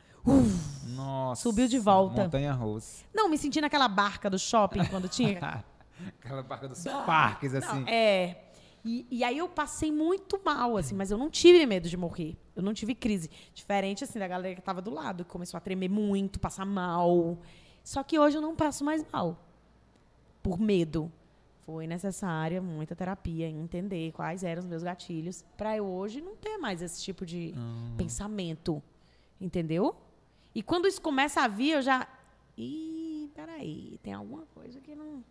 [0.95, 1.41] Nossa.
[1.43, 2.23] Subiu de volta.
[2.23, 3.03] Montanha russa.
[3.13, 5.63] Não, me senti naquela barca do shopping quando tinha.
[6.23, 7.81] Aquela barca dos parques, assim.
[7.81, 8.43] Não, é.
[8.87, 12.37] E, e aí eu passei muito mal, assim, mas eu não tive medo de morrer.
[12.55, 13.29] Eu não tive crise.
[13.53, 17.37] Diferente, assim, da galera que tava do lado, que começou a tremer muito, passar mal.
[17.83, 19.45] Só que hoje eu não passo mais mal.
[20.41, 21.11] Por medo.
[21.65, 26.37] Foi necessária muita terapia em entender quais eram os meus gatilhos para eu hoje não
[26.37, 27.53] ter mais esse tipo de
[27.97, 28.81] pensamento.
[29.39, 29.97] Entendeu?
[30.55, 32.07] E quando isso começa a vir, eu já.
[32.57, 35.21] Ih, peraí, tem alguma coisa que não.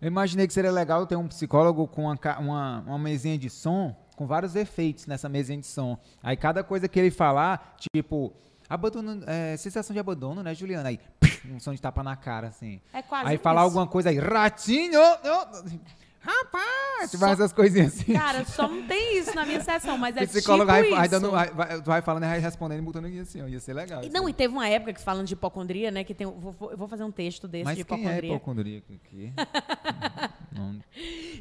[0.00, 3.96] Eu imaginei que seria legal ter um psicólogo com uma, uma, uma mesinha de som,
[4.14, 5.98] com vários efeitos nessa mesinha de som.
[6.22, 8.32] Aí cada coisa que ele falar, tipo,
[8.68, 10.90] abandono, é, sensação de abandono, né, Juliana?
[10.90, 11.00] Aí,
[11.50, 12.80] um som de tapa na cara, assim.
[12.92, 13.68] É quase Aí falar isso.
[13.68, 15.00] alguma coisa aí, ratinho!
[15.00, 15.86] oh,
[16.26, 17.10] rapaz!
[17.10, 18.12] Tipo, essas coisinhas assim.
[18.12, 21.30] Cara, só não tem isso na minha sessão, mas é psicólogo tipo vai, vai isso.
[21.30, 23.46] vai, vai- tu vai falando e vai respondendo e botando assim, ó.
[23.46, 24.02] Ia ser legal.
[24.02, 26.02] E Não, e teve uma época que falando de hipocondria, né?
[26.04, 28.78] Que tem, vou, vou fazer um texto desse Mas de quem é hipocondria.
[28.78, 29.32] aqui?
[30.52, 30.80] Não-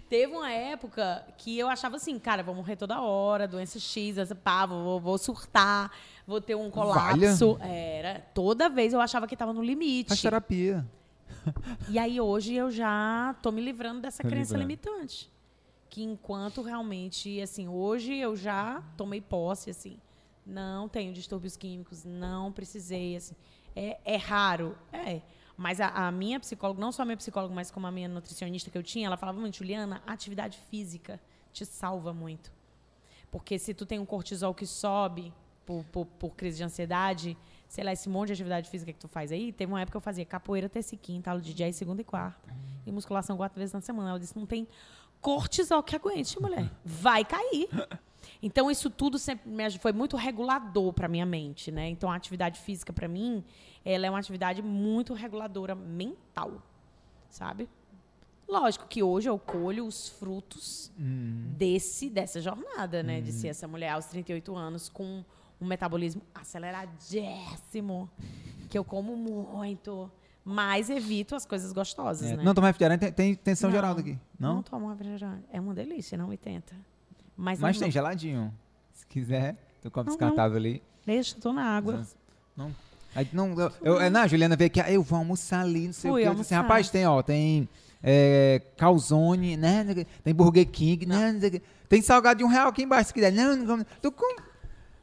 [0.09, 4.35] Teve uma época que eu achava assim, cara, vou morrer toda hora, doença X, essa
[4.35, 5.89] pá, vou, vou surtar,
[6.27, 7.57] vou ter um colapso.
[7.61, 8.19] Era.
[8.33, 10.09] Toda vez eu achava que tava no limite.
[10.09, 10.85] Faz terapia.
[11.89, 14.61] E aí hoje eu já tô me livrando dessa crença livrando.
[14.61, 15.31] limitante.
[15.89, 19.99] Que enquanto realmente, assim, hoje eu já tomei posse, assim,
[20.45, 23.35] não tenho distúrbios químicos, não precisei, assim.
[23.75, 25.21] É, é raro, é.
[25.57, 28.69] Mas a, a minha psicóloga, não só a minha psicóloga, mas como a minha nutricionista
[28.69, 31.19] que eu tinha, ela falava muito, Juliana, atividade física
[31.53, 32.51] te salva muito.
[33.31, 35.33] Porque se tu tem um cortisol que sobe
[35.65, 37.37] por, por, por crise de ansiedade,
[37.67, 39.97] sei lá, esse monte de atividade física que tu faz aí, teve uma época que
[39.97, 42.53] eu fazia capoeira terça e quinta, aula de jazz segunda e quarta.
[42.85, 44.09] E musculação quatro vezes na semana.
[44.09, 44.67] Ela disse, não tem
[45.19, 46.71] cortisol que aguente, mulher.
[46.83, 47.69] Vai cair.
[48.41, 51.89] Então, isso tudo sempre me foi muito regulador para minha mente, né?
[51.89, 53.43] Então, a atividade física, para mim,
[53.83, 56.61] ela é uma atividade muito reguladora mental,
[57.29, 57.69] sabe?
[58.47, 60.91] Lógico que hoje eu colho os frutos
[61.57, 63.19] desse dessa jornada, né?
[63.19, 65.23] De ser essa mulher aos 38 anos com
[65.65, 68.09] um metabolismo aceleradíssimo,
[68.69, 70.09] que eu como muito,
[70.43, 72.43] mas evito as coisas gostosas, É, né?
[72.43, 74.17] Não tomar refrigerante, tem, tem tensão Não, Geraldo aqui.
[74.39, 74.55] Não?
[74.55, 75.43] Não tomo refrigerante.
[75.51, 76.75] É uma delícia, não me tenta.
[77.35, 77.91] Mas, Mas não, tem não.
[77.91, 78.53] geladinho.
[78.93, 80.81] Se quiser, tu Não, descartável ali.
[81.05, 82.05] Deixa, tô na água.
[82.55, 82.71] Não.
[83.31, 85.93] Não, eu, eu, é, não, a Juliana veio aqui, ah, eu vou almoçar ali, não
[85.93, 86.25] sei Fui o.
[86.25, 87.69] Eu disse assim, rapaz, tem, ó, tem
[88.03, 90.05] é, calzone, né?
[90.23, 91.31] Tem Burger King, né?
[91.31, 91.61] não quê.
[91.87, 93.31] Tem salgado de um real aqui embaixo, se quiser.
[93.31, 93.85] Não, não.
[94.01, 94.35] Tu come.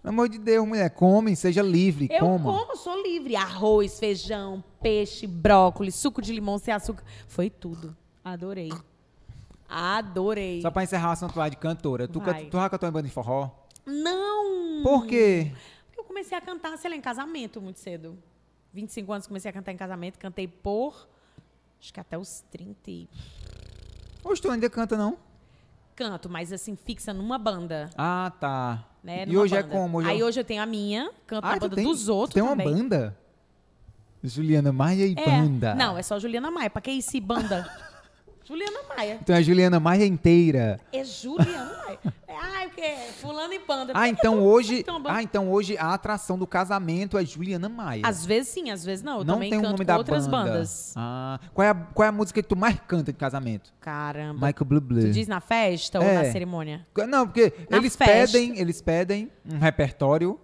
[0.03, 2.45] Pelo amor de Deus, mulher, come, seja livre, Eu coma.
[2.53, 3.37] como, sou livre.
[3.37, 7.05] Arroz, feijão, peixe, brócolis, suco de limão sem açúcar.
[7.29, 7.97] Foi tudo.
[8.25, 8.71] Adorei.
[9.69, 10.61] Adorei.
[10.61, 12.09] Só pra encerrar o assunto lá de cantora.
[12.09, 12.35] Tu, Vai.
[12.35, 13.51] canta- tu já cantou em banda de forró?
[13.87, 14.83] Não!
[14.83, 15.53] Por quê?
[15.87, 18.19] Porque eu comecei a cantar, sei lá, em casamento muito cedo.
[18.73, 20.19] 25 anos comecei a cantar em casamento.
[20.19, 21.09] Cantei por,
[21.81, 23.09] acho que até os 30 e...
[24.25, 25.17] Hoje tu ainda canta, não?
[25.95, 27.89] Canto, mas assim, fixa numa banda.
[27.97, 28.89] Ah, tá.
[29.03, 29.75] Né, e hoje é banda.
[29.75, 29.99] como?
[29.99, 30.25] Hoje Aí é...
[30.25, 32.51] hoje eu tenho a minha, canto Ah, na tu banda tem, dos outros tem uma
[32.57, 32.73] também.
[32.73, 33.17] banda?
[34.23, 35.25] Juliana Maia e É.
[35.25, 35.75] banda.
[35.75, 36.71] Não, é só Juliana Maia.
[36.71, 37.69] Pra que isso, banda?
[38.47, 39.19] Juliana Maia.
[39.21, 40.79] Então é Juliana Maia inteira.
[40.93, 41.99] É Juliana Maia.
[42.83, 43.93] É, fulano e banda.
[43.95, 48.03] Ah, então hoje, ah, então hoje a atração do casamento é Juliana Maia.
[48.05, 49.19] Às vezes sim, às vezes não.
[49.19, 50.51] Eu não também tem o canto nome com da outras banda.
[50.51, 50.93] bandas.
[50.97, 53.73] Ah, qual é, a, qual é a música que tu mais canta de casamento?
[53.81, 54.47] Caramba.
[54.47, 55.01] Michael Bublé.
[55.03, 56.15] Tu diz na festa ou É.
[56.25, 56.85] na cerimônia?
[57.09, 58.13] Não, porque Na eles festa.
[58.37, 60.41] pedem, eles pedem um repertório.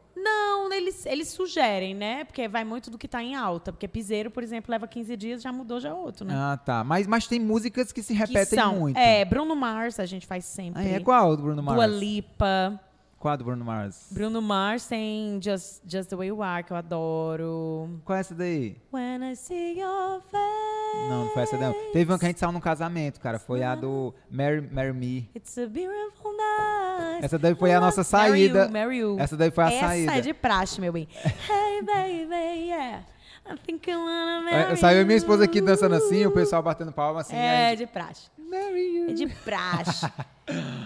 [0.78, 2.24] Eles, eles sugerem, né?
[2.24, 3.72] Porque vai muito do que tá em alta.
[3.72, 6.34] Porque piseiro, por exemplo, leva 15 dias, já mudou, já é outro, né?
[6.36, 6.84] Ah, tá.
[6.84, 8.96] Mas, mas tem músicas que se que repetem são, muito.
[8.96, 10.82] É, Bruno Mars a gente faz sempre.
[10.82, 11.76] Ah, é qual do Bruno Mars?
[11.76, 12.80] Dua Lipa.
[13.18, 14.06] Qual do Bruno Mars?
[14.12, 18.00] Bruno Mars tem Just, Just The Way You Are, que eu adoro.
[18.04, 18.76] Qual é essa daí?
[18.92, 21.08] When I see your face.
[21.08, 21.72] Não, não foi essa não.
[21.92, 23.38] Teve uma que a gente saiu num casamento, cara.
[23.40, 25.28] Foi a do Marry, Marry Me.
[25.34, 27.24] It's a beautiful night.
[27.24, 28.66] Essa daí foi a nossa saída.
[28.66, 29.16] you, marry you.
[29.18, 30.12] Essa daí foi a Essa saída.
[30.16, 31.08] é de praxe, meu bem.
[31.24, 33.04] hey, baby, yeah.
[33.50, 35.18] I think I wanna marry É, Saiu minha you.
[35.18, 37.34] esposa aqui dançando assim, o pessoal batendo palma assim.
[37.34, 38.30] É de praxe.
[38.38, 39.10] Marry you.
[39.10, 40.06] É de praxe.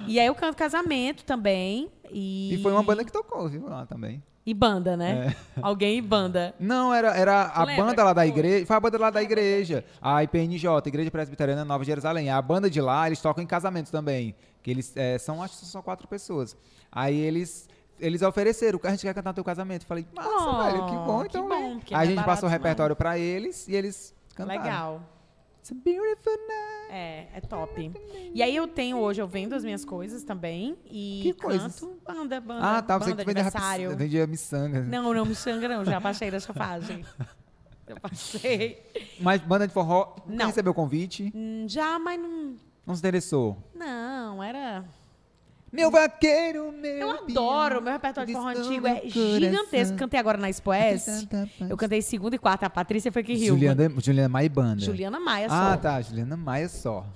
[0.07, 1.91] e aí eu canto casamento também.
[2.11, 3.67] E, E foi uma banda que tocou, viu?
[3.69, 4.23] Lá também.
[4.45, 5.37] E banda, né?
[5.63, 6.53] Alguém e banda.
[6.59, 8.67] Não, era, era a lembra banda lá da igreja.
[8.67, 9.85] Foi a banda lá da igreja.
[10.01, 12.29] A IPNJ, Igreja Presbiteriana Nova Jerusalém.
[12.29, 14.35] A banda de lá, eles tocam em casamentos também.
[14.61, 16.57] Que eles é, são, acho que são quatro pessoas.
[16.91, 17.69] Aí eles.
[18.01, 19.83] Eles ofereceram, a gente quer cantar no teu casamento.
[19.83, 21.49] Eu Falei, massa, Oh, velho, que bom, que então.
[21.49, 24.61] bom, Aí a é gente barato passou o repertório pra eles e eles cantaram.
[24.61, 25.03] Legal.
[25.63, 26.91] It's a beautiful night.
[26.91, 27.93] É, é top.
[28.35, 30.77] E aí eu tenho hoje, eu vendo as minhas coisas também.
[30.91, 31.81] E Que canto coisas?
[32.05, 32.99] banda, banda, Ah, tá.
[32.99, 33.97] Você que vendia, aniversário.
[33.97, 34.81] vendia miçanga.
[34.83, 37.05] Não, não me sangra não, já passei dessa fase.
[37.87, 38.83] Eu passei.
[39.21, 40.47] Mas banda de forró, Não.
[40.47, 42.57] recebeu convite, Hum, Já, mas não...
[42.85, 43.57] não se interessou.
[43.75, 44.85] Não, era...
[45.73, 49.97] Meu vaqueiro, meu Eu adoro, meu repertório de forró antigo é gigantesco.
[49.97, 51.27] Cantei agora na Expo S.
[51.69, 52.67] Eu cantei segunda e quarta.
[52.67, 53.55] A Patrícia foi que riu.
[53.55, 54.83] Juliana, Juliana Maia e banda.
[54.83, 55.55] Juliana Maia só.
[55.55, 56.01] Ah, tá.
[56.03, 57.07] Juliana Maia só.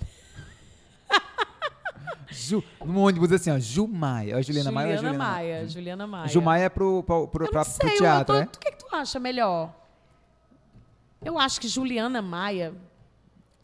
[2.30, 3.58] Ju, no ônibus assim, ó.
[3.58, 4.38] Ju Maia.
[4.38, 5.68] Ó, Juliana, Maia Juliana Juliana Maia.
[5.68, 6.28] Juliana Maia.
[6.28, 8.46] Ju Maia é pro, pro, pro, Eu pra- não pro sei, teatro, eu né?
[8.46, 9.74] tô, o que, que tu acha melhor?
[11.22, 12.72] Eu acho que Juliana Maia.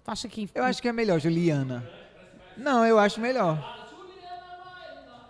[0.05, 0.51] Tu acha que.
[0.55, 1.83] Eu acho que é melhor, Juliana.
[2.59, 3.82] Não, eu acho melhor.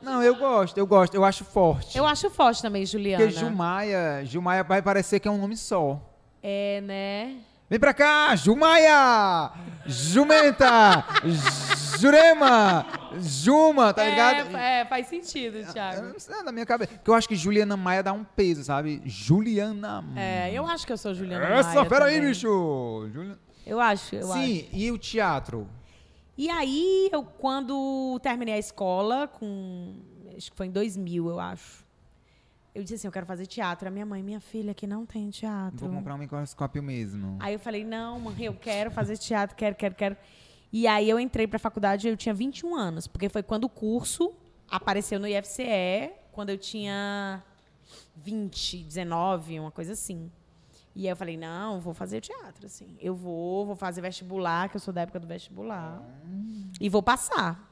[0.03, 1.97] Não, eu gosto, eu gosto, eu acho forte.
[1.97, 3.25] Eu acho forte também, Juliana.
[3.25, 6.01] Porque Ju Maia, Ju Maia vai parecer que é um nome só.
[6.43, 7.37] É, né?
[7.71, 9.51] Vem pra cá, Jumaia!
[9.87, 11.07] Jumenta!
[11.99, 12.85] Jurema!
[13.19, 14.57] Juma, tá ligado?
[14.57, 16.15] É, é, faz sentido, Thiago.
[16.31, 16.93] é da minha cabeça.
[16.93, 19.01] Porque eu acho que Juliana Maia dá um peso, sabe?
[19.07, 20.21] Juliana Maia.
[20.49, 21.61] É, eu acho que eu sou Juliana Maia.
[21.61, 22.29] Essa fera aí, também.
[22.31, 23.09] bicho!
[23.13, 24.43] Juli- Eu acho, eu acho.
[24.45, 25.69] Sim, e o teatro?
[26.37, 29.95] E aí, eu, quando terminei a escola, com.
[30.37, 31.85] Acho que foi em 2000, eu acho.
[32.75, 33.89] Eu disse assim: eu quero fazer teatro.
[33.89, 35.87] A minha mãe, minha filha, que não tem teatro.
[35.87, 37.37] Vou comprar um microscópio mesmo.
[37.41, 40.17] Aí eu falei, não, mãe, eu quero fazer teatro, quero, quero, quero.
[40.73, 44.33] E aí eu entrei pra faculdade, eu tinha 21 anos, porque foi quando o curso
[44.71, 47.45] apareceu no IFCE, quando eu tinha
[48.17, 50.33] 20, 19, uma coisa assim.
[50.95, 52.97] E aí eu falei, não, vou fazer teatro, assim.
[53.01, 56.03] Eu vou, vou fazer vestibular, que eu sou da época do vestibular.
[56.81, 57.71] E vou passar.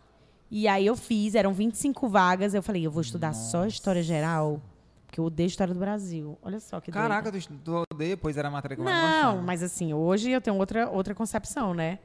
[0.50, 4.60] E aí eu fiz, eram 25 vagas, eu falei, eu vou estudar só História Geral,
[5.06, 6.36] porque eu odeio História do Brasil.
[6.42, 7.02] Olha só que doido.
[7.02, 10.56] Caraca, tu estudou depois, era a matéria que eu Não, mas assim, hoje eu tenho
[10.56, 11.98] outra, outra concepção, né?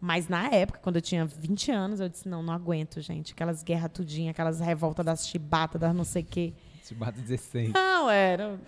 [0.00, 3.34] Mas na época, quando eu tinha 20 anos, eu disse, não, não aguento, gente.
[3.34, 6.52] Aquelas guerras tudinha, aquelas revoltas das chibatas, das não sei o quê.
[6.96, 7.72] Bato 16.
[7.72, 8.58] Não, era.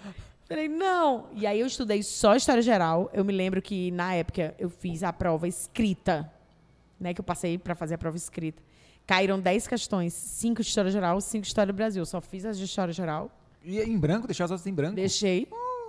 [0.47, 1.29] Falei, não.
[1.33, 3.11] E aí eu estudei só História Geral.
[3.13, 6.31] Eu me lembro que, na época, eu fiz a prova escrita,
[7.01, 7.15] né?
[7.15, 8.63] Que eu passei para fazer a prova escrita.
[9.07, 12.03] Caíram 10 questões, 5 de História Geral, 5 de História do Brasil.
[12.03, 13.31] Eu só fiz as de História Geral.
[13.63, 14.97] E em branco, deixar as outras em branco?
[14.97, 15.49] Deixei,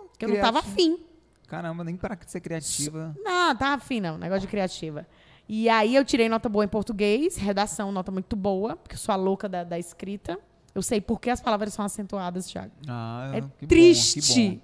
[0.09, 0.99] porque eu não tava afim.
[1.47, 3.15] Caramba, nem para ser criativa.
[3.23, 4.17] Não, tá afim, não.
[4.17, 5.05] Negócio de criativa.
[5.47, 9.13] E aí eu tirei nota boa em português, redação, nota muito boa, porque eu sou
[9.13, 10.39] a louca da, da escrita.
[10.75, 12.71] Eu sei por que as palavras são acentuadas, Thiago.
[12.87, 14.51] Ah, É triste.
[14.51, 14.59] bom.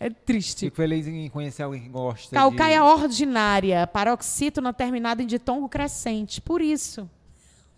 [0.00, 0.60] É triste.
[0.66, 2.82] Fico feliz em conhecer alguém que gosta Calcaia de...
[2.86, 6.40] ordinária, paroxítona terminada em ditongo crescente.
[6.40, 7.10] Por isso.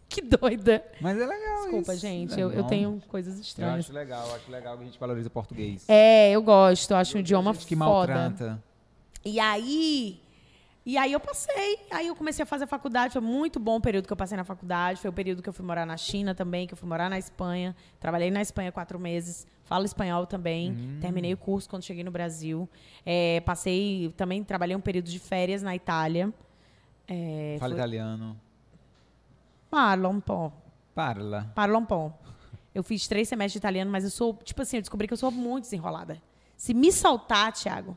[0.07, 0.85] Que doida.
[1.01, 2.03] Mas é legal Desculpa, isso.
[2.03, 2.35] gente.
[2.39, 3.79] É Eu, eu tenho coisas Eu estranhas.
[3.79, 5.85] acho legal, eu acho legal que a gente valoriza português.
[5.89, 6.91] É, eu gosto.
[6.91, 8.15] Eu acho um idioma gente que foda.
[8.15, 8.63] maltrata.
[9.25, 10.21] E aí,
[10.85, 11.79] e aí eu passei.
[11.91, 13.13] Aí eu comecei a fazer a faculdade.
[13.13, 15.01] Foi muito bom o período que eu passei na faculdade.
[15.01, 17.19] Foi o período que eu fui morar na China também, que eu fui morar na
[17.19, 17.77] Espanha.
[17.99, 19.47] Trabalhei na Espanha quatro meses.
[19.65, 20.73] Falo espanhol também.
[20.73, 20.99] Hum.
[21.01, 22.69] Terminei o curso quando cheguei no Brasil.
[23.05, 26.33] É, passei, também trabalhei um período de férias na Itália.
[27.07, 28.41] É, Fala foi- italiano.
[29.71, 30.53] Parla um po'.
[30.95, 31.53] Parla.
[31.55, 32.13] Parla um po'.
[32.75, 35.19] Eu fiz três semestres de italiano, mas eu sou, tipo assim, eu descobri que eu
[35.19, 36.21] sou muito desenrolada.
[36.57, 37.97] Se me soltar, Thiago,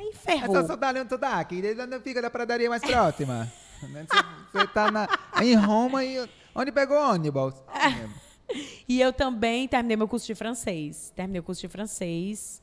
[0.00, 0.56] aí ferrou.
[0.56, 1.42] Essa saudade onde tu tá?
[1.44, 3.50] Que ele não fica da pradaria mais próxima.
[3.80, 4.06] Você,
[4.52, 5.08] você tá na,
[5.42, 6.28] em Roma e...
[6.54, 7.54] Onde pegou o ônibus?
[8.88, 11.12] E eu também terminei meu curso de francês.
[11.14, 12.60] Terminei o curso de francês.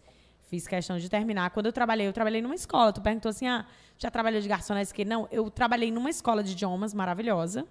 [0.50, 1.50] Fiz questão de terminar.
[1.52, 2.92] Quando eu trabalhei, eu trabalhei numa escola.
[2.92, 3.66] Tu perguntou assim, ah,
[3.98, 4.94] já trabalhou de garçonete?
[4.94, 7.66] Que Não, eu trabalhei numa escola de idiomas maravilhosa,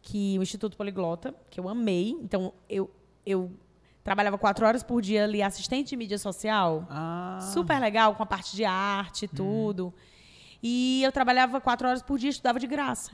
[0.00, 2.10] que o Instituto Poliglota, que eu amei.
[2.22, 2.90] Então, eu,
[3.26, 3.50] eu
[4.04, 6.86] trabalhava quatro horas por dia ali, assistente de mídia social.
[6.90, 9.92] Ah, Super legal, com a parte de arte e tudo.
[10.62, 13.10] E eu trabalhava quatro horas por dia, estudava de graça.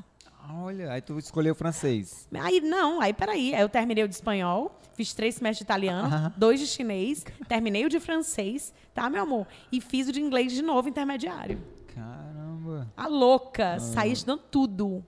[0.51, 2.27] olha, aí tu escolheu francês.
[2.41, 3.55] Aí, não, aí peraí.
[3.55, 6.33] Aí eu terminei o de espanhol, fiz três semestres de italiano, Aham.
[6.37, 9.47] dois de chinês, terminei o de francês, tá, meu amor?
[9.73, 11.61] E fiz o de inglês de novo, intermediário.
[11.95, 12.91] Caramba.
[12.97, 15.05] A louca, saí estudando tudo.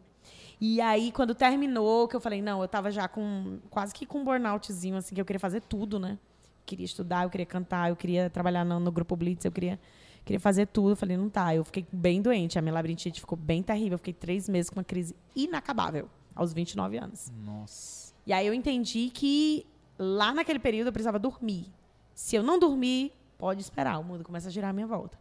[0.61, 4.19] E aí, quando terminou, que eu falei, não, eu tava já com quase que com
[4.19, 6.19] um burnoutzinho, assim, que eu queria fazer tudo, né?
[6.67, 9.81] Queria estudar, eu queria cantar, eu queria trabalhar no, no grupo Blitz, eu queria,
[10.23, 10.91] queria fazer tudo.
[10.91, 11.55] Eu falei, não tá.
[11.55, 13.95] Eu fiquei bem doente, a minha labirintite ficou bem terrível.
[13.95, 17.33] Eu fiquei três meses com uma crise inacabável, aos 29 anos.
[17.43, 18.13] Nossa.
[18.27, 19.67] E aí eu entendi que
[19.99, 21.73] lá naquele período eu precisava dormir.
[22.15, 23.99] Se eu não dormir, pode esperar.
[23.99, 25.19] O mundo começa a girar à minha volta.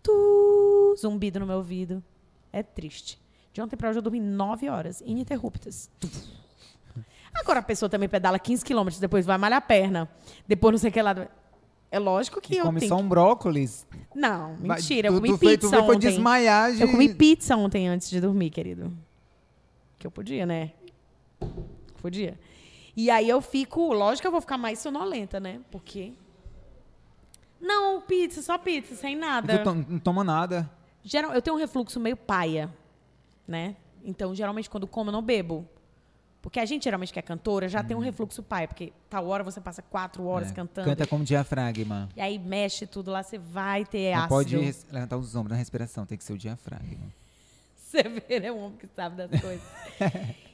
[0.00, 2.02] Tu, zumbido no meu ouvido.
[2.52, 3.20] É triste.
[3.56, 5.88] De ontem pra hoje eu dormi 9 horas, ininterruptas.
[7.34, 10.06] Agora a pessoa também pedala 15 quilômetros, depois vai malhar a perna.
[10.46, 11.26] Depois não sei o que lá.
[11.90, 13.86] É lógico que E eu come tenho só um brócolis.
[14.14, 15.08] Não, Vai- mentira.
[15.08, 16.08] Eu tu- comi foi- tu pizza foi- foi ontem.
[16.10, 18.92] desmaiar de- Eu comi pizza ontem antes de dormir, querido.
[19.98, 20.72] Que eu podia, né?
[22.02, 22.38] Podia.
[22.94, 23.90] E aí eu fico...
[23.94, 25.60] Lógico que eu vou ficar mais sonolenta, né?
[25.70, 26.12] Porque...
[27.58, 29.58] Não, pizza, só pizza, sem E nada.
[29.60, 30.70] tu não toma nada.
[31.02, 32.70] Geral, eu tenho um refluxo meio paia,
[33.46, 33.76] né?
[34.04, 35.66] Então, geralmente, quando como, eu não bebo.
[36.42, 38.68] Porque a gente, geralmente, que é cantora, já tem um refluxo paia.
[38.68, 40.52] Porque tal hora você passa quatro horas Hum.
[40.52, 40.88] É, cantando.
[40.88, 42.08] Canta como diafragma.
[42.14, 44.28] E aí mexe tudo lá, você vai ter Não ácido.
[44.28, 44.56] pode
[44.92, 47.06] levantar os ombros na respiração, tem que ser o diafragma.
[47.76, 48.52] Você vê, né?
[48.52, 49.62] Um homem que sabe das coisas.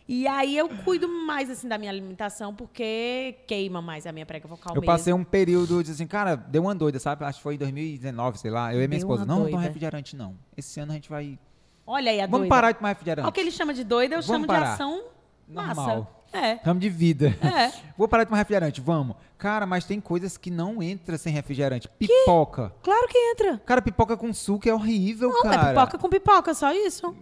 [0.07, 4.47] e aí eu cuido mais, assim, da minha alimentação, porque queima mais a minha prega
[4.47, 4.87] vocal Eu mesmo.
[4.93, 7.25] passei um período de assim, cara, deu uma doida, sabe?
[7.25, 8.73] Acho que foi em 2019, sei lá.
[8.73, 10.37] Eu e minha Deu esposa, não, não toma refrigerante, não.
[10.57, 11.39] Esse ano a gente vai.
[11.87, 12.49] Olha aí a Vamos doida.
[12.55, 13.25] parar de tomar refrigerante.
[13.25, 14.67] Olha O que ele chama de doida, eu Vamos chamo parar.
[14.67, 15.03] de ação
[15.49, 15.75] massa.
[15.75, 16.25] Normal.
[16.33, 16.55] É.
[16.65, 17.37] Ramo de vida.
[17.43, 17.73] É.
[17.99, 19.17] Vou parar de tomar refrigerante, vamos.
[19.37, 21.89] Cara, mas tem coisas que não entra sem refrigerante.
[21.99, 22.73] Pipoca.
[22.83, 23.59] Claro que entra.
[23.67, 25.57] Cara, pipoca com suco é horrível, Não, cara.
[25.71, 27.15] é pipoca com pipoca, só isso.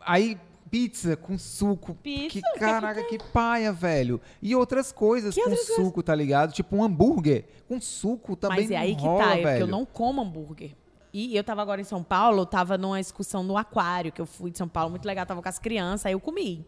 [0.00, 0.36] Aí,
[0.70, 1.94] pizza com suco.
[1.94, 2.28] Pizza?
[2.28, 4.20] Que O que que caraca, que paia, velho.
[4.42, 6.52] E outras coisas Que com suco, tá ligado?
[6.52, 9.44] Tipo um hambúrguer com suco também Mas é não aí que rola, tá, é velho.
[9.48, 10.72] porque eu não como hambúrguer.
[11.12, 14.50] E eu tava agora em São Paulo, tava numa excursão no aquário, que eu fui
[14.50, 16.64] de São Paulo, muito legal, tava com as crianças, aí eu comi.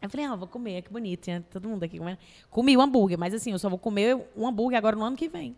[0.00, 2.18] Aí eu falei, ah, vou comer, que bonito, tinha todo mundo aqui comendo.
[2.48, 5.28] Comi o hambúrguer, mas assim, eu só vou comer um hambúrguer agora no ano que
[5.28, 5.56] vem.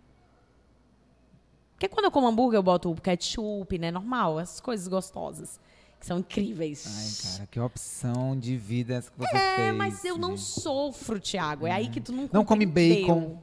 [1.74, 3.90] Porque quando eu como hambúrguer, eu boto ketchup, né?
[3.90, 5.60] Normal, essas coisas gostosas,
[6.00, 6.86] que são incríveis.
[6.86, 9.76] Ai, cara, que opção de vida essa que você É, fez.
[9.76, 10.42] mas eu não gente.
[10.42, 11.66] sofro, Thiago.
[11.66, 13.38] É aí que tu não Não come bacon?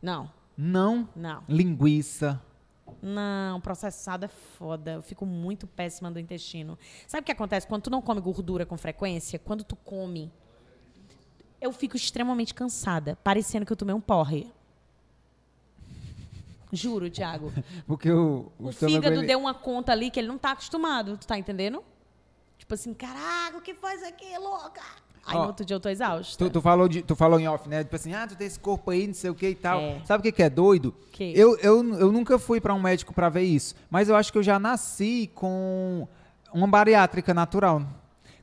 [0.00, 1.08] Não, Não.
[1.16, 1.42] não.
[1.48, 2.40] Linguiça.
[3.02, 4.92] Não, processado é foda.
[4.92, 6.78] Eu fico muito péssima do intestino.
[7.06, 9.38] Sabe o que acontece quando tu não come gordura com frequência?
[9.38, 10.32] Quando tu come,
[11.60, 14.50] eu fico extremamente cansada, parecendo que eu tomei um porre.
[16.72, 17.52] Juro, Thiago.
[17.86, 21.16] Porque o, o, O fígado ele- deu uma conta ali que ele não tá acostumado,
[21.16, 21.82] tu tá entendendo?
[22.58, 24.82] Tipo assim, caraca, o que faz aqui, louca?
[25.26, 26.44] Aí Ó, no outro dia eu tô exausta.
[26.44, 27.82] Tu, tu falou de, tu falou em off, né?
[27.82, 29.80] Tipo assim, ah, tu tem esse corpo aí, não sei o que e tal.
[29.80, 30.00] É.
[30.04, 30.94] Sabe o que, que é doido?
[31.10, 31.32] Que?
[31.36, 34.38] Eu, eu, eu nunca fui pra um médico pra ver isso, mas eu acho que
[34.38, 36.06] eu já nasci com
[36.54, 37.82] uma bariátrica natural.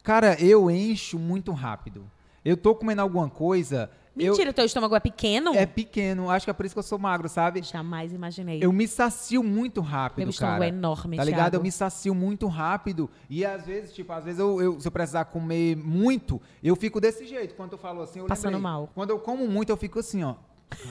[0.03, 2.05] Cara, eu encho muito rápido.
[2.43, 5.52] Eu tô comendo alguma coisa, Mentira, teu estômago é pequeno?
[5.56, 7.64] eu, é pequeno, acho que é por isso que eu sou magro, sabe?
[7.64, 8.60] Jamais imaginei.
[8.64, 10.65] Eu me sacio muito rápido, Meu estômago cara.
[10.65, 11.40] é enorme, Tá ligado?
[11.52, 11.56] Thiago.
[11.56, 13.10] Eu me sacio muito rápido.
[13.30, 17.02] E às vezes, tipo, às vezes eu, eu- se eu precisar comer muito, eu fico
[17.02, 17.56] desse jeito.
[17.56, 18.61] Quando tu falou assim, eu Passando lembrei.
[18.61, 18.90] mal.
[18.94, 20.35] Quando eu como muito, eu fico assim, ó.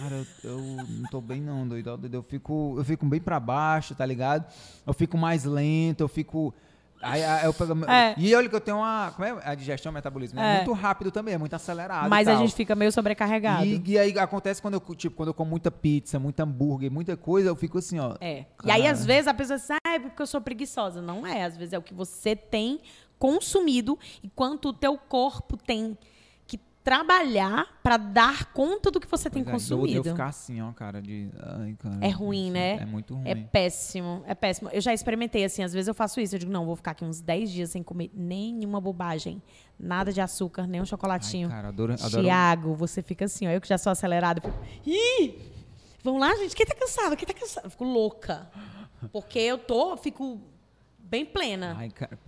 [0.00, 0.58] Cara, eu, eu
[0.88, 1.98] não tô bem não, doido.
[2.12, 4.44] Eu fico, eu fico bem pra baixo, tá ligado?
[4.86, 6.52] Eu fico mais lento, eu fico...
[7.02, 8.14] Aí, aí eu pego- É.
[8.16, 9.12] E olha que eu tenho uma...
[9.14, 9.36] Como é?
[9.44, 10.38] A digestão, o metabolismo.
[10.40, 10.56] É, É.
[10.58, 13.64] muito rápido também, é muito acelerado Mas a gente fica meio sobrecarregado.
[13.64, 17.16] E, e aí acontece quando eu, tipo, quando eu como muita pizza, muito hambúrguer, muita
[17.16, 18.14] coisa, eu fico assim, ó.
[18.20, 18.44] É.
[18.64, 21.02] E aí, às vezes, a pessoa diz, ah, é porque eu sou preguiçosa.
[21.02, 21.44] Não é.
[21.44, 22.80] Às vezes é o que você tem
[23.18, 25.96] consumido e quanto o teu corpo tem
[26.82, 30.10] trabalhar pra dar conta do que você tem Pois é, eu odeio consumido.
[30.16, 31.30] ficar assim, ó, cara, de...
[31.38, 32.74] Ai, cara, É ruim, isso né?
[32.74, 33.28] É muito ruim.
[33.28, 34.68] É péssimo, é péssimo.
[34.72, 36.34] Eu já experimentei, assim, às vezes eu faço isso.
[36.34, 39.40] Eu digo, não, vou ficar aqui uns 10 dias sem comer nenhuma bobagem.
[39.78, 41.48] Nada de açúcar, nem um chocolatinho.
[41.48, 41.92] Ai, cara, adoro...
[41.94, 42.22] adoro...
[42.22, 43.50] Tiago, você fica assim, ó.
[43.50, 44.40] Eu que já sou acelerada.
[44.44, 45.38] eu Fico, Ih!
[46.02, 46.56] Vamos lá, gente.
[46.56, 47.16] Quem tá cansado?
[47.16, 47.64] Quem tá cansado?
[47.66, 48.50] Eu fico louca.
[49.12, 50.40] Porque eu tô, fico
[50.98, 51.76] bem plena.
[51.78, 52.18] Ai, cara...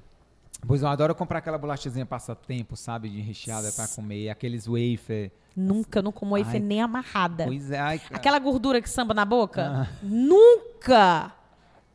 [0.67, 3.09] Pois eu adoro comprar aquela bolachazinha passatempo, sabe?
[3.09, 4.31] De recheada pra comer.
[4.31, 5.31] Aqueles wafer.
[5.57, 7.45] Nunca, eu não como wafer Ai, nem amarrada.
[7.45, 8.01] Pois é, ai.
[8.13, 9.87] Aquela gordura que samba na boca?
[9.89, 9.97] Ah.
[10.03, 11.33] Nunca!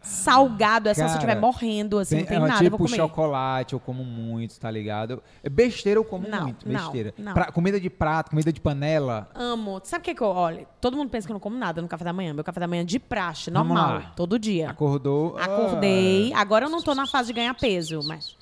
[0.01, 2.87] Salgado, é só se eu estiver morrendo, assim, não tem é, nada, eu tipo vou
[2.87, 2.95] comer.
[2.95, 5.21] chocolate, eu como muito, tá ligado?
[5.43, 7.13] É Besteira eu como Não, muito, besteira.
[7.17, 7.33] não.
[7.33, 9.29] Pra- comida de prato, comida de panela.
[9.35, 9.81] Amo.
[9.83, 10.27] Sabe o que que eu...
[10.27, 12.33] Olha, todo mundo pensa que eu não como nada no café da manhã.
[12.33, 14.69] Meu café da manhã é de praxe, normal, todo dia.
[14.69, 15.35] Acordou.
[15.37, 16.31] ah, Acordei.
[16.33, 18.37] Agora eu não tô na fase de ganhar peso, mas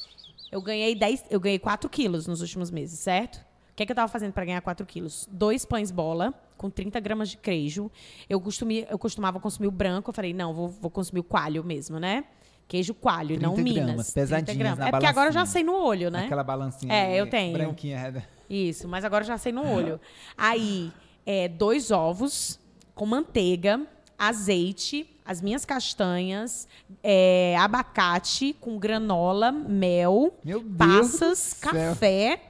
[0.51, 3.37] eu ganhei 10, eu ganhei 4 quilos nos últimos meses, certo?
[3.71, 5.27] O que, é que eu tava fazendo para ganhar 4 quilos?
[5.31, 7.91] Dois pães bola com 30 gramas de queijo.
[8.27, 10.09] Eu, costumi, eu costumava consumir o branco.
[10.09, 12.23] Eu falei, não, vou, vou consumir o coalho mesmo, né?
[12.67, 13.85] Queijo coalho, não 30 Minas.
[13.85, 14.87] gramas, 30 pesadinhas gramas.
[14.87, 16.25] É porque agora eu já sei no olho, né?
[16.25, 17.53] Aquela balancinha É, eu tenho.
[17.53, 17.97] branquinha.
[17.99, 19.99] reda- Isso, mas agora eu já sei no olho.
[20.35, 20.91] Aí,
[21.25, 22.59] é, dois ovos
[22.95, 23.85] com manteiga,
[24.17, 26.67] azeite, as minhas castanhas,
[27.03, 32.41] é, abacate com granola, mel, Meu Deus passas, do café.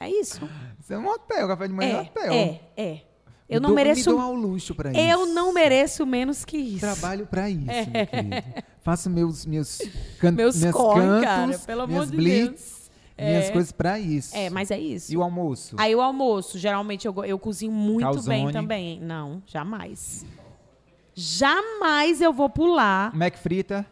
[0.00, 0.48] É isso.
[0.80, 2.32] Isso é um hotel, café de manhã é, É, hotel.
[2.32, 3.00] é, é.
[3.48, 4.10] Eu não dou- mereço.
[4.10, 4.98] Me dou ao luxo pra isso.
[5.00, 6.80] Eu não mereço menos que isso.
[6.80, 8.36] Trabalho pra isso, meu querido.
[8.82, 9.78] Faço meus meus
[10.18, 10.32] can...
[10.32, 13.50] Meus minhas corre, cantos, cara, pelo amor minhas de blitz, minhas É.
[13.50, 14.34] coisas pra isso.
[14.36, 15.12] É, mas é isso.
[15.12, 15.76] E o almoço?
[15.78, 18.44] Aí o almoço, geralmente eu, eu cozinho muito Calzone.
[18.44, 19.00] bem também.
[19.00, 20.24] Não, jamais.
[21.14, 23.14] Jamais eu vou pular.
[23.14, 23.86] Mac frita?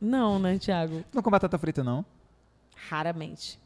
[0.00, 1.04] Não, né, Thiago?
[1.12, 2.04] Não com batata frita, não?
[2.88, 3.60] Raramente.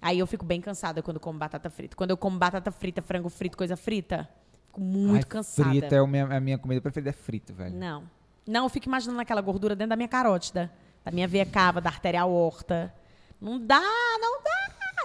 [0.00, 1.96] Aí eu fico bem cansada quando como batata frita.
[1.96, 4.28] Quando eu como batata frita, frango frito, coisa frita,
[4.66, 5.68] fico muito Ai, cansada.
[5.70, 7.74] Frita é o minha, a minha comida preferida, é frito, velho.
[7.74, 8.04] Não.
[8.46, 10.70] Não, eu fico imaginando aquela gordura dentro da minha carótida,
[11.04, 12.94] da minha veia cava, da artéria aorta.
[13.40, 13.80] Não dá,
[14.20, 14.56] não dá.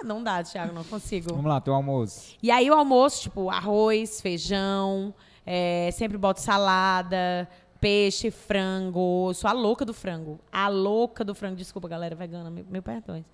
[0.04, 1.30] Não dá, Thiago, não consigo.
[1.30, 2.36] Vamos lá, teu almoço.
[2.42, 5.14] E aí o almoço, tipo, arroz, feijão,
[5.46, 7.48] é, sempre boto salada,
[7.80, 9.28] peixe, frango.
[9.30, 10.38] Eu sou a louca do frango.
[10.52, 11.56] A louca do frango.
[11.56, 13.24] Desculpa, galera vegana, meu, meu perdões.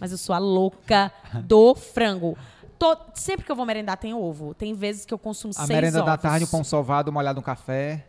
[0.00, 1.10] Mas eu sou a louca
[1.44, 2.36] do frango.
[2.78, 4.52] To- sempre que eu vou merendar tem ovo.
[4.54, 6.22] Tem vezes que eu consumo A seis merenda da ovos.
[6.22, 8.06] tarde, um pão sovado molhado no café.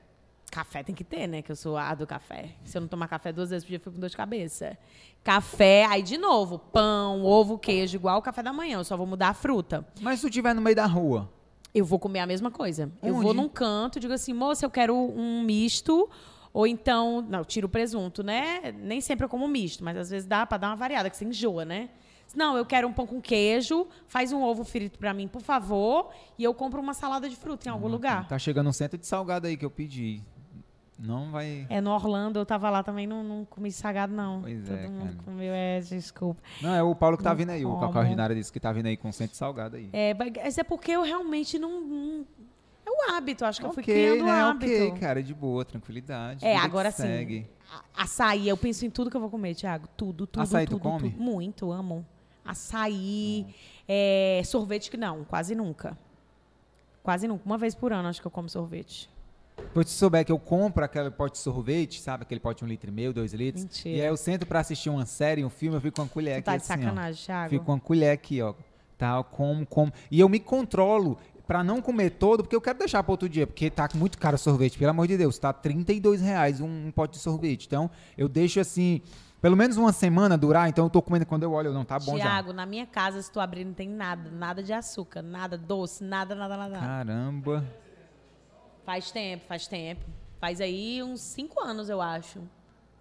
[0.52, 1.42] Café tem que ter, né?
[1.42, 2.50] Que eu sou a do café.
[2.66, 4.78] Se eu não tomar café duas vezes por dia, eu fico com dor de cabeça.
[5.24, 8.78] Café, aí de novo, pão, ovo, queijo, igual o café da manhã.
[8.80, 9.86] Eu só vou mudar a fruta.
[10.02, 11.30] Mas se tu estiver no meio da rua,
[11.74, 12.92] Eu vou comer a mesma coisa.
[13.04, 13.24] Eu Onde?
[13.24, 16.10] vou num canto digo assim, moça, eu quero um misto.
[16.54, 18.72] Ou então, não, tiro o presunto, né?
[18.72, 21.26] Nem sempre eu como misto, mas às vezes dá pra dar uma variada, que você
[21.26, 21.90] enjoa, né?
[22.36, 26.10] Não, eu quero um pão com queijo, faz um ovo frito pra mim, por favor,
[26.38, 28.28] e eu compro uma salada de fruta em algum lugar.
[28.28, 30.22] tá chegando um centro de salgado aí que eu pedi.
[31.00, 31.68] Não vai.
[31.70, 34.42] É, no Orlando, eu tava lá também, não, não comi sagado, não.
[34.42, 35.18] Pois Todo é, mundo cara.
[35.24, 36.42] comeu, é, desculpa.
[36.62, 37.64] Não, é o Paulo que tá Não vindo aí.
[37.64, 37.82] O como.
[37.82, 39.90] Cacau Ordinário disse que tá vindo aí com centro salgado aí.
[39.94, 41.82] É, mas é porque eu realmente não...
[41.82, 42.26] não-
[42.86, 44.32] é o hábito, acho que eu fui criando o né?
[44.32, 44.72] hábito.
[44.72, 46.44] Ok, cara, de boa, tranquilidade.
[46.46, 47.04] É, agora sim.
[47.04, 47.46] segue.
[47.96, 49.88] Açaí, eu penso em tudo que eu vou comer, Thiago.
[49.98, 51.12] Tudo, tudo, Açaí tu tudo, come?
[51.12, 51.22] tudo.
[51.22, 52.06] Muito, amo.
[52.46, 53.46] Açaí,
[53.88, 55.98] é, sorvete que não, quase nunca.
[57.04, 57.44] Quase nunca.
[57.46, 59.10] Uma vez por ano acho que eu como sorvete.
[59.58, 62.24] Depois se souber que eu compro aquele pote de sorvete, sabe?
[62.24, 63.64] Aquele pote de um litro e meio, dois litros.
[63.64, 63.98] Mentira.
[63.98, 66.36] E aí eu sento pra assistir uma série, um filme, eu fico com uma colher
[66.36, 66.78] Tu aqui tá de assim, ó.
[66.78, 67.50] sacanagem, Thiago.
[67.50, 68.54] Fico com uma colher aqui, ó.
[68.98, 69.94] Tá, como, como.
[70.10, 73.46] E eu me controlo pra não comer todo, porque eu quero deixar pra outro dia,
[73.48, 75.38] porque tá muito caro o sorvete, pelo amor de Deus.
[75.38, 77.66] Tá 32 reais um, um pote de sorvete.
[77.68, 79.02] Então, eu deixo assim,
[79.42, 82.00] pelo menos uma semana durar, então eu tô comendo quando eu olho, eu não, tá
[82.00, 84.30] bom Thiago, na minha casa, se tu abrir, não tem nada.
[84.32, 86.80] Nada de açúcar, nada doce, nada, nada, nada.
[86.80, 87.64] Caramba.
[88.88, 90.06] Faz tempo, faz tempo.
[90.40, 92.42] Faz aí uns cinco anos, eu acho.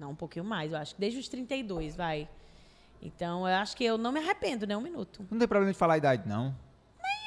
[0.00, 0.96] Não, um pouquinho mais, eu acho.
[0.98, 2.28] Desde os 32, vai.
[3.00, 5.24] Então, eu acho que eu não me arrependo, nem um minuto.
[5.30, 6.52] Não tem problema de falar a idade, não.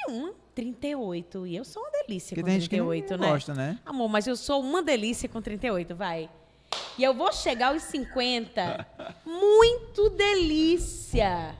[0.06, 0.34] Nenhum.
[0.54, 1.46] 38.
[1.46, 3.28] E eu sou uma delícia Porque com tem gente que não 38, né?
[3.30, 3.78] gosta, né?
[3.86, 6.28] Amor, mas eu sou uma delícia com 38, vai.
[6.98, 8.86] E eu vou chegar aos 50
[9.24, 11.56] muito delícia.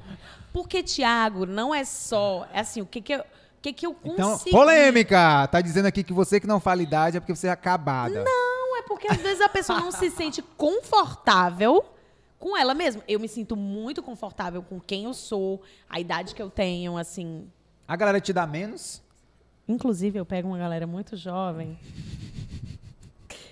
[0.52, 2.47] Porque, Tiago, não é só.
[2.52, 3.24] É assim, o que que eu,
[3.62, 4.14] que que eu consegui.
[4.14, 5.46] Então, polêmica!
[5.48, 8.24] Tá dizendo aqui que você que não fala idade é porque você é acabada.
[8.24, 11.84] Não, é porque às vezes a pessoa não se sente confortável
[12.38, 13.02] com ela mesma.
[13.06, 17.46] Eu me sinto muito confortável com quem eu sou, a idade que eu tenho, assim.
[17.86, 19.02] A galera te dá menos?
[19.68, 21.78] Inclusive, eu pego uma galera muito jovem.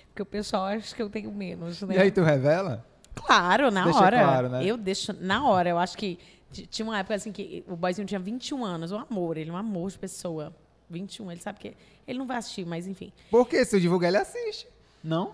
[0.07, 1.95] Porque o pessoal acha que eu tenho menos, né?
[1.95, 2.85] E aí tu revela?
[3.15, 4.19] Claro, na Deixa hora.
[4.19, 4.65] claro, né?
[4.65, 5.69] Eu deixo na hora.
[5.69, 6.19] Eu acho que
[6.51, 9.57] tinha uma época assim que o boyzinho tinha 21 anos, um amor, ele é um
[9.57, 10.53] amor de pessoa.
[10.89, 11.73] 21, ele sabe que
[12.07, 13.13] ele não vai assistir, mas enfim.
[13.29, 14.67] Porque se eu divulgar, ele assiste.
[15.03, 15.33] Não?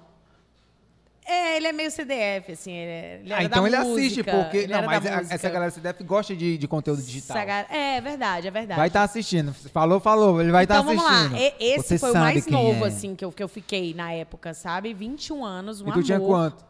[1.27, 4.57] É, ele é meio CDF, assim, ele, é- ele ah, então ele música, assiste, porque.
[4.57, 7.35] ele Não, mas a- essa galera CDF gosta de, de conteúdo digital.
[7.37, 8.77] Essa É, é verdade, é verdade.
[8.77, 9.51] Vai estar assistindo.
[9.53, 10.39] Falou, falou.
[10.39, 11.31] Ele vai estar então vamos assistindo.
[11.33, 11.39] lá.
[11.39, 12.87] E- Esse Você foi o mais novo, é.
[12.89, 14.93] assim, que eu, que eu fiquei na época, sabe?
[14.93, 16.03] 21 anos, um E tu amor.
[16.03, 16.63] tinha quanto?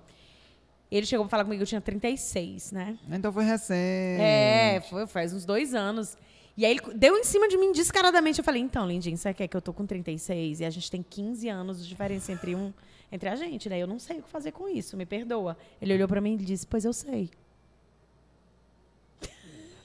[0.92, 2.98] Ele chegou pra falar comigo, eu tinha 36, né?
[3.10, 4.22] Então foi recente.
[4.22, 6.18] É, foi, faz uns dois anos.
[6.58, 8.40] E aí ele deu em cima de mim descaradamente.
[8.40, 11.04] Eu falei, então, Lindinho, você quer que eu tô com 36 e a gente tem
[11.04, 12.74] 15 anos de diferença entre um
[13.12, 13.78] entre a gente, né?
[13.80, 15.58] Eu não sei o que fazer com isso, me perdoa.
[15.82, 17.30] Ele olhou pra mim e disse, pois eu sei.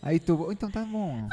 [0.02, 0.50] Aí tu.
[0.50, 1.28] Então tá bom.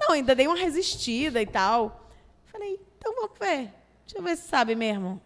[0.00, 2.08] Não, ainda dei uma resistida e tal.
[2.46, 3.72] Falei, então vamos ver.
[4.04, 5.20] Deixa eu ver se sabe mesmo.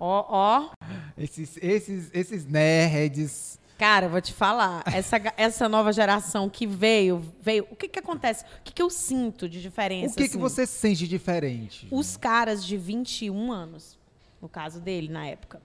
[0.00, 0.70] Ó, ó.
[1.16, 3.60] Esses, esses, esses nerds.
[3.76, 7.66] Cara, eu vou te falar, essa, essa nova geração que veio, veio.
[7.70, 8.44] O que que acontece?
[8.44, 10.14] O que que eu sinto de diferença?
[10.14, 10.38] O que, que assim?
[10.38, 11.86] você sente diferente?
[11.90, 13.98] Os caras de 21 anos,
[14.40, 15.62] no caso dele, na época,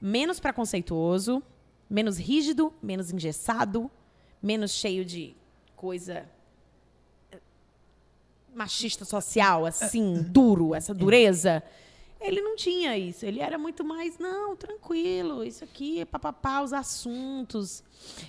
[0.00, 1.42] menos preconceituoso,
[1.90, 3.90] menos rígido, menos engessado,
[4.40, 5.36] menos cheio de
[5.76, 6.28] coisa
[7.30, 7.38] eh,
[8.54, 11.62] machista social, assim, duro, essa dureza.
[12.22, 13.26] Ele não tinha isso.
[13.26, 17.82] Ele era muito mais, não, tranquilo, isso aqui, papapá, os assuntos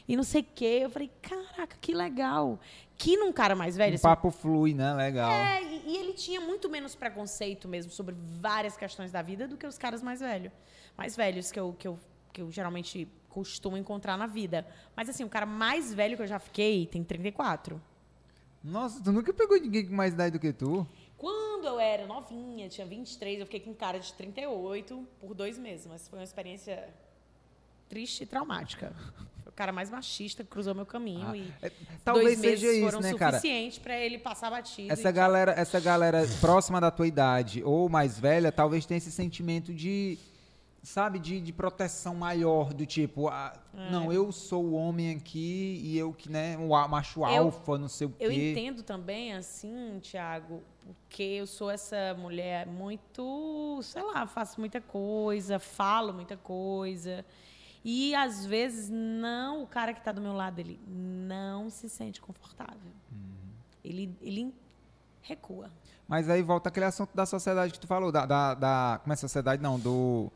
[0.07, 0.79] e não sei o quê.
[0.83, 2.59] Eu falei, caraca, que legal.
[2.97, 3.93] Que num cara mais velho.
[3.93, 4.93] Um assim, papo flui, né?
[4.93, 5.31] Legal.
[5.31, 9.57] é, e, e ele tinha muito menos preconceito mesmo sobre várias questões da vida do
[9.57, 10.51] que os caras mais velhos.
[10.97, 11.99] Mais velhos que eu, que eu,
[12.31, 14.65] que eu geralmente costumo encontrar na vida.
[14.95, 17.81] Mas assim, o cara mais velho que eu já fiquei tem 34.
[18.63, 20.87] Nossa, tu nunca pegou ninguém com mais idade do que tu?
[21.17, 25.87] Quando eu era novinha, tinha 23, eu fiquei com cara de 38 por dois meses.
[25.87, 26.89] Mas foi uma experiência
[27.87, 28.91] triste e traumática.
[29.43, 31.69] Foi o cara mais machista que cruzou meu caminho Ah, e é,
[32.03, 33.35] talvez dois meses seja isso, foram né, cara?
[33.37, 34.91] suficientes para ele passar batido.
[34.93, 39.73] Essa galera, essa galera próxima da tua idade ou mais velha, talvez tenha esse sentimento
[39.73, 40.17] de,
[40.81, 43.91] sabe, de, de proteção maior, do tipo, ah, É.
[43.91, 48.07] não, eu sou o homem aqui e eu que, né, o macho alfa, não sei
[48.07, 48.23] o quê.
[48.25, 54.81] Eu entendo também, assim, Tiago, porque eu sou essa mulher muito, sei lá, faço muita
[54.81, 57.25] coisa, falo muita coisa.
[57.85, 62.21] E às vezes não, o cara que está do meu lado, ele não se sente
[62.21, 62.91] confortável.
[63.83, 64.53] Ele, ele
[65.21, 65.69] recua.
[66.07, 69.15] Mas aí volta aquele assunto da sociedade que tu falou, da, da, da- como é
[69.15, 70.31] sociedade, não, do,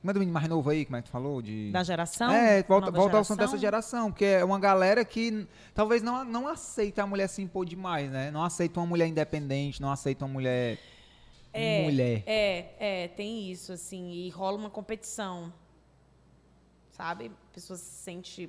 [0.00, 1.42] como é do menino mais novo aí, como é que tu falou?
[1.42, 1.70] De...
[1.70, 2.32] Da geração?
[2.32, 4.10] É, volta, volta ao assunto dessa geração.
[4.10, 8.30] porque é uma galera que talvez não, não aceita a mulher se impor demais, né?
[8.30, 10.78] Não aceita uma mulher independente, não aceita uma mulher.
[11.52, 12.22] É, mulher.
[12.24, 15.52] É, é, tem isso, assim, e rola uma competição.
[16.92, 17.26] Sabe?
[17.50, 18.48] A pessoa se sente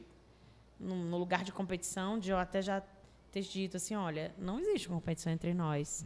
[0.80, 2.82] no, no lugar de competição, de eu até já
[3.30, 6.06] ter dito assim, olha, não existe competição entre nós.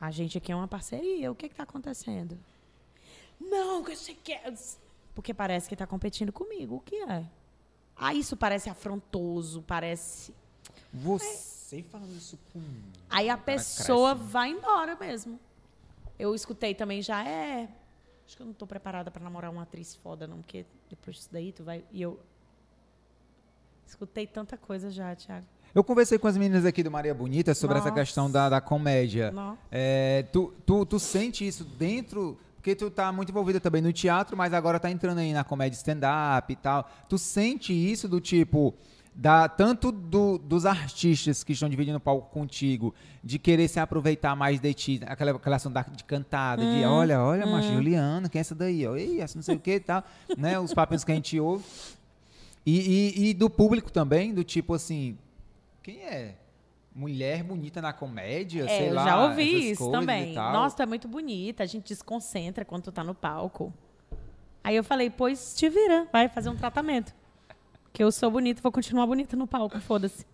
[0.00, 2.36] A gente aqui é uma parceria, o que está acontecendo?
[3.40, 4.52] Não, que você quer.
[5.14, 7.24] Porque parece que está competindo comigo, o que é?
[7.96, 10.34] Ah, isso parece afrontoso, parece.
[10.92, 12.62] Você falando isso com.
[13.10, 14.32] Aí a pessoa cresce, né?
[14.32, 15.40] vai embora mesmo.
[16.18, 17.68] Eu escutei também já, é.
[18.26, 21.28] Acho que eu não tô preparada para namorar uma atriz foda, não, porque depois disso
[21.32, 21.84] daí tu vai.
[21.90, 22.18] E eu.
[23.86, 25.46] Escutei tanta coisa já, Thiago.
[25.74, 28.00] Eu conversei com as meninas aqui do Maria Bonita sobre essa Nossa.
[28.00, 29.30] questão da, da comédia.
[29.30, 29.58] Não.
[29.70, 32.38] É, tu, tu, tu sente isso dentro.
[32.58, 35.76] Porque tu tá muito envolvida também no teatro, mas agora tá entrando aí na comédia
[35.76, 36.90] stand-up e tal.
[37.08, 38.74] Tu sente isso do tipo.
[39.14, 42.94] Da, tanto do- dos artistas que estão dividindo o palco contigo,
[43.24, 46.88] de querer se aproveitar mais de ti, aquela, aquela ação da- de cantada, de Hum,
[46.90, 48.86] olha, olha, macho, Juliana, quem é essa daí?
[48.86, 50.04] Ó, Ei, essa não sei o que e tal,
[50.36, 50.56] né?
[50.60, 51.64] Os papéis que a gente ouve.
[52.64, 52.78] E,
[53.16, 55.18] e- e do público também, do tipo assim,
[55.82, 56.36] quem é?
[56.98, 58.64] Mulher bonita na comédia?
[58.64, 60.34] É, sei eu lá, já ouvi isso também.
[60.34, 63.72] Nossa, tu é muito bonita, a gente desconcentra quando tu tá no palco.
[64.64, 67.14] Aí eu falei, pois te vira, vai fazer um tratamento.
[67.92, 70.26] Que eu sou bonita, vou continuar bonita no palco, foda-se.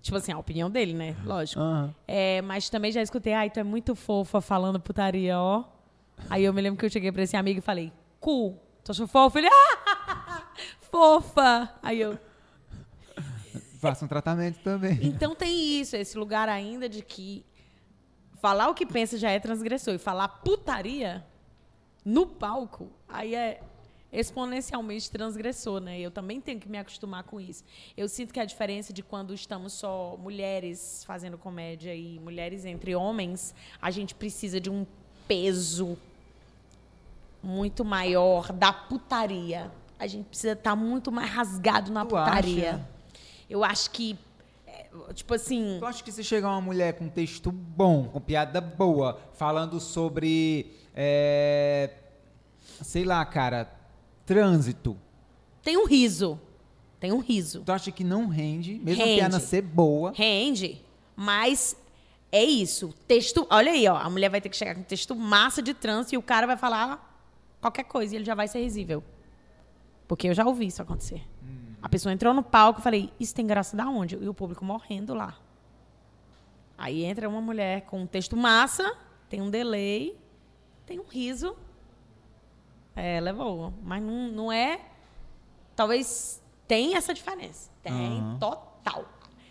[0.00, 1.14] Tipo assim, a opinião dele, né?
[1.22, 1.60] Lógico.
[1.60, 1.94] Aham.
[2.08, 5.64] É, mas também já escutei, ai, tu é muito fofa falando putaria, ó.
[6.30, 9.06] Aí eu me lembro que eu cheguei pra esse amigo e falei, cu, tu achou
[9.06, 9.38] fofa?
[9.38, 10.46] Ele, ah,
[10.90, 11.74] fofa.
[11.82, 12.18] Aí eu,
[13.80, 14.98] Faça um tratamento também.
[15.02, 17.44] então tem isso, esse lugar ainda de que
[18.40, 19.94] falar o que pensa já é transgressor.
[19.94, 21.24] E falar putaria
[22.04, 23.60] no palco, aí é
[24.12, 25.98] exponencialmente transgressor, né?
[26.00, 27.64] Eu também tenho que me acostumar com isso.
[27.96, 32.94] Eu sinto que a diferença de quando estamos só mulheres fazendo comédia e mulheres entre
[32.94, 34.84] homens, a gente precisa de um
[35.28, 35.96] peso
[37.42, 39.70] muito maior da putaria.
[39.98, 42.70] A gente precisa estar muito mais rasgado na Tu putaria.
[42.74, 42.99] acha?
[43.50, 44.16] Eu acho que,
[44.66, 48.60] é, tipo assim, Tu acha que se chegar uma mulher com texto bom, com piada
[48.60, 51.90] boa, falando sobre, é,
[52.82, 53.70] sei lá, cara,
[54.24, 54.96] trânsito,
[55.62, 56.40] tem um riso.
[56.98, 57.62] Tem um riso.
[57.64, 59.20] tu acha que não rende, mesmo Rende.
[59.20, 60.12] a piada ser boa?
[60.14, 60.82] Rende,
[61.16, 61.74] mas
[62.30, 62.94] é isso.
[63.08, 66.14] Texto, olha aí, ó, a mulher vai ter que chegar com texto massa de trânsito
[66.14, 67.24] e o cara vai falar
[67.60, 69.02] qualquer coisa e ele já vai ser risível.
[70.06, 71.22] Porque eu já ouvi isso acontecer.
[71.82, 74.16] A pessoa entrou no palco e falei, isso tem graça da onde?
[74.16, 75.36] E o público morrendo lá.
[76.76, 78.96] Aí entra uma mulher com um texto massa,
[79.28, 80.16] tem um delay,
[80.86, 81.56] tem um riso.
[82.96, 83.72] É, levou.
[83.82, 84.80] Mas não, não é.
[85.76, 87.70] Talvez tem essa diferença.
[87.82, 88.38] Tem, Aham.
[88.38, 89.04] total.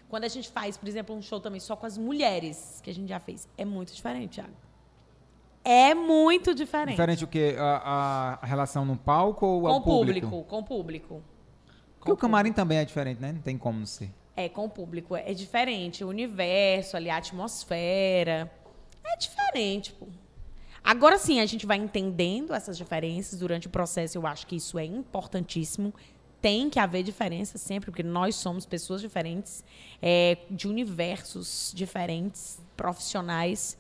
[0.07, 2.93] Quando a gente faz, por exemplo, um show também só com as mulheres, que a
[2.93, 4.53] gente já fez, é muito diferente, Thiago.
[5.63, 6.95] É muito diferente.
[6.95, 7.55] Diferente o quê?
[7.59, 11.21] A, a- relação no palco ou com ao o público, com o público.
[11.99, 13.33] Porque o camarim também é diferente, né?
[13.33, 14.09] Não tem como não ser.
[14.35, 15.15] É, com o público.
[15.15, 16.03] É diferente.
[16.03, 18.51] O universo, ali, a atmosfera.
[19.03, 20.07] É diferente, pô.
[20.83, 24.17] Agora sim, a gente vai entendendo essas diferenças durante o processo.
[24.17, 25.93] Eu acho que isso é importantíssimo.
[26.41, 29.61] Tem que haver diferença sempre, porque nós somos pessoas diferentes,
[30.01, 33.77] é, de universos diferentes, profissionais.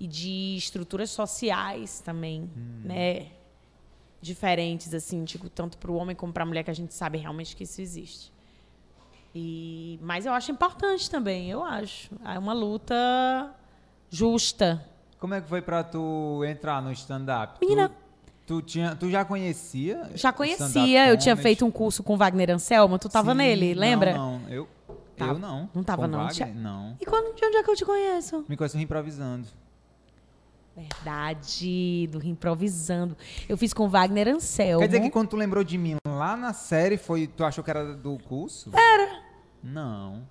[0.00, 2.80] e de estruturas sociais também, Hum.
[2.84, 3.26] né?
[4.20, 7.18] Diferentes, assim, tipo, tanto para o homem como para a mulher, que a gente sabe
[7.18, 8.32] realmente que isso existe.
[9.34, 12.10] E, mas eu acho importante também, eu acho.
[12.24, 12.94] É uma luta
[14.10, 14.84] justa.
[15.18, 17.58] Como é que foi pra tu entrar no stand-up?
[17.60, 17.88] Menina.
[18.46, 20.10] Tu, tu, tinha, tu já conhecia?
[20.14, 24.14] Já conhecia, eu tinha feito um curso com Wagner Anselmo, tu tava Sim, nele, lembra?
[24.14, 24.48] Não, não.
[24.48, 24.68] Eu,
[25.18, 25.68] eu não.
[25.74, 26.24] Não tava, Com não.
[26.24, 26.96] Wagner, Não.
[27.00, 28.44] E quando, de onde é que eu te conheço?
[28.48, 29.46] Me conheço improvisando.
[30.78, 33.16] Verdade, do improvisando.
[33.48, 34.80] Eu fiz com Wagner Anselmo.
[34.80, 37.70] Quer dizer que quando tu lembrou de mim lá na série, foi, tu achou que
[37.70, 38.70] era do curso?
[38.74, 39.20] Era.
[39.62, 40.22] Não.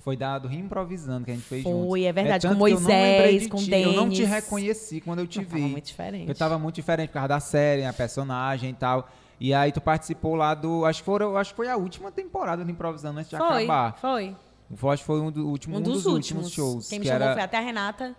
[0.00, 2.04] Foi da do Improvisando que a gente fez Foi, juntos.
[2.04, 4.28] é verdade, tanto com eu Moisés, com ti, Eu não te Denis.
[4.34, 5.50] reconheci quando eu te Não, vi.
[5.50, 6.28] tava muito diferente.
[6.28, 9.08] Eu tava muito diferente por causa da série, a personagem e tal.
[9.40, 10.84] E aí tu participou lá do.
[10.84, 13.96] Acho que, foram, acho que foi a última temporada do Improvisando antes de Foi, acabar.
[13.98, 14.36] foi.
[14.76, 16.50] Foi, acho que foi um, do, último, Um, dos, últimos.
[16.50, 16.88] shows.
[16.88, 17.32] Quem me chamou era...
[17.34, 18.14] foi até a Renata.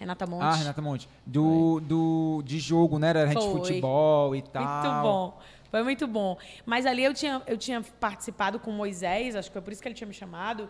[0.00, 0.42] Renata Monte.
[0.42, 1.08] Ah, Renata Monte.
[1.26, 3.08] Do, do, de jogo, né?
[3.08, 4.64] Era gente de futebol e tal.
[4.64, 5.38] Muito bom.
[5.70, 6.38] Foi muito bom.
[6.64, 9.82] Mas ali eu tinha, eu tinha participado com o Moisés, acho que foi por isso
[9.82, 10.66] que ele tinha me chamado,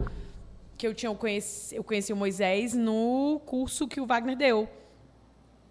[0.76, 4.68] que eu, tinha, eu, conheci, eu conheci o Moisés no curso que o Wagner deu.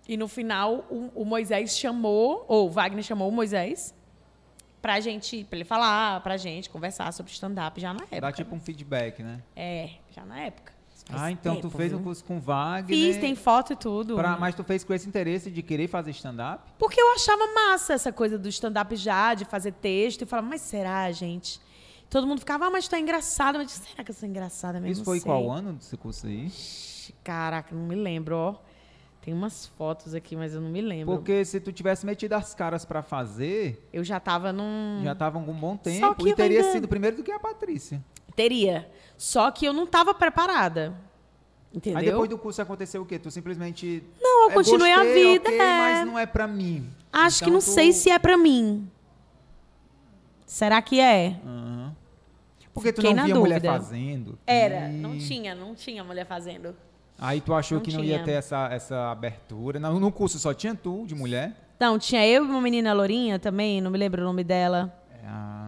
[0.08, 3.94] E no final, o, o Moisés chamou, ou o Wagner chamou o Moisés
[4.82, 8.22] pra gente, pra ele falar pra gente, conversar sobre stand-up já na época.
[8.22, 9.44] Dá tipo um feedback, né?
[9.54, 10.79] É, já na época.
[11.10, 12.00] Faz Ah, então tu tempo, fez viu?
[12.00, 12.86] um curso com Wagner.
[12.96, 14.16] Fiz, tem foto e tudo.
[14.16, 16.64] pra- mas tu fez com esse interesse de querer fazer stand-up?
[16.78, 20.22] Porque eu achava massa essa coisa do stand-up já, de fazer texto.
[20.22, 21.60] E falava, mas será, gente?
[22.10, 23.58] Todo mundo ficava, ah, mas tu é engraçada.
[23.58, 24.92] Mas será que eu sou engraçada mesmo?
[24.94, 26.52] Isso foi qual ano desse curso aí?
[27.24, 28.56] Caraca, não me lembro, ó.
[29.22, 31.16] Tem umas fotos aqui, mas eu não me lembro.
[31.16, 35.02] Porque se tu tivesse metido as caras pra fazer, Eu já tava num...
[35.04, 37.32] já tava com um bom Só tempo que e teria ainda- sido primeiro do que
[37.32, 38.02] a Patrícia.
[38.40, 38.90] Teria.
[39.18, 40.94] Só que eu não tava preparada.
[41.74, 42.00] Entendeu?
[42.00, 43.20] Aí depois do curso aconteceu o quê?
[43.20, 44.02] Tu simplesmente.
[44.22, 45.78] Não, eu é, continuei a gostei, vida, ok, é.
[45.78, 46.90] mas não é pra mim.
[47.12, 48.90] Acho que Então não tu- sei se é pra mim.
[50.46, 51.36] Será que é?
[51.46, 51.96] Aham.
[52.74, 53.74] Porque tu Fiquei não via mulher dúvida.
[53.74, 54.40] fazendo.
[54.48, 54.90] Era.
[54.90, 56.74] E- Não tinha, não tinha mulher fazendo.
[57.20, 58.24] Aí tu achou Não que não ia tinha.
[58.26, 59.80] ter essa, essa abertura.
[59.80, 61.54] No, no curso só tinha tu, de mulher.
[61.78, 64.94] Não, tinha eu e uma menina lourinha também, não me lembro o nome dela.
[65.22, 65.59] É a-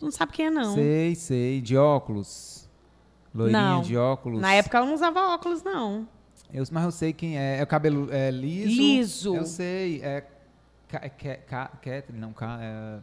[0.00, 0.74] Não sabe quem é, não.
[0.74, 1.60] Sei, sei.
[1.60, 2.68] De óculos.
[3.34, 3.82] Loirinha Não.
[3.82, 4.40] de óculos.
[4.40, 6.08] Na época ela não usava óculos, não.
[6.52, 7.58] Eu, mas eu sei quem é.
[7.58, 8.68] É o cabelo é, liso.
[8.68, 9.36] Liso.
[9.36, 10.00] Eu sei.
[10.02, 10.24] É.
[10.88, 12.98] Ca- Ca- Ca- Catherine, não, Ca- é...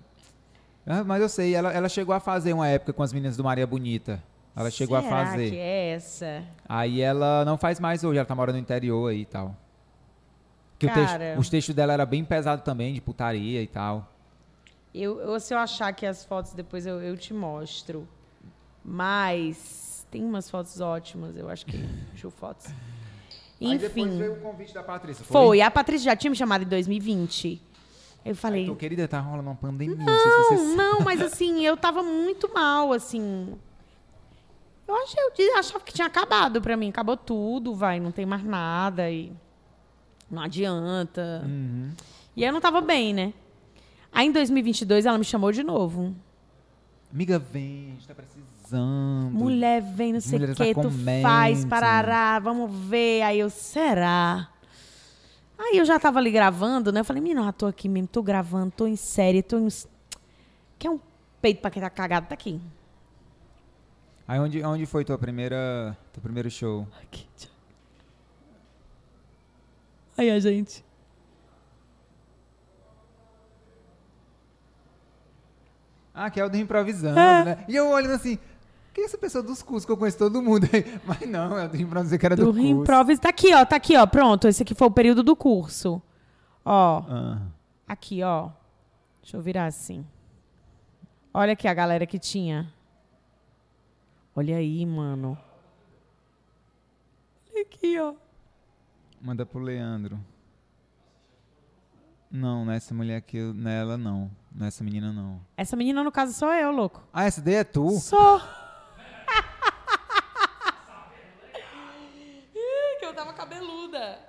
[0.88, 1.54] Ah, mas eu sei.
[1.54, 4.24] Ela, ela chegou a fazer uma época com as meninas do Maria Bonita.
[4.56, 5.50] Ela chegou Será a fazer.
[5.50, 6.44] que é essa?
[6.70, 9.56] Aí ela não faz mais hoje, ela tá morando no interior aí e tal.
[10.80, 11.36] Que o texto- Cara.
[11.40, 14.13] os textos dela era bem pesado também, de putaria e tal.
[14.94, 18.08] Eu, eu- se eu achar aqui as fotos, depois eu, eu te mostro.
[18.86, 21.78] Mas tem umas fotos ótimas, eu acho que.
[22.22, 22.68] Eu fotos.
[23.60, 24.22] Enfim.
[24.24, 25.24] o convite da Patrícia.
[25.24, 25.62] Foi.
[25.62, 27.62] A Patrícia já tinha me chamado em 2020.
[28.26, 28.66] Eu falei.
[28.66, 29.96] Tô, querida, tá rolando uma pandemia.
[29.96, 33.58] Não, sei se você Não, não, mas assim, eu tava muito mal, assim.
[34.88, 36.90] Eu, achei, eu achava que tinha acabado pra mim.
[36.90, 39.32] Acabou tudo, vai, não tem mais nada e
[40.30, 41.42] não adianta.
[41.46, 41.92] Uhum.
[42.36, 43.34] E aí eu não tava bem, né?
[44.14, 46.16] Aí em 2022 ela me chamou de novo.
[47.12, 49.32] Amiga, vem, a gente tá precisando.
[49.32, 50.90] Mulher, vem, não sei o que, tu
[51.22, 53.24] faz, parará, vamos ver.
[53.24, 54.50] Aí eu, será?
[55.58, 57.00] Aí eu já tava ali gravando, né?
[57.00, 59.68] Eu falei, menina, eu tô aqui mesmo, tô gravando, tô em série, tô em...
[60.78, 61.00] Quer um
[61.42, 62.28] peito pra quem tá cagado?
[62.28, 62.60] Tá aqui.
[64.28, 66.88] Aí onde, onde foi tua primeira, teu primeiro show?
[67.02, 67.52] Aqui, tchau.
[70.18, 70.84] Aí a gente.
[76.14, 77.44] Ah, que é o do improvisando, É.
[77.46, 77.66] né?
[77.68, 78.38] E eu olhando assim,
[78.94, 80.84] quem é essa pessoa dos cursos que eu conheço todo mundo aí?
[81.06, 82.54] Mas não, é o do improvisando que era do, Do
[82.86, 83.22] curso.
[83.22, 83.66] Tá aqui, ó.
[83.66, 84.06] Tá aqui, ó.
[84.06, 84.48] Pronto.
[84.48, 86.02] Esse aqui foi o período do curso.
[86.64, 87.04] Ó.
[87.10, 87.42] Ah.
[87.88, 88.50] Aqui, ó.
[89.22, 90.06] Deixa eu virar assim.
[91.34, 92.72] Olha aqui a galera que tinha.
[94.36, 95.36] Olha aí, mano.
[97.52, 98.14] Olha aqui, ó.
[99.22, 100.20] Manda pro Leandro.
[102.30, 104.30] Não, nessa mulher aqui, nela não.
[104.56, 105.42] Nessa menina não.
[105.58, 107.04] Essa menina, no caso, sou eu, louco.
[107.12, 107.90] Ah, essa daí é tu?
[108.00, 108.40] Sou.
[112.56, 114.20] Ih, que eu tava cabeluda.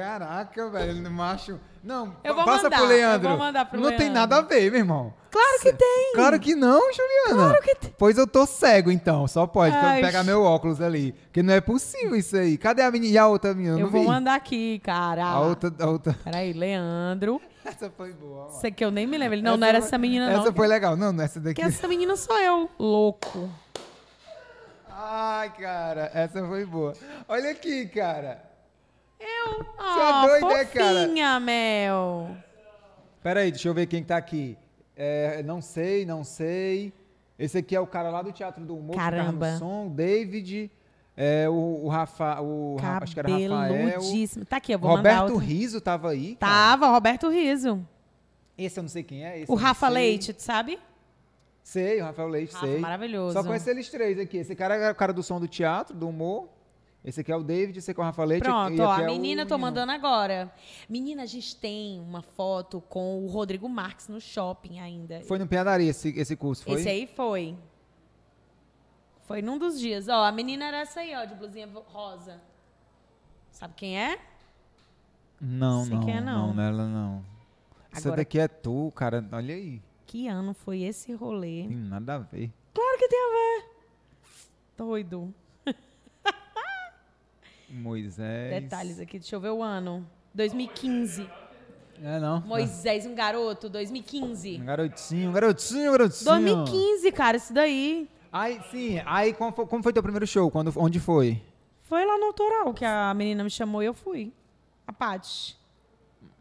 [0.00, 1.60] Caraca, velho, macho.
[1.82, 3.26] Não, Eu vou passa mandar, pro Leandro.
[3.28, 4.14] eu vou mandar pro Não tem Leandro.
[4.14, 5.14] nada a ver, meu irmão.
[5.30, 6.12] Claro que tem.
[6.14, 7.50] Claro que não, Juliana.
[7.50, 7.94] Claro que tem.
[7.96, 9.26] Pois eu tô cego, então.
[9.28, 9.74] Só pode.
[9.74, 11.12] Ai, pegar meu óculos ali.
[11.12, 12.58] Porque não é possível isso aí.
[12.58, 13.12] Cadê a menina?
[13.14, 13.76] E a outra menina?
[13.76, 14.06] Eu Eu vou vi.
[14.06, 15.24] mandar aqui, cara.
[15.24, 16.14] A outra, a outra.
[16.24, 17.40] Peraí, Leandro.
[17.64, 18.46] Essa foi boa.
[18.46, 18.56] ó.
[18.58, 19.34] Isso que eu nem me lembro.
[19.36, 20.40] Ele, Não, não era foi- essa menina, não.
[20.42, 20.96] Essa foi legal.
[20.96, 21.60] Não, não, essa daqui.
[21.62, 23.48] Porque essa menina sou eu, louco.
[24.90, 26.92] Ai, cara, essa foi boa.
[27.28, 28.42] Olha aqui, cara.
[29.20, 29.60] Eu?
[29.62, 31.02] é Ah, doido, né, cara?
[31.02, 32.36] fofinha, Mel.
[33.22, 34.56] Pera aí, deixa eu ver quem tá aqui.
[34.96, 36.92] É, não sei, não sei.
[37.38, 39.56] Esse aqui é o cara lá do Teatro do Humor, Caramba.
[39.56, 40.70] som, David,
[41.16, 44.00] é, o, o Rafa, o acho que era Rafael.
[44.48, 45.38] Tá aqui, eu vou mandar Roberto.
[45.38, 46.36] Riso tava aí.
[46.36, 46.52] cara.
[46.52, 47.86] Tava, Roberto Riso.
[48.56, 49.40] Esse eu não sei quem é.
[49.40, 49.88] esse O Rafa.
[49.88, 50.78] Leite, tu sabe?
[51.62, 52.78] Sei, o Rafael Leite, Rafa, sei.
[52.78, 53.32] maravilhoso.
[53.34, 54.38] Só conheço eles três aqui.
[54.38, 56.48] Esse cara é o cara do som do teatro, do humor.
[57.02, 58.44] Esse aqui é o David, esse aqui é o Rafa Leite.
[58.44, 60.52] Pronto, e ó, a é o menina eu tô mandando agora.
[60.88, 65.22] Menina, a gente tem uma foto com o Rodrigo Marques no shopping ainda.
[65.22, 66.74] Foi no Piadaria esse, esse curso, foi?
[66.74, 67.56] Esse aí foi.
[69.22, 70.08] Foi num dos dias.
[70.08, 72.38] Ó, a menina era essa aí, ó, de blusinha rosa.
[73.50, 74.18] Sabe quem é?
[75.40, 76.48] Não, Sei não, quem é, não.
[76.48, 77.24] não, nela não.
[77.90, 79.26] Essa Agora- daqui é tu, cara.
[79.32, 79.80] Olha aí.
[80.06, 81.66] Que ano foi esse rolê?
[81.66, 82.52] Tem nada a ver.
[82.74, 83.70] Claro que tem a ver.
[84.76, 85.34] Doido.
[87.70, 88.62] Moisés.
[88.62, 90.06] Detalhes aqui, deixa eu ver o ano.
[90.34, 91.28] 2015.
[92.02, 92.40] É, não.
[92.40, 94.58] Moisés, um garoto, 2015.
[94.60, 96.24] Um garotinho, um garotinho, um garotinho.
[96.24, 98.08] 2015, cara, isso daí.
[98.32, 99.00] Aí, sim.
[99.04, 100.50] Aí, como foi, como foi teu primeiro show?
[100.50, 101.42] Quando, onde foi?
[101.82, 104.32] Foi lá no autoral que a menina me chamou e eu fui.
[104.86, 105.58] A Paty.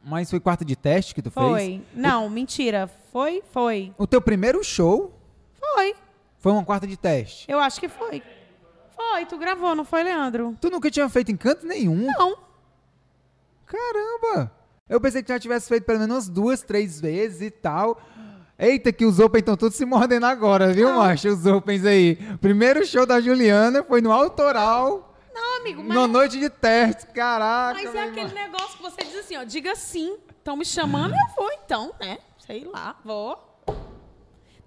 [0.03, 1.45] Mas foi quarto de teste que tu fez?
[1.45, 1.81] Foi.
[1.93, 2.87] Não, mentira.
[3.11, 3.43] Foi?
[3.51, 3.93] Foi.
[3.97, 5.11] O teu primeiro show
[5.59, 5.95] Foi.
[6.37, 7.45] foi uma quarta de teste?
[7.51, 8.23] Eu acho que foi.
[9.11, 10.55] Foi, tu gravou, não foi, Leandro?
[10.61, 12.07] Tu nunca tinha feito em canto nenhum?
[12.17, 12.37] Não.
[13.65, 14.51] Caramba!
[14.87, 17.99] Eu pensei que já tivesse feito pelo menos umas duas, três vezes e tal.
[18.57, 21.29] Eita, que os Open estão todos se mordendo agora, viu, macho?
[21.29, 22.17] Os Opens aí.
[22.41, 27.07] Primeiro show da Juliana foi no Autoral, Não, amigo, mas, na noite de teste.
[27.07, 28.43] Caraca, mas é aquele irmão.
[28.43, 30.17] negócio que você diz assim, ó, diga sim.
[30.37, 32.17] Estão me chamando, eu vou então, né?
[32.45, 33.37] Sei lá, vou.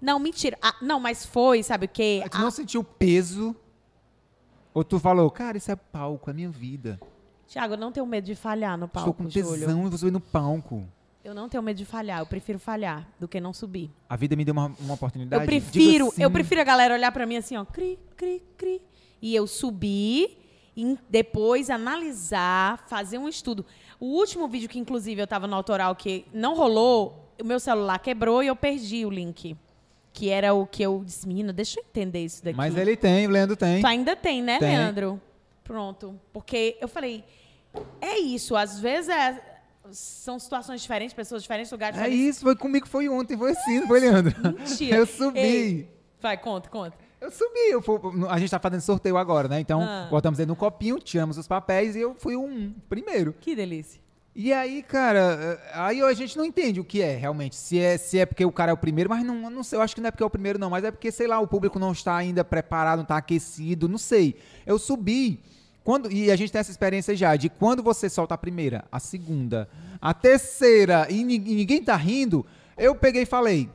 [0.01, 0.57] Não, mentira.
[0.61, 2.23] Ah, não, mas foi, sabe o quê?
[2.29, 3.55] Tu não sentiu peso?
[4.73, 6.99] Ou tu falou, cara, isso é palco, é minha vida.
[7.47, 9.59] Tiago, eu não tenho medo de falhar no Estou palco, com Júlio.
[9.59, 10.83] tesão e vou subir no palco.
[11.23, 13.89] Eu não tenho medo de falhar, eu prefiro falhar do que não subir.
[14.09, 15.41] A vida me deu uma, uma oportunidade.
[15.41, 18.81] Eu prefiro, assim, eu prefiro a galera olhar pra mim assim, ó, cri, cri, cri.
[19.21, 20.37] E eu subir
[20.75, 23.65] e depois analisar, fazer um estudo.
[23.99, 27.99] O último vídeo que, inclusive, eu tava no autoral que não rolou, o meu celular
[27.99, 29.55] quebrou e eu perdi o link.
[30.13, 32.55] Que era o que eu disse, menina, deixa eu entender isso daqui.
[32.55, 33.81] Mas ele tem, o Leandro tem.
[33.81, 34.69] Tu ainda tem, né, Tem.
[34.77, 35.19] Leandro?
[35.63, 36.19] Pronto.
[36.31, 37.23] Porque eu falei,
[37.99, 39.41] é isso, às vezes é-
[39.91, 42.35] são situações diferentes, pessoas diferentes, lugares É diferentes.
[42.37, 44.33] isso, foi comigo, foi ontem, foi assim, não foi, Leandro?
[44.59, 44.97] Mentira.
[44.97, 45.39] Eu subi.
[45.39, 45.89] Ei,
[46.21, 46.95] vai, conta, conta.
[47.19, 47.69] Eu subi.
[47.71, 47.99] Eu fui-
[48.29, 49.59] a gente tá fazendo sorteio agora, né?
[49.59, 50.07] Então, Ah.
[50.11, 53.33] botamos aí no copinho, tiramos os papéis e eu fui um primeiro.
[53.39, 53.99] Que delícia.
[54.35, 57.55] E aí, cara, eh, aí a gente não entende o que é realmente.
[57.55, 59.77] Se é, se é porque o cara é o primeiro, mas não, não sei.
[59.77, 60.71] Eu acho que não é porque é o primeiro, não.
[60.71, 63.99] Mas é porque, sei lá, o público não está ainda preparado, não está aquecido, não
[63.99, 64.35] sei.
[64.65, 65.39] Eu subi.
[65.83, 68.99] Quando, e a gente tem essa experiência já, de quando você solta a primeira, a
[68.99, 69.69] segunda,
[70.01, 72.45] a terceira e, e ninguém tá rindo,
[72.77, 73.69] eu peguei e falei.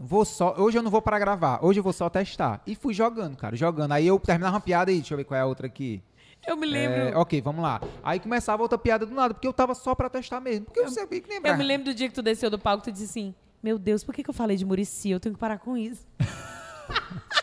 [0.00, 2.62] Vou só, hoje eu não vou para gravar, hoje eu vou só testar.
[2.66, 3.92] E fui jogando, cara, jogando.
[3.92, 6.00] Aí eu terminava uma piada aí, deixa eu ver qual é a outra aqui.
[6.46, 6.96] Eu me lembro.
[6.96, 7.80] É, ok, vamos lá.
[8.02, 10.64] Aí começava outra piada do nada, porque eu tava só pra testar mesmo.
[10.66, 11.50] Porque eu, sabia que lembrar.
[11.52, 13.78] Eu me lembro do dia que tu desceu do palco e tu disse assim: Meu
[13.78, 15.10] Deus, por que, que eu falei de Murici?
[15.10, 16.06] Eu tenho que parar com isso.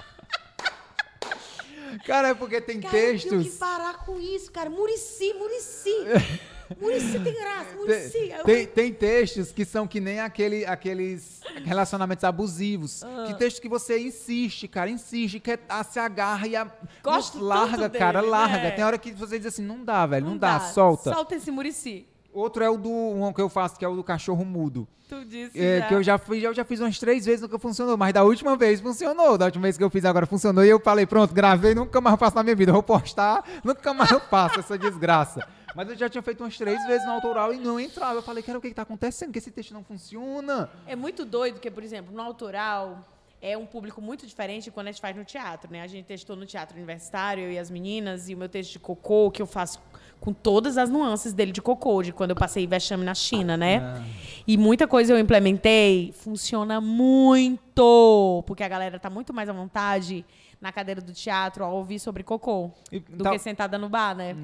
[2.05, 3.57] Cara, é porque tem Cara, eu tenho que textos.
[3.57, 4.69] parar com isso, cara.
[4.69, 5.89] Murici, Murici.
[6.79, 8.33] Murici tem graça, Murici.
[8.45, 13.03] Tem, Eu- tem, textos que são que nem aquele, aqueles relacionamentos abusivos.
[13.03, 13.25] Ah.
[13.27, 16.67] Que texto que você insiste, cara, insiste, quer, ah, se agarra e a,
[17.03, 18.57] Gosto não, larga, cara, dele, larga.
[18.57, 18.71] né?
[18.71, 21.13] Tem hora que você diz assim, não dá, velho, não, dá, solta.
[21.13, 22.07] Solta esse Murici.
[22.33, 24.85] Outro é o do um que eu faço, que é o do cachorro mudo.
[25.07, 25.57] Tu disse.
[25.57, 25.87] É, já.
[25.87, 27.95] que eu já fiz, eu já fiz umas três vezes, nunca funcionou.
[27.95, 29.37] Mas da última vez funcionou.
[29.37, 30.65] Da última vez que eu fiz agora funcionou.
[30.65, 32.71] E eu falei, pronto, gravei, nunca mais faço na minha vida.
[32.71, 35.47] Eu vou postar, nunca mais eu faço essa desgraça.
[35.75, 38.15] Mas eu já tinha feito umas três vezes no autoral e não entrava.
[38.15, 39.33] Eu falei, cara, o que, que tá acontecendo?
[39.33, 40.69] Que esse texto não funciona.
[40.87, 43.05] É muito doido, porque, por exemplo, no autoral,
[43.41, 45.81] é um público muito diferente quando a gente faz no teatro, né?
[45.81, 48.79] A gente testou no teatro universitário, eu e as meninas, e o meu texto de
[48.79, 49.79] cocô, que eu faço
[50.19, 53.77] com todas as nuances dele de cocô, de quando eu passei vexame na China, né?
[53.79, 54.03] Ah.
[54.47, 60.25] E muita coisa eu implementei, funciona muito, porque a galera tá muito mais à vontade
[60.65, 64.35] na cadeira do teatro ao ouvir sobre cocô E do que sentada no bar, né?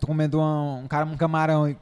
[0.00, 1.76] Tô comendo um, um cara, um camarão e.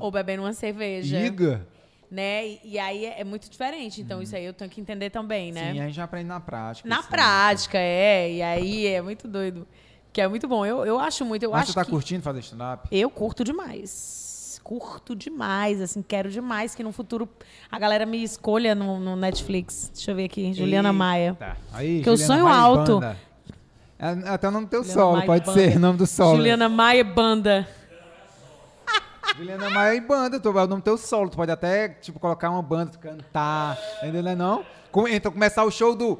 [0.00, 1.64] Ou bebendo uma cerveja, Iga.
[2.10, 2.46] né?
[2.48, 5.52] E, e aí é, é muito diferente, então isso aí eu tenho que entender também,
[5.52, 5.72] né?
[5.72, 6.88] Sim, a gente aprende na prática.
[6.88, 7.08] Na isso.
[7.08, 8.32] prática, é.
[8.32, 9.68] E aí é muito doido.
[10.12, 10.64] Que é muito bom.
[10.66, 11.42] Eu, eu acho muito.
[11.44, 12.88] Eu Mas acho tu tá que curtindo fazer stand-up?
[12.90, 14.25] eu curto demais.
[14.66, 17.28] Curto demais, assim, quero demais que no futuro
[17.70, 19.92] a galera me escolha no, no Netflix.
[19.94, 20.98] Deixa eu ver aqui, Juliana Eita.
[20.98, 21.38] Maia.
[21.72, 22.94] Aí, Que eu sonho Maia alto.
[22.98, 23.16] Banda.
[23.96, 25.60] É, até o nome do teu Juliana solo, Maia pode Banda.
[25.60, 26.36] ser, nome do solo.
[26.38, 27.68] Juliana Maia Banda.
[29.36, 31.30] Juliana Maia e banda, tu, é o nome do teu solo.
[31.30, 34.34] Tu pode até, tipo, colocar uma banda, cantar, entendeu?
[34.36, 34.64] Não
[35.06, 36.14] é Então, começar o show do...
[36.14, 36.18] O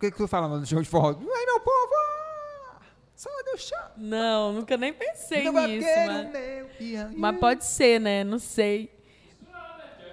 [0.00, 1.16] que que tu fala no show de forró?
[1.18, 2.09] Ai, meu povo!
[3.52, 3.78] Do chão!
[3.96, 5.70] Não, nunca nem pensei nisso, mas,
[6.30, 8.24] meu mas pode ser, né?
[8.24, 8.90] Não sei.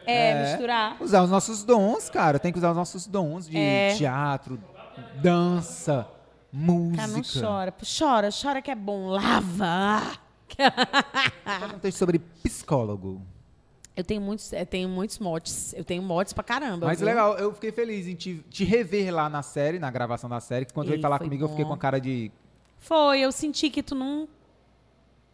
[0.06, 1.02] É, misturar.
[1.02, 2.40] Usar os nossos dons, cara.
[2.40, 3.94] Tem que usar os nossos dons de É.
[3.96, 4.60] teatro,
[5.22, 6.08] dança,
[6.52, 6.98] música.
[6.98, 7.74] Cara, não chora.
[7.98, 9.08] Chora, chora que é bom.
[9.10, 10.18] Lava.
[11.76, 13.22] Um texto sobre psicólogo.
[13.96, 15.74] Eu tenho muitos, eu tenho muitos motes.
[15.74, 16.86] Eu tenho motes pra caramba.
[16.86, 17.08] Mas viu?
[17.08, 20.66] legal, eu fiquei feliz em te, te rever lá na série, na gravação da série,
[20.66, 21.70] que quando Ei, veio falar comigo eu fiquei bom.
[21.70, 22.32] com a cara de.
[22.88, 24.28] Foi, eu senti que tu não.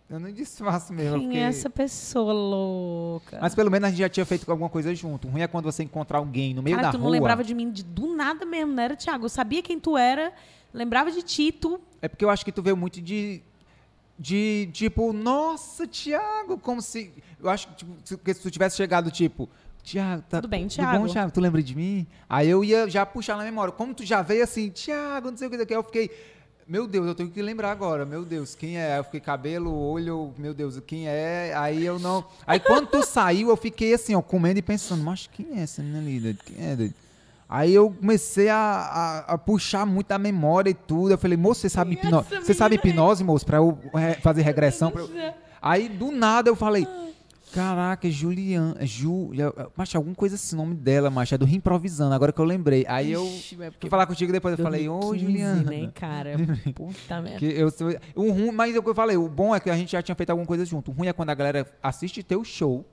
[0.10, 1.18] Eu não disfarço mesmo.
[1.20, 3.38] Quem fiquei- é essa pessoa louca?
[3.42, 5.28] Mas pelo menos a gente já tinha feito alguma coisa junto.
[5.28, 7.06] O ruim é quando você encontrar alguém no meio Cara, da tu rua.
[7.06, 9.26] não lembrava de mim de, do nada mesmo, não era, Thiago?
[9.26, 10.34] Eu sabia quem tu era,
[10.74, 11.80] lembrava de ti, tu.
[12.02, 13.42] É porque eu acho que tu veio muito de.
[14.20, 17.12] De tipo, nossa, Thiago, como se.
[17.42, 19.50] Eu acho que tipo, se, que se tu tivesse chegado, tipo,
[19.84, 20.38] Thiago, tá.
[20.40, 21.08] Tudo bem, Tudo bom, Thiago?
[21.10, 21.32] Thiago?
[21.32, 22.06] Tu lembra de mim?
[22.30, 23.72] Aí eu ia já puxar na memória.
[23.72, 26.12] Como tu já veio assim, Thiago, não sei o que eu fiquei.
[26.68, 28.06] Meu Deus, eu tenho que lembrar agora.
[28.06, 28.98] Meu Deus, quem é?
[28.98, 31.54] Eu fiquei cabelo, olho, meu Deus, quem é?
[31.56, 32.24] Aí eu não.
[32.48, 35.82] Aí quando tu saiu, eu fiquei assim, ó, comendo e pensando, mas quem é essa
[35.82, 36.20] menina ali?
[36.20, 36.40] doido?
[36.46, 36.76] Quem é?
[36.76, 36.94] doido?
[37.50, 38.56] Aí eu comecei a,
[39.28, 41.12] a, a puxar muito a memória e tudo.
[41.12, 42.28] Eu falei, moço, você sabe é hipnose?
[42.42, 43.46] Você sabe hipnose, moço?
[43.46, 44.90] Pra eu é, fazer regressão?
[44.90, 45.10] pra eu-
[45.62, 46.86] Aí do nada eu falei,
[47.54, 52.14] caraca, Juliana, Júlia, mas alguma coisa assim, o nome dela, macho, é do Rio Improvisando,
[52.16, 52.86] agora que eu lembrei.
[52.88, 55.72] Aí eu Ixi, é fui falar contigo depois, eu falei, ô 2015, Juliana.
[55.72, 56.32] né, cara?
[56.76, 57.46] Puta merda.
[57.46, 57.70] Eu,
[58.16, 60.02] o ruim, mas é o que eu falei, o bom é que a gente já
[60.02, 60.92] tinha feito alguma coisa junto.
[60.92, 62.86] O ruim é quando a galera assiste teu show,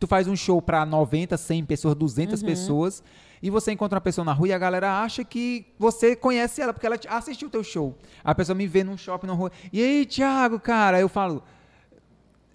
[0.00, 2.46] tu faz um show pra 90, 100 pessoas, 200 Uhum.
[2.48, 3.02] pessoas,
[3.42, 6.72] e você encontra uma pessoa na rua e a galera acha que você conhece ela,
[6.72, 7.96] porque ela assistiu o teu show.
[8.24, 10.96] A pessoa me vê num shopping, na rua, e aí, Thiago, cara?
[10.96, 11.42] Aí eu falo,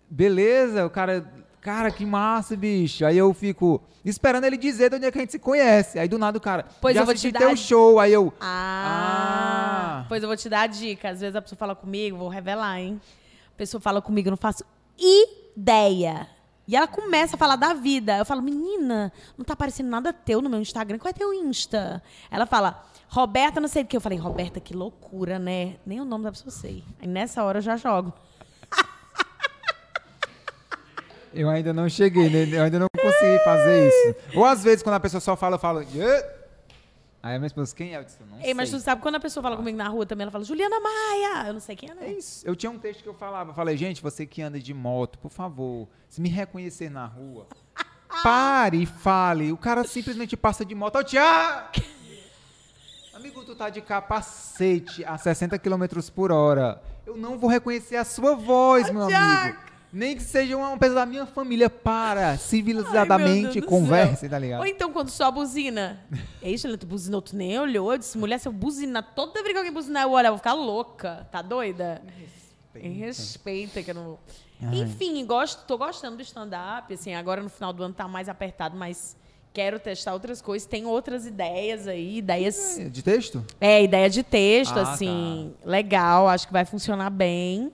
[0.10, 1.26] beleza, o cara,
[1.62, 3.06] cara, que massa, bicho.
[3.06, 6.00] Aí eu fico esperando ele dizer de onde é que a gente se conhece.
[6.00, 8.00] Aí do nada o cara, Pois já eu vou te dar teu show.
[8.00, 10.06] Aí eu, Ah, Ah.
[10.08, 11.10] Pois eu vou te dar a dica.
[11.10, 13.00] Às vezes a pessoa fala comigo, vou revelar, hein?
[13.54, 14.64] A pessoa fala comigo, eu não faço
[14.98, 16.28] ideia.
[16.68, 18.18] E ela começa a falar da vida.
[18.18, 20.98] Eu falo, menina, não tá aparecendo nada teu no meu Instagram.
[20.98, 22.04] Qual é teu Insta?
[22.30, 23.96] Ela fala, Roberta, não sei do que.
[23.96, 25.76] Eu falei, Roberta, que loucura, né?
[25.86, 26.84] Nem o nome da pessoa eu sei.
[27.02, 28.14] Aí nessa hora eu já jogo.
[31.34, 32.58] Eu ainda não cheguei, né?
[32.58, 34.16] Eu ainda não consegui fazer isso.
[34.36, 35.82] Ou às vezes, quando a pessoa só fala, eu falo.
[35.82, 36.38] "Ê?"
[37.22, 37.98] Aí a minha esposa, quem é?
[38.00, 38.80] Eu disse, não Ei, mas sei.
[38.80, 41.48] tu sabe quando a pessoa fala comigo na rua também, ela fala, Juliana Maia.
[41.48, 42.04] Eu não sei quem é, não.
[42.04, 42.48] É isso.
[42.48, 43.50] Eu tinha um texto que eu falava.
[43.52, 47.48] Eu falei, gente, você que anda de moto, por favor, se me reconhecer na rua,
[48.24, 49.52] pare e fale.
[49.52, 50.98] O cara simplesmente passa de moto.
[51.00, 51.68] Ô, Tiago!
[53.14, 55.86] Amigo, tu tá de capacete a 60 km
[56.16, 56.82] por hora.
[57.06, 59.58] Eu não vou reconhecer a sua voz, meu amigo.
[59.98, 61.72] Nem que seja uma pessoa da minha família.
[61.72, 64.60] Para, Ai, civilizadamente, do converse, tá ligado?
[64.60, 66.00] Ou então, quando só buzina.
[66.40, 67.92] Ei, Juliana, tu buzinou, tu nem olhou.
[67.92, 70.38] Eu disse, mulher, se eu buzinar, toda vez que alguém buzinar, eu olho, eu vou
[70.38, 71.28] ficar louca.
[71.32, 72.04] Tá doida?
[72.76, 74.20] Em respeita, que eu não...
[74.62, 74.82] Ai.
[74.82, 76.94] Enfim, gosto, tô gostando do stand-up.
[76.94, 79.18] Assim, agora no final do ano tá mais apertado, mas
[79.52, 80.68] quero testar outras coisas.
[80.68, 82.80] Tem outras ideias aí, ideias...
[82.92, 83.44] De texto?
[83.60, 87.74] É, ideia de texto, Ah, assim, legal, acho que vai funcionar bem.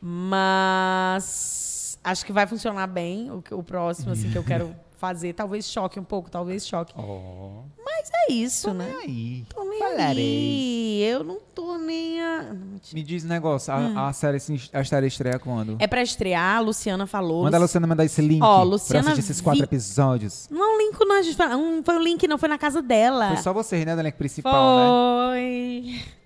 [0.00, 5.32] Mas acho que vai funcionar bem o, o próximo, assim, que eu quero fazer.
[5.32, 6.92] Talvez choque um pouco, talvez choque.
[6.96, 7.62] Ó.
[7.84, 8.94] Mas é isso, né?
[9.02, 9.44] Aí.
[9.48, 10.06] Tô nem Falarei.
[10.16, 11.02] aí.
[11.10, 12.42] Eu não tô nem a...
[12.54, 12.78] não.
[12.92, 14.38] Me diz um negócio, a, a série,
[14.72, 15.76] a série estreia quando?
[15.80, 17.42] É pra estrear, a Luciana falou.
[17.44, 20.48] Manda a Luci- Luciana mandar esse link Ó, pra Luciana assistir esses quatro Vi- episódios.
[20.50, 23.28] Não é um link, não, gente, não foi um link, não, foi na casa dela.
[23.28, 24.86] Foi só vocês, né, do elenco principal, né?
[25.32, 26.17] Foi.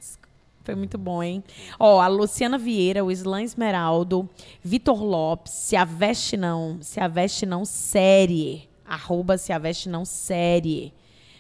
[0.65, 1.43] Foi muito bom, hein?
[1.79, 4.29] Ó, a Luciana Vieira, o Islan Esmeraldo,
[4.63, 9.89] Vitor Lopes, Se a Veste Não, Se a Veste Não Série, arroba Se a Veste
[9.89, 10.93] Não Série.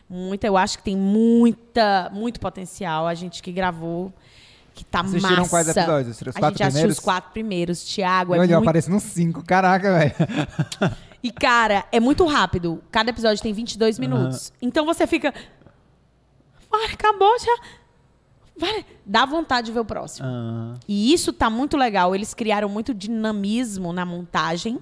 [0.08, 3.06] Muita, eu acho que tem muita, muito potencial.
[3.06, 4.12] A gente que gravou,
[4.74, 5.50] que tá Assistiram massa.
[5.50, 6.20] quais episódios?
[6.20, 7.84] Os a quatro gente assistiu os quatro primeiros.
[7.84, 8.68] Tiago, é Olha, muito...
[8.68, 9.42] apareci nos cinco.
[9.44, 10.14] Caraca, velho.
[11.22, 12.82] E, cara, é muito rápido.
[12.90, 14.52] Cada episódio tem 22 minutos.
[14.60, 15.32] Então você fica...
[16.68, 17.81] Vai, acabou já.
[18.56, 18.84] Vai.
[19.04, 20.26] Dá vontade de ver o próximo.
[20.28, 22.14] Ah, E isso tá muito legal.
[22.14, 24.78] Eles criaram muito dinamismo na montagem.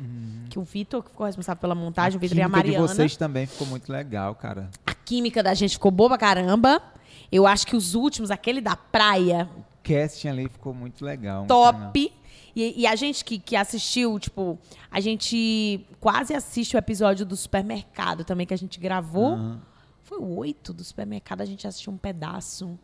[0.49, 2.89] Que o Vitor, que ficou responsável pela montagem, o Vitor e a química de Mariana.
[2.95, 4.69] vocês também ficou muito legal, cara.
[4.85, 6.83] A química da gente ficou boa pra caramba.
[7.31, 11.47] Eu acho que os últimos, aquele da praia, O casting ali ficou muito legal.
[11.47, 12.13] top.
[12.57, 14.59] E, e a gente que, que assistiu, tipo,
[14.91, 19.35] a gente quase assiste o episódio do supermercado também, que a gente gravou.
[19.35, 19.61] Aham.
[20.03, 22.77] Foi o oito do supermercado, a gente assistiu um pedaço.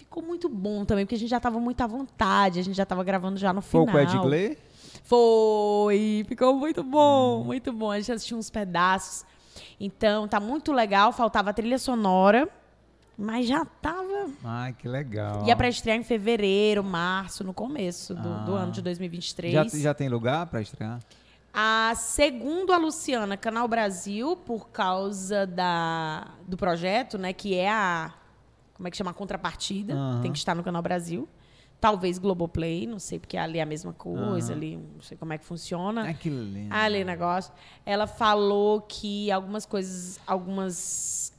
[0.00, 2.84] Ficou muito bom também, porque a gente já tava muito à vontade, a gente já
[2.86, 3.94] tava gravando já no Foi final.
[3.96, 4.58] o Ed Gley?
[5.04, 6.90] Foi, ficou muito Hum.
[6.90, 7.90] bom, muito bom.
[7.90, 9.24] A gente assistiu uns pedaços.
[9.78, 11.12] Então, tá muito legal.
[11.12, 12.48] Faltava a trilha sonora,
[13.18, 14.30] mas já tava.
[14.44, 15.44] Ai, que legal.
[15.46, 18.60] Ia pra estrear em fevereiro, março, no começo do, do Ah.
[18.60, 19.52] ano de 2023.
[19.52, 20.98] já, já tem lugar pra estrear?
[21.52, 27.32] A segundo a Luciana, Canal Brasil, por causa da, do projeto, né?
[27.32, 28.14] Que é a.
[28.80, 29.10] Como é que chama?
[29.10, 29.92] A contrapartida.
[29.92, 30.22] Aham.
[30.22, 31.28] Tem que estar no Canal Brasil.
[31.78, 34.56] Talvez Globoplay, não sei, porque ali é a mesma coisa, Aham.
[34.58, 36.12] ali, não sei como é que funciona.
[36.14, 36.74] Que lindo.
[36.74, 37.52] Ali, negócio.
[37.84, 41.32] Ela falou que algumas coisas, algumas.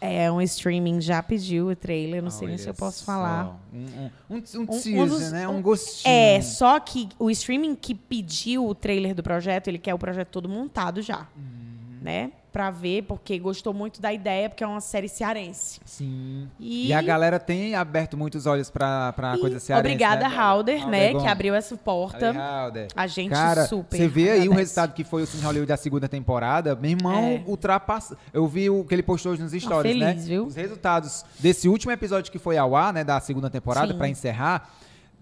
[0.00, 3.04] É, um streaming já pediu o trailer, não sei nem se eu posso só.
[3.06, 3.58] falar.
[3.72, 5.48] Um, um, um, um um teaser, dos- né?
[5.48, 6.12] um- Um gostinho.
[6.14, 10.28] É, só que o streaming que pediu o trailer do projeto, ele quer o projeto
[10.28, 11.26] todo montado já.
[11.36, 11.98] Uhum.
[12.02, 12.32] Né?
[12.56, 15.78] Pra ver, porque gostou muito da ideia, porque é uma série cearense.
[15.84, 16.48] Sim.
[16.58, 20.34] E, E a galera tem aberto muitos olhos pra, pra e coisa cearense, Obrigada, né?
[20.34, 21.08] Halder, né?
[21.08, 21.22] Gomes.
[21.22, 22.32] Que abriu essa porta.
[22.32, 22.88] Halder.
[22.96, 23.98] A gente Cara, super.
[23.98, 27.24] você vê aí o resultado que foi o Cine Hollywood da segunda temporada, meu irmão
[27.24, 27.42] É.
[27.46, 28.16] ultrapassa.
[28.32, 30.14] Eu vi o que ele postou hoje nos stories, feliz, né?
[30.14, 30.46] viu?
[30.46, 34.70] Os resultados desse último episódio que foi ao ar, né, da segunda temporada, pra encerrar,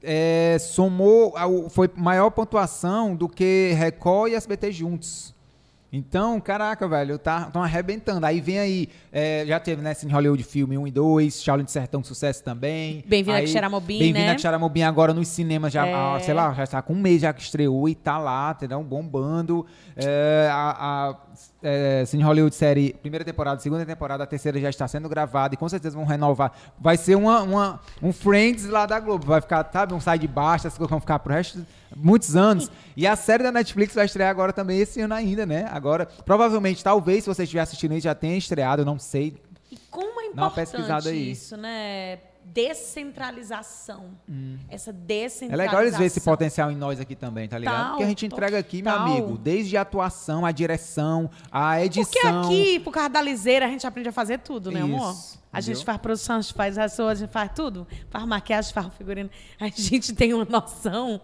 [0.05, 1.35] é, somou,
[1.69, 5.35] foi maior pontuação do que Record e SBT juntos.
[5.97, 8.27] Então, caraca, velho, tá, tão arrebentando.
[8.27, 11.71] Aí vem aí, é, já teve, né, Cine Hollywood Filme 1 e 2, Shaolin de
[11.71, 13.05] Sertão, sucesso também.
[13.07, 14.33] Bem-vindo a Xaramobim, Bem-vindo né?
[14.33, 15.95] a Xaramobim agora nos cinemas, já, É.
[15.95, 18.83] ah, sei lá, já está com um mês já que estreou e tá lá, entendeu?
[18.83, 19.65] Bombando.
[19.97, 20.75] É, a
[21.12, 21.16] a
[21.62, 25.57] é, Cine Hollywood série, primeira temporada, segunda temporada, a terceira já está sendo gravada e
[25.57, 26.53] com certeza vão renovar.
[26.79, 29.27] Vai ser uma, uma- um Friends lá da Globo.
[29.27, 31.65] Vai ficar, sabe, um sai de baixo, essas coisas vão ficar pro resto
[31.97, 32.71] muitos anos.
[32.97, 35.66] E a série da Netflix vai estrear agora também esse ano ainda, né?
[35.71, 39.37] Agora, provavelmente, talvez, se você estiver assistindo aí, já tenha estreado, eu não sei.
[39.71, 42.19] E como é importante isso, né?
[42.47, 44.11] Descentralização.
[44.69, 45.57] Essa É descentralização.
[45.57, 47.77] legal eles verem esse potencial em nós aqui também, tá ligado?
[47.77, 49.07] Total, Porque a gente entrega aqui, meu total.
[49.09, 52.05] amigo, desde a atuação, a direção, a edição.
[52.12, 55.12] Porque aqui, por causa da liseira, a gente aprende a fazer tudo, né, amor?
[55.12, 55.87] Isso, A gente entendeu?
[55.87, 57.87] faz produção, a gente faz açougue, a gente faz tudo.
[58.11, 59.31] Faz maquiagem, faz figurino.
[59.61, 61.21] A gente tem uma noção.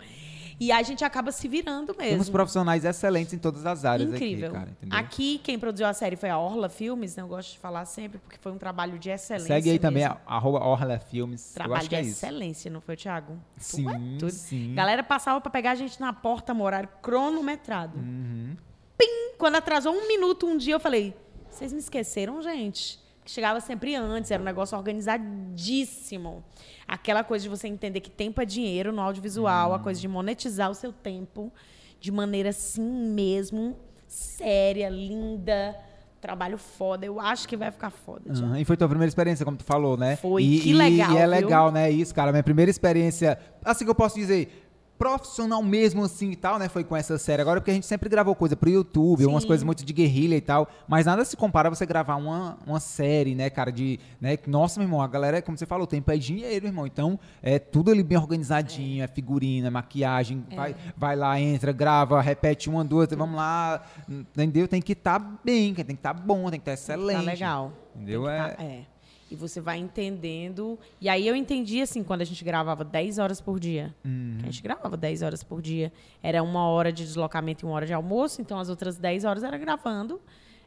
[0.61, 2.11] E a gente acaba se virando mesmo.
[2.12, 4.49] Temos profissionais excelentes em todas as áreas Incrível.
[4.51, 4.70] aqui, cara.
[4.70, 4.99] Entendeu?
[4.99, 7.23] Aqui, quem produziu a série foi a Orla Filmes, né?
[7.23, 9.55] Eu gosto de falar sempre, porque foi um trabalho de excelência.
[9.55, 10.19] Segue aí também, mesmo.
[10.27, 11.55] a- arroba Orla Filmes.
[11.55, 12.11] Trabalho de é isso.
[12.24, 13.39] excelência, não foi, Thiago?
[13.57, 14.31] Sim, é tudo.
[14.31, 14.74] sim.
[14.74, 17.99] Galera passava pra pegar a gente na porta, horário cronometrado.
[17.99, 18.55] Uhum.
[18.99, 19.32] Pim!
[19.39, 21.16] Quando atrasou um minuto um dia, eu falei:
[21.49, 23.01] vocês me esqueceram, gente?
[23.24, 26.45] Que chegava sempre antes, era um negócio organizadíssimo.
[26.93, 29.83] Aquela coisa de você entender que tempo é dinheiro no audiovisual, a Uhum.
[29.83, 31.53] coisa de monetizar o seu tempo
[32.01, 33.77] de maneira assim mesmo,
[34.09, 35.77] séria, linda.
[36.21, 37.07] Trabalho foda.
[37.07, 38.33] Eu acho que vai ficar foda.
[38.33, 40.17] Aham, E foi tua primeira experiência, como tu falou, né?
[40.17, 41.31] Foi, E, que e- legal, E é viu?
[41.31, 41.89] legal, né?
[41.91, 42.33] Isso, cara.
[42.33, 44.70] Minha primeira experiência, assim que eu posso dizer,
[45.01, 46.69] profissional mesmo, assim e tal, né?
[46.69, 47.41] Foi com essa série.
[47.41, 49.47] Agora, porque a gente sempre gravou coisa pro YouTube, umas Sim.
[49.49, 50.69] coisas muito de guerrilha e tal.
[50.87, 53.73] Mas nada se compara a você gravar uma, uma série, né, cara?
[53.73, 53.99] De.
[54.21, 54.37] Né?
[54.47, 56.87] Nossa, meu irmão, a galera, como você falou, o tempo é dinheiro, irmão.
[56.87, 60.45] Então, é tudo ali bem organizadinho, é, figurina, é maquiagem.
[60.55, 63.83] Vai, vai lá, entra, grava, repete uma, duas, vamos lá.
[64.07, 64.69] Entendeu?
[64.69, 67.17] Tem que estar bem, tem que estar bom, tem que estar excelente.
[67.17, 67.73] Tá legal.
[67.97, 68.25] Entendeu?
[68.25, 69.00] Tem que É- tá- é.
[69.31, 70.78] E você vai entendendo.
[71.01, 73.94] E aí eu entendi, assim, quando a gente gravava 10 horas por dia.
[74.05, 74.39] Uhum.
[74.43, 75.93] A gente gravava 10 horas por dia.
[76.23, 78.40] Era uma hora de deslocamento e uma hora de almoço.
[78.40, 80.20] Então, as outras 10 horas era gravando.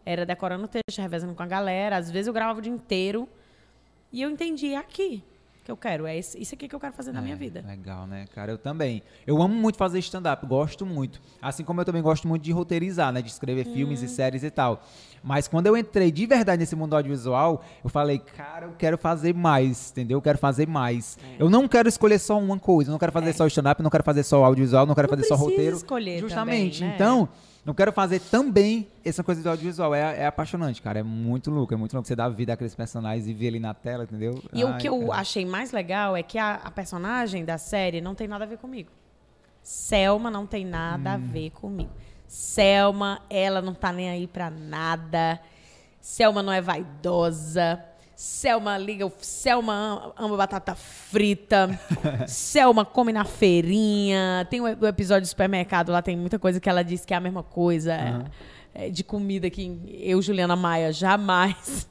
[0.05, 1.97] Era decorando o texto, revezando com a galera.
[1.97, 3.27] Às vezes eu gravava o dia inteiro.
[4.11, 5.23] E eu entendi, aqui
[5.63, 6.05] que eu quero.
[6.05, 7.63] É isso aqui que eu quero fazer na minha É, vida.
[7.65, 8.51] Legal, né, cara?
[8.51, 9.01] Eu também.
[9.25, 11.21] Eu amo muito fazer stand-up, gosto muito.
[11.41, 13.21] Assim como eu também gosto muito de roteirizar, né?
[13.21, 14.05] De escrever filmes Hum.
[14.05, 14.83] e séries e tal.
[15.23, 19.33] Mas quando eu entrei de verdade nesse mundo audiovisual, eu falei, cara, eu quero fazer
[19.33, 20.17] mais, entendeu?
[20.17, 21.17] Eu quero fazer mais.
[21.39, 21.41] É.
[21.41, 22.89] Eu não quero escolher só uma coisa.
[22.89, 25.27] Eu não quero fazer só stand-up, não quero fazer só audiovisual, não quero Não fazer
[25.27, 25.77] só roteiro.
[25.77, 26.79] escolher Justamente.
[26.79, 26.95] também, né?
[26.95, 27.29] Então.
[27.65, 29.95] Não quero fazer também essa coisa do audiovisual.
[29.95, 30.99] É, é apaixonante, cara.
[30.99, 32.07] É muito louco, é muito louco.
[32.07, 34.43] Você dá vida àqueles personagens e ver ali na tela, entendeu?
[34.51, 35.21] E o Ai, que eu cara.
[35.21, 38.57] achei mais legal é que a, a personagem da série não tem nada a ver
[38.57, 38.89] comigo.
[39.61, 41.13] Selma não tem nada Hum.
[41.13, 41.91] a ver comigo.
[42.27, 45.39] Selma, ela não tá nem aí pra nada.
[46.01, 47.81] Selma não é vaidosa.
[48.15, 51.79] Selma liga, Selma ama, ama batata frita.
[52.27, 54.47] Selma come na feirinha.
[54.49, 57.17] Tem o, o episódio do supermercado lá, tem muita coisa que ela diz que é
[57.17, 57.93] a mesma coisa.
[58.75, 61.87] é, de comida que eu, Juliana Maia, jamais.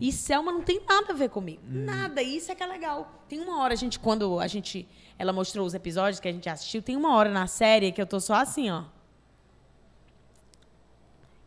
[0.00, 1.62] E Selma não tem nada a ver comigo.
[1.66, 2.22] Nada.
[2.22, 3.24] E isso é que é legal.
[3.28, 4.86] Tem uma hora, a gente, quando a gente.
[5.18, 8.06] Ela mostrou os episódios que a gente assistiu, tem uma hora na série que eu
[8.06, 8.84] tô só assim, ó.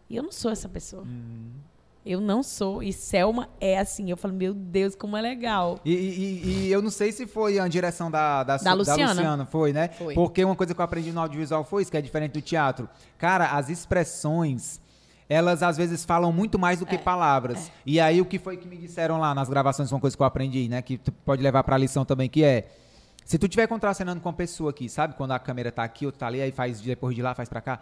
[0.10, 1.06] E eu não sou essa pessoa.
[2.06, 2.82] Eu não sou.
[2.82, 4.10] E Selma é assim.
[4.10, 5.80] Eu falo, meu Deus, como é legal.
[5.86, 9.46] E, e- e eu não sei se foi a direção da, da, Da Su- Luciana.
[9.46, 9.90] foi, né?
[9.90, 10.14] Foi.
[10.16, 12.90] Porque uma coisa que eu aprendi no audiovisual foi isso, que é diferente do teatro.
[13.20, 14.82] Cara, as expressões,
[15.30, 17.72] elas às vezes falam muito mais do que palavras.
[17.86, 20.26] E aí o que foi que me disseram lá nas gravações, uma coisa que eu
[20.28, 20.82] aprendi, né?
[20.82, 22.68] Que tu pode levar pra lição também, que é.
[23.24, 25.14] Se tu estiver contracenando com uma pessoa aqui, sabe?
[25.14, 27.62] Quando a câmera tá aqui, outra tá ali, aí faz depois de lá, faz pra
[27.62, 27.80] cá.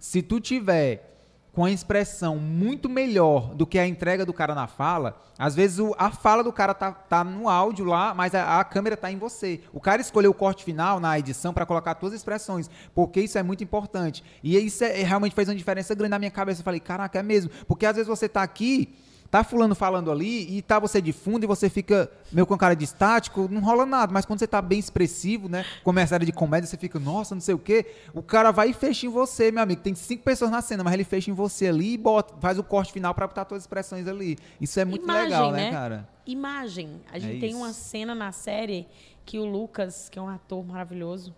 [0.00, 1.19] Se tu tiver
[1.52, 5.78] com a expressão muito melhor do que a entrega do cara na fala, às vezes
[5.80, 9.10] o- a fala do cara tá, tá no áudio lá, mas a, a câmera tá
[9.10, 9.60] em você.
[9.72, 13.36] O cara escolheu o corte final na edição para colocar as tuas expressões, porque isso
[13.36, 14.22] é muito importante.
[14.44, 16.60] E isso é- realmente fez uma diferença grande na minha cabeça.
[16.60, 17.50] Eu falei, caraca, é mesmo.
[17.66, 18.94] Porque às vezes você tá aqui,
[19.30, 22.74] tá fulano falando ali, e tá você de fundo e você fica meio com cara
[22.74, 24.12] de estático, não rola nada.
[24.12, 25.64] Mas quando você tá bem expressivo, né?
[25.84, 27.86] Começa a área de comédia, você fica, nossa, não sei o quê.
[28.12, 29.80] O cara vai e fecha em você, meu amigo.
[29.82, 32.64] Tem cinco pessoas na cena, mas ele fecha em você ali e bota, faz o
[32.64, 34.36] corte final pra botar suas expressões ali.
[34.60, 35.70] Isso é muito Imagem, legal, né, né?
[35.70, 36.08] cara?
[36.26, 37.00] Imagem.
[37.12, 37.58] A gente É tem isso.
[37.58, 38.88] uma cena na série
[39.24, 41.34] que o Lucas, que é um ator maravilhoso,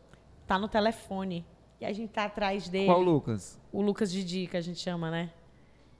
[0.46, 1.44] tá no telefone.
[1.80, 2.86] E a gente tá atrás dele.
[2.86, 3.58] Qual Lucas?
[3.72, 5.30] O Lucas Didi, que a gente chama, né?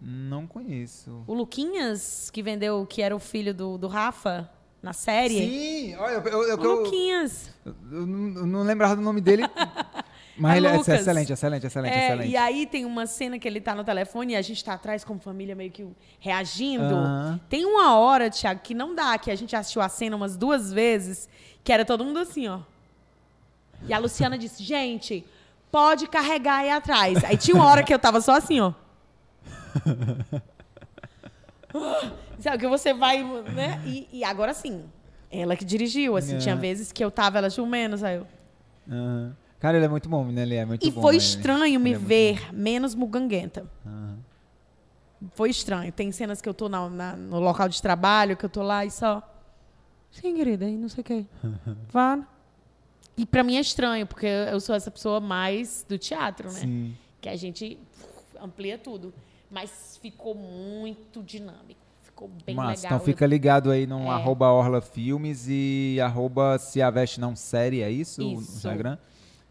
[0.04, 1.22] Não conheço.
[1.26, 4.50] O Luquinhas, que vendeu, que era o filho do, do Rafa
[4.82, 5.38] na série.
[5.38, 7.50] Sim, olha, eu, eu, eu, Luquinhas.
[7.64, 9.44] eu não, eu não lembrava do nome dele.
[10.36, 10.88] Mas É ele é Lucas.
[11.00, 12.30] excelente, excelente, excelente, É, excelente.
[12.30, 15.04] E aí tem uma cena que ele tá no telefone e a gente tá atrás
[15.04, 15.86] como família meio que
[16.18, 16.82] reagindo.
[16.94, 17.40] Aham.
[17.50, 20.72] Tem uma hora, Thiago, que não dá, que a gente assistiu a cena umas duas
[20.72, 21.28] vezes,
[21.62, 22.60] que era todo mundo assim, ó.
[23.86, 25.24] E a Luciana disse, gente,
[25.70, 27.22] pode carregar aí atrás.
[27.24, 28.72] Aí tinha uma hora que eu tava só assim, ó.
[32.39, 33.81] Sabe, que você vai, né?
[33.86, 34.85] E, e agora sim,
[35.31, 36.39] ela que dirigiu, assim, É.
[36.39, 38.27] tinha vezes que eu tava, ela tinha menos, aí eu...
[38.90, 39.36] Aham.
[39.59, 40.43] Cara, ele é muito bom, né?
[40.43, 41.01] Ele é muito E bom.
[41.01, 41.19] foi né?
[41.19, 43.65] estranho me é ver menos muganguenta.
[43.86, 44.19] Aham.
[45.35, 45.93] Foi estranho.
[45.93, 48.85] Tem cenas que eu tô na- na- no local de trabalho, que eu tô lá
[48.85, 49.23] e só.
[50.11, 51.24] Sim, querida, e não sei o quê.
[51.93, 52.19] Vá.
[53.16, 56.59] E pra mim é estranho, porque eu sou essa pessoa mais do teatro, né?
[56.61, 56.97] Sim.
[57.20, 57.78] Que a gente
[58.43, 59.15] amplia tudo.
[59.52, 61.80] Mas ficou muito dinâmico.
[62.02, 62.96] Ficou bem Massa, legal.
[62.96, 64.08] então fica ligado aí no É.
[64.10, 68.20] arroba Orla Filmes e arroba Se a Veste Não Série, é isso?
[68.22, 68.56] No Isso.
[68.56, 68.96] Instagram.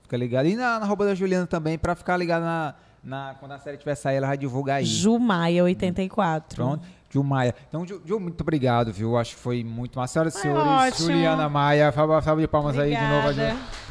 [0.03, 0.47] Fica ligado.
[0.47, 3.77] E na, na arroba da Juliana também, pra ficar ligado na, na- Quando a série
[3.77, 4.85] tiver sair, ela vai divulgar aí.
[4.85, 6.55] Jumaia 84.
[6.55, 6.85] Pronto.
[7.09, 7.53] Ju Maia.
[7.67, 9.17] Então, Ju, Ju, muito obrigado, viu?
[9.17, 10.13] Acho que foi muito massa.
[10.13, 11.07] Senhoras e senhores, ótimo.
[11.11, 11.91] Juliana Maia.
[11.91, 13.90] Salve salve de palmas aí de novo.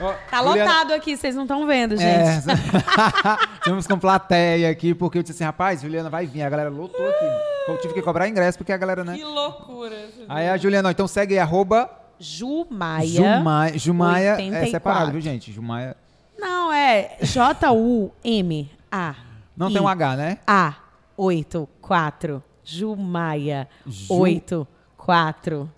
[0.00, 2.04] Ó, Tá Juliana- lotado aqui, vocês não estão vendo, gente.
[2.06, 2.38] É,
[3.58, 6.42] estamos com plateia aqui, porque eu disse assim, rapaz, Juliana vai vir.
[6.42, 7.24] A galera lotou aqui.
[7.68, 9.16] Eu tive que cobrar ingresso, porque a galera, né?
[9.16, 9.96] Que loucura.
[10.28, 13.06] Aí a Juliana, ó, então segue aí, arroba Jumaia.
[13.06, 13.78] Jumaia.
[13.78, 14.70] Jumaia é 84.
[14.70, 15.52] separado, viu, gente?
[15.52, 15.96] Jumaia.
[16.38, 19.14] Não, é J-U-M-A.
[19.56, 20.38] Não tem um H, né?
[20.46, 20.74] A
[21.16, 22.42] 84.
[22.62, 25.70] Jumaia Ju- 84.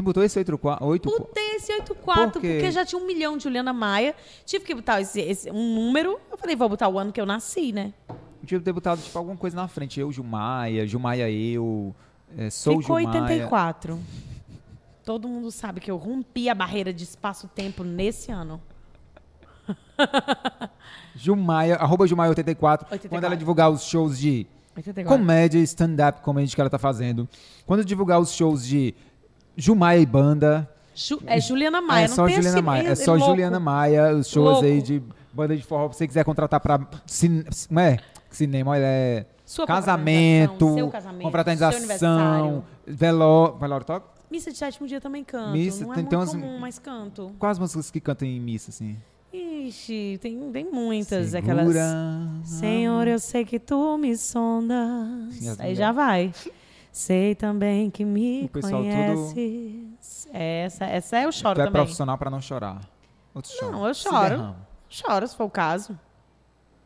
[0.00, 0.86] Tu botou esse 84?
[0.86, 1.08] 8?
[1.10, 2.54] Botei esse 84 Por quê?
[2.54, 4.14] porque já tinha um milhão de Juliana Maia.
[4.46, 6.18] Tive que botar esse, esse- um número.
[6.30, 7.92] Eu falei, vou botar o ano que eu nasci, né?
[8.46, 10.00] Tinha ter botado tipo, alguma coisa na frente.
[10.00, 11.94] Eu, Jumaia, Jumaia, eu.
[12.36, 13.22] é, sou Ficou Jumaia.
[13.24, 14.00] 84.
[15.04, 18.60] Todo mundo sabe que eu rompi a barreira de espaço-tempo nesse ano.
[21.14, 22.86] Jumaia, arroba Jumaia84.
[22.90, 23.08] 84.
[23.08, 24.46] Quando ela divulgar os shows de
[24.76, 25.18] 84.
[25.18, 27.28] comédia, stand-up comedy que ela tá fazendo.
[27.66, 28.94] Quando divulgar os shows de
[29.60, 30.68] Jumaia e banda.
[30.94, 32.04] Ju- é Juliana Maia.
[32.04, 32.88] é não só Juliana esse- Maia.
[32.88, 33.26] É é só louco.
[33.30, 34.64] Juliana Maia, os shows Louco.
[34.66, 35.90] aí de banda de forró.
[35.92, 37.44] Se você quiser contratar pra cin...
[37.78, 37.98] é?
[38.30, 42.64] cinema, olha, é Sua casamento, seu casamento, seu confraternização, aniversário.
[42.86, 43.56] velório.
[43.58, 44.06] Velório toca?
[44.30, 45.50] Missa de sétimo dia também canto.
[45.52, 47.32] Missa, não é tem- muito tem umas- comum, mas canto.
[47.38, 48.96] Quais músicas que cantam em missa, assim?
[49.32, 51.30] Ixi, tem, tem muitas.
[51.30, 51.52] Segura.
[51.54, 52.48] Aquelas.
[52.48, 55.34] Senhor, eu sei que tu me sondas.
[55.34, 56.32] Sim, Aí já vai.
[56.92, 60.28] Sei também que me O pessoal conheces.
[60.32, 61.82] Essa, essa eu choro Tu é também.
[61.82, 62.80] profissional pra não chorar.
[63.34, 63.72] Outros choram.
[63.72, 64.28] Não, eu Se choro.
[64.30, 64.56] derrama.
[64.88, 65.98] Choro, se for o caso.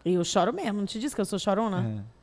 [0.04, 2.04] Eu choro mesmo, não te disse que eu sou chorona?
[2.10, 2.14] É.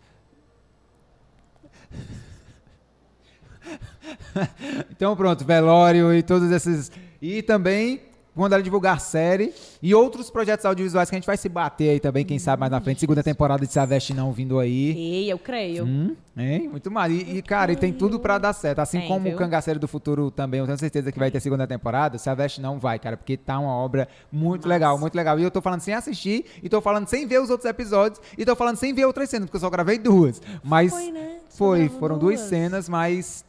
[4.91, 6.91] então pronto, velório e todos esses.
[7.21, 8.01] E também
[8.35, 11.99] quando ela divulgar série e outros projetos audiovisuais que a gente vai se bater aí
[11.99, 12.99] também, quem sabe mais na frente.
[12.99, 14.91] Segunda temporada de Se a Veste Não vindo aí.
[14.97, 15.83] Ei, eu creio.
[15.85, 16.69] Hum, hein?
[16.69, 17.11] Muito mais.
[17.11, 18.79] E, e, cara, e tem tudo pra dar certo.
[18.79, 19.33] Assim Tem, como viu?
[19.33, 22.17] o Cangaceiro do Futuro também, eu tenho certeza que vai ter segunda temporada.
[22.17, 25.37] Se a Veste Não vai, cara, porque tá uma obra muito legal, muito legal.
[25.39, 28.45] E eu tô falando sem assistir, e tô falando sem ver os outros episódios, e
[28.45, 30.41] tô falando sem ver outras cenas, porque eu só gravei duas.
[30.63, 31.37] Mas Foi, né?
[31.49, 32.49] Foi, foram duas duas.
[32.49, 33.43] cenas, mas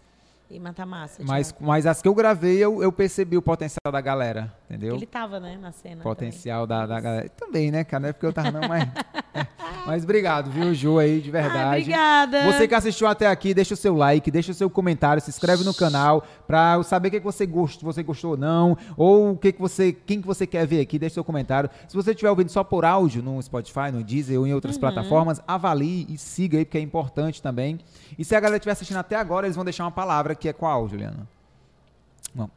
[0.53, 1.23] E mata massa.
[1.25, 4.97] mas, mas as que eu gravei, eu, eu percebi o potencial da galera, entendeu?
[4.97, 6.03] Ele tava, né, na cena.
[6.03, 7.29] potencial da, da galera.
[7.31, 8.03] Também, né, cara?
[8.03, 8.87] Não é porque eu tava não, mas.
[9.35, 9.47] é.
[9.87, 11.81] Mas obrigado, viu, Ju, aí, de verdade.
[11.81, 12.45] Obrigada.
[12.45, 15.65] Você que assistiu até aqui, deixa o seu like, deixa o seu comentário, se inscreve
[15.65, 19.33] no canal pra eu saber o que, que você gostou, você gostou ou não, ou
[19.33, 21.69] o que, que você, quem que você quer ver aqui, deixa seu comentário.
[21.89, 24.57] Se você estiver ouvindo só por áudio no Spotify, no Deezer ou em Uhum.
[24.57, 27.81] outras plataformas, avalie e siga aí, porque é importante também.
[28.19, 30.53] E se a galera estiver assistindo até agora, eles vão deixar uma palavra que é
[30.53, 31.27] qual, Juliana?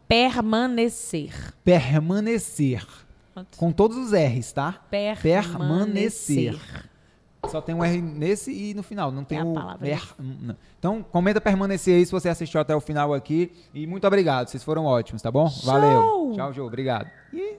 [0.07, 1.53] Permanecer.
[1.63, 2.85] Permanecer.
[3.57, 4.79] Com todos os R's, tá?
[4.89, 6.57] Permanecer.
[7.49, 9.87] Só tem um R nesse e no final, não tem É a o palavra.
[9.87, 10.01] R.
[10.19, 10.55] não.
[10.79, 13.51] Então, comenta permanecer aí se você assistiu até o final aqui.
[13.73, 15.47] E muito obrigado, vocês foram ótimos, tá bom?
[15.63, 16.31] Valeu.
[16.33, 16.65] Tchau, Jô.
[16.65, 17.07] Obrigado.
[17.33, 17.55] E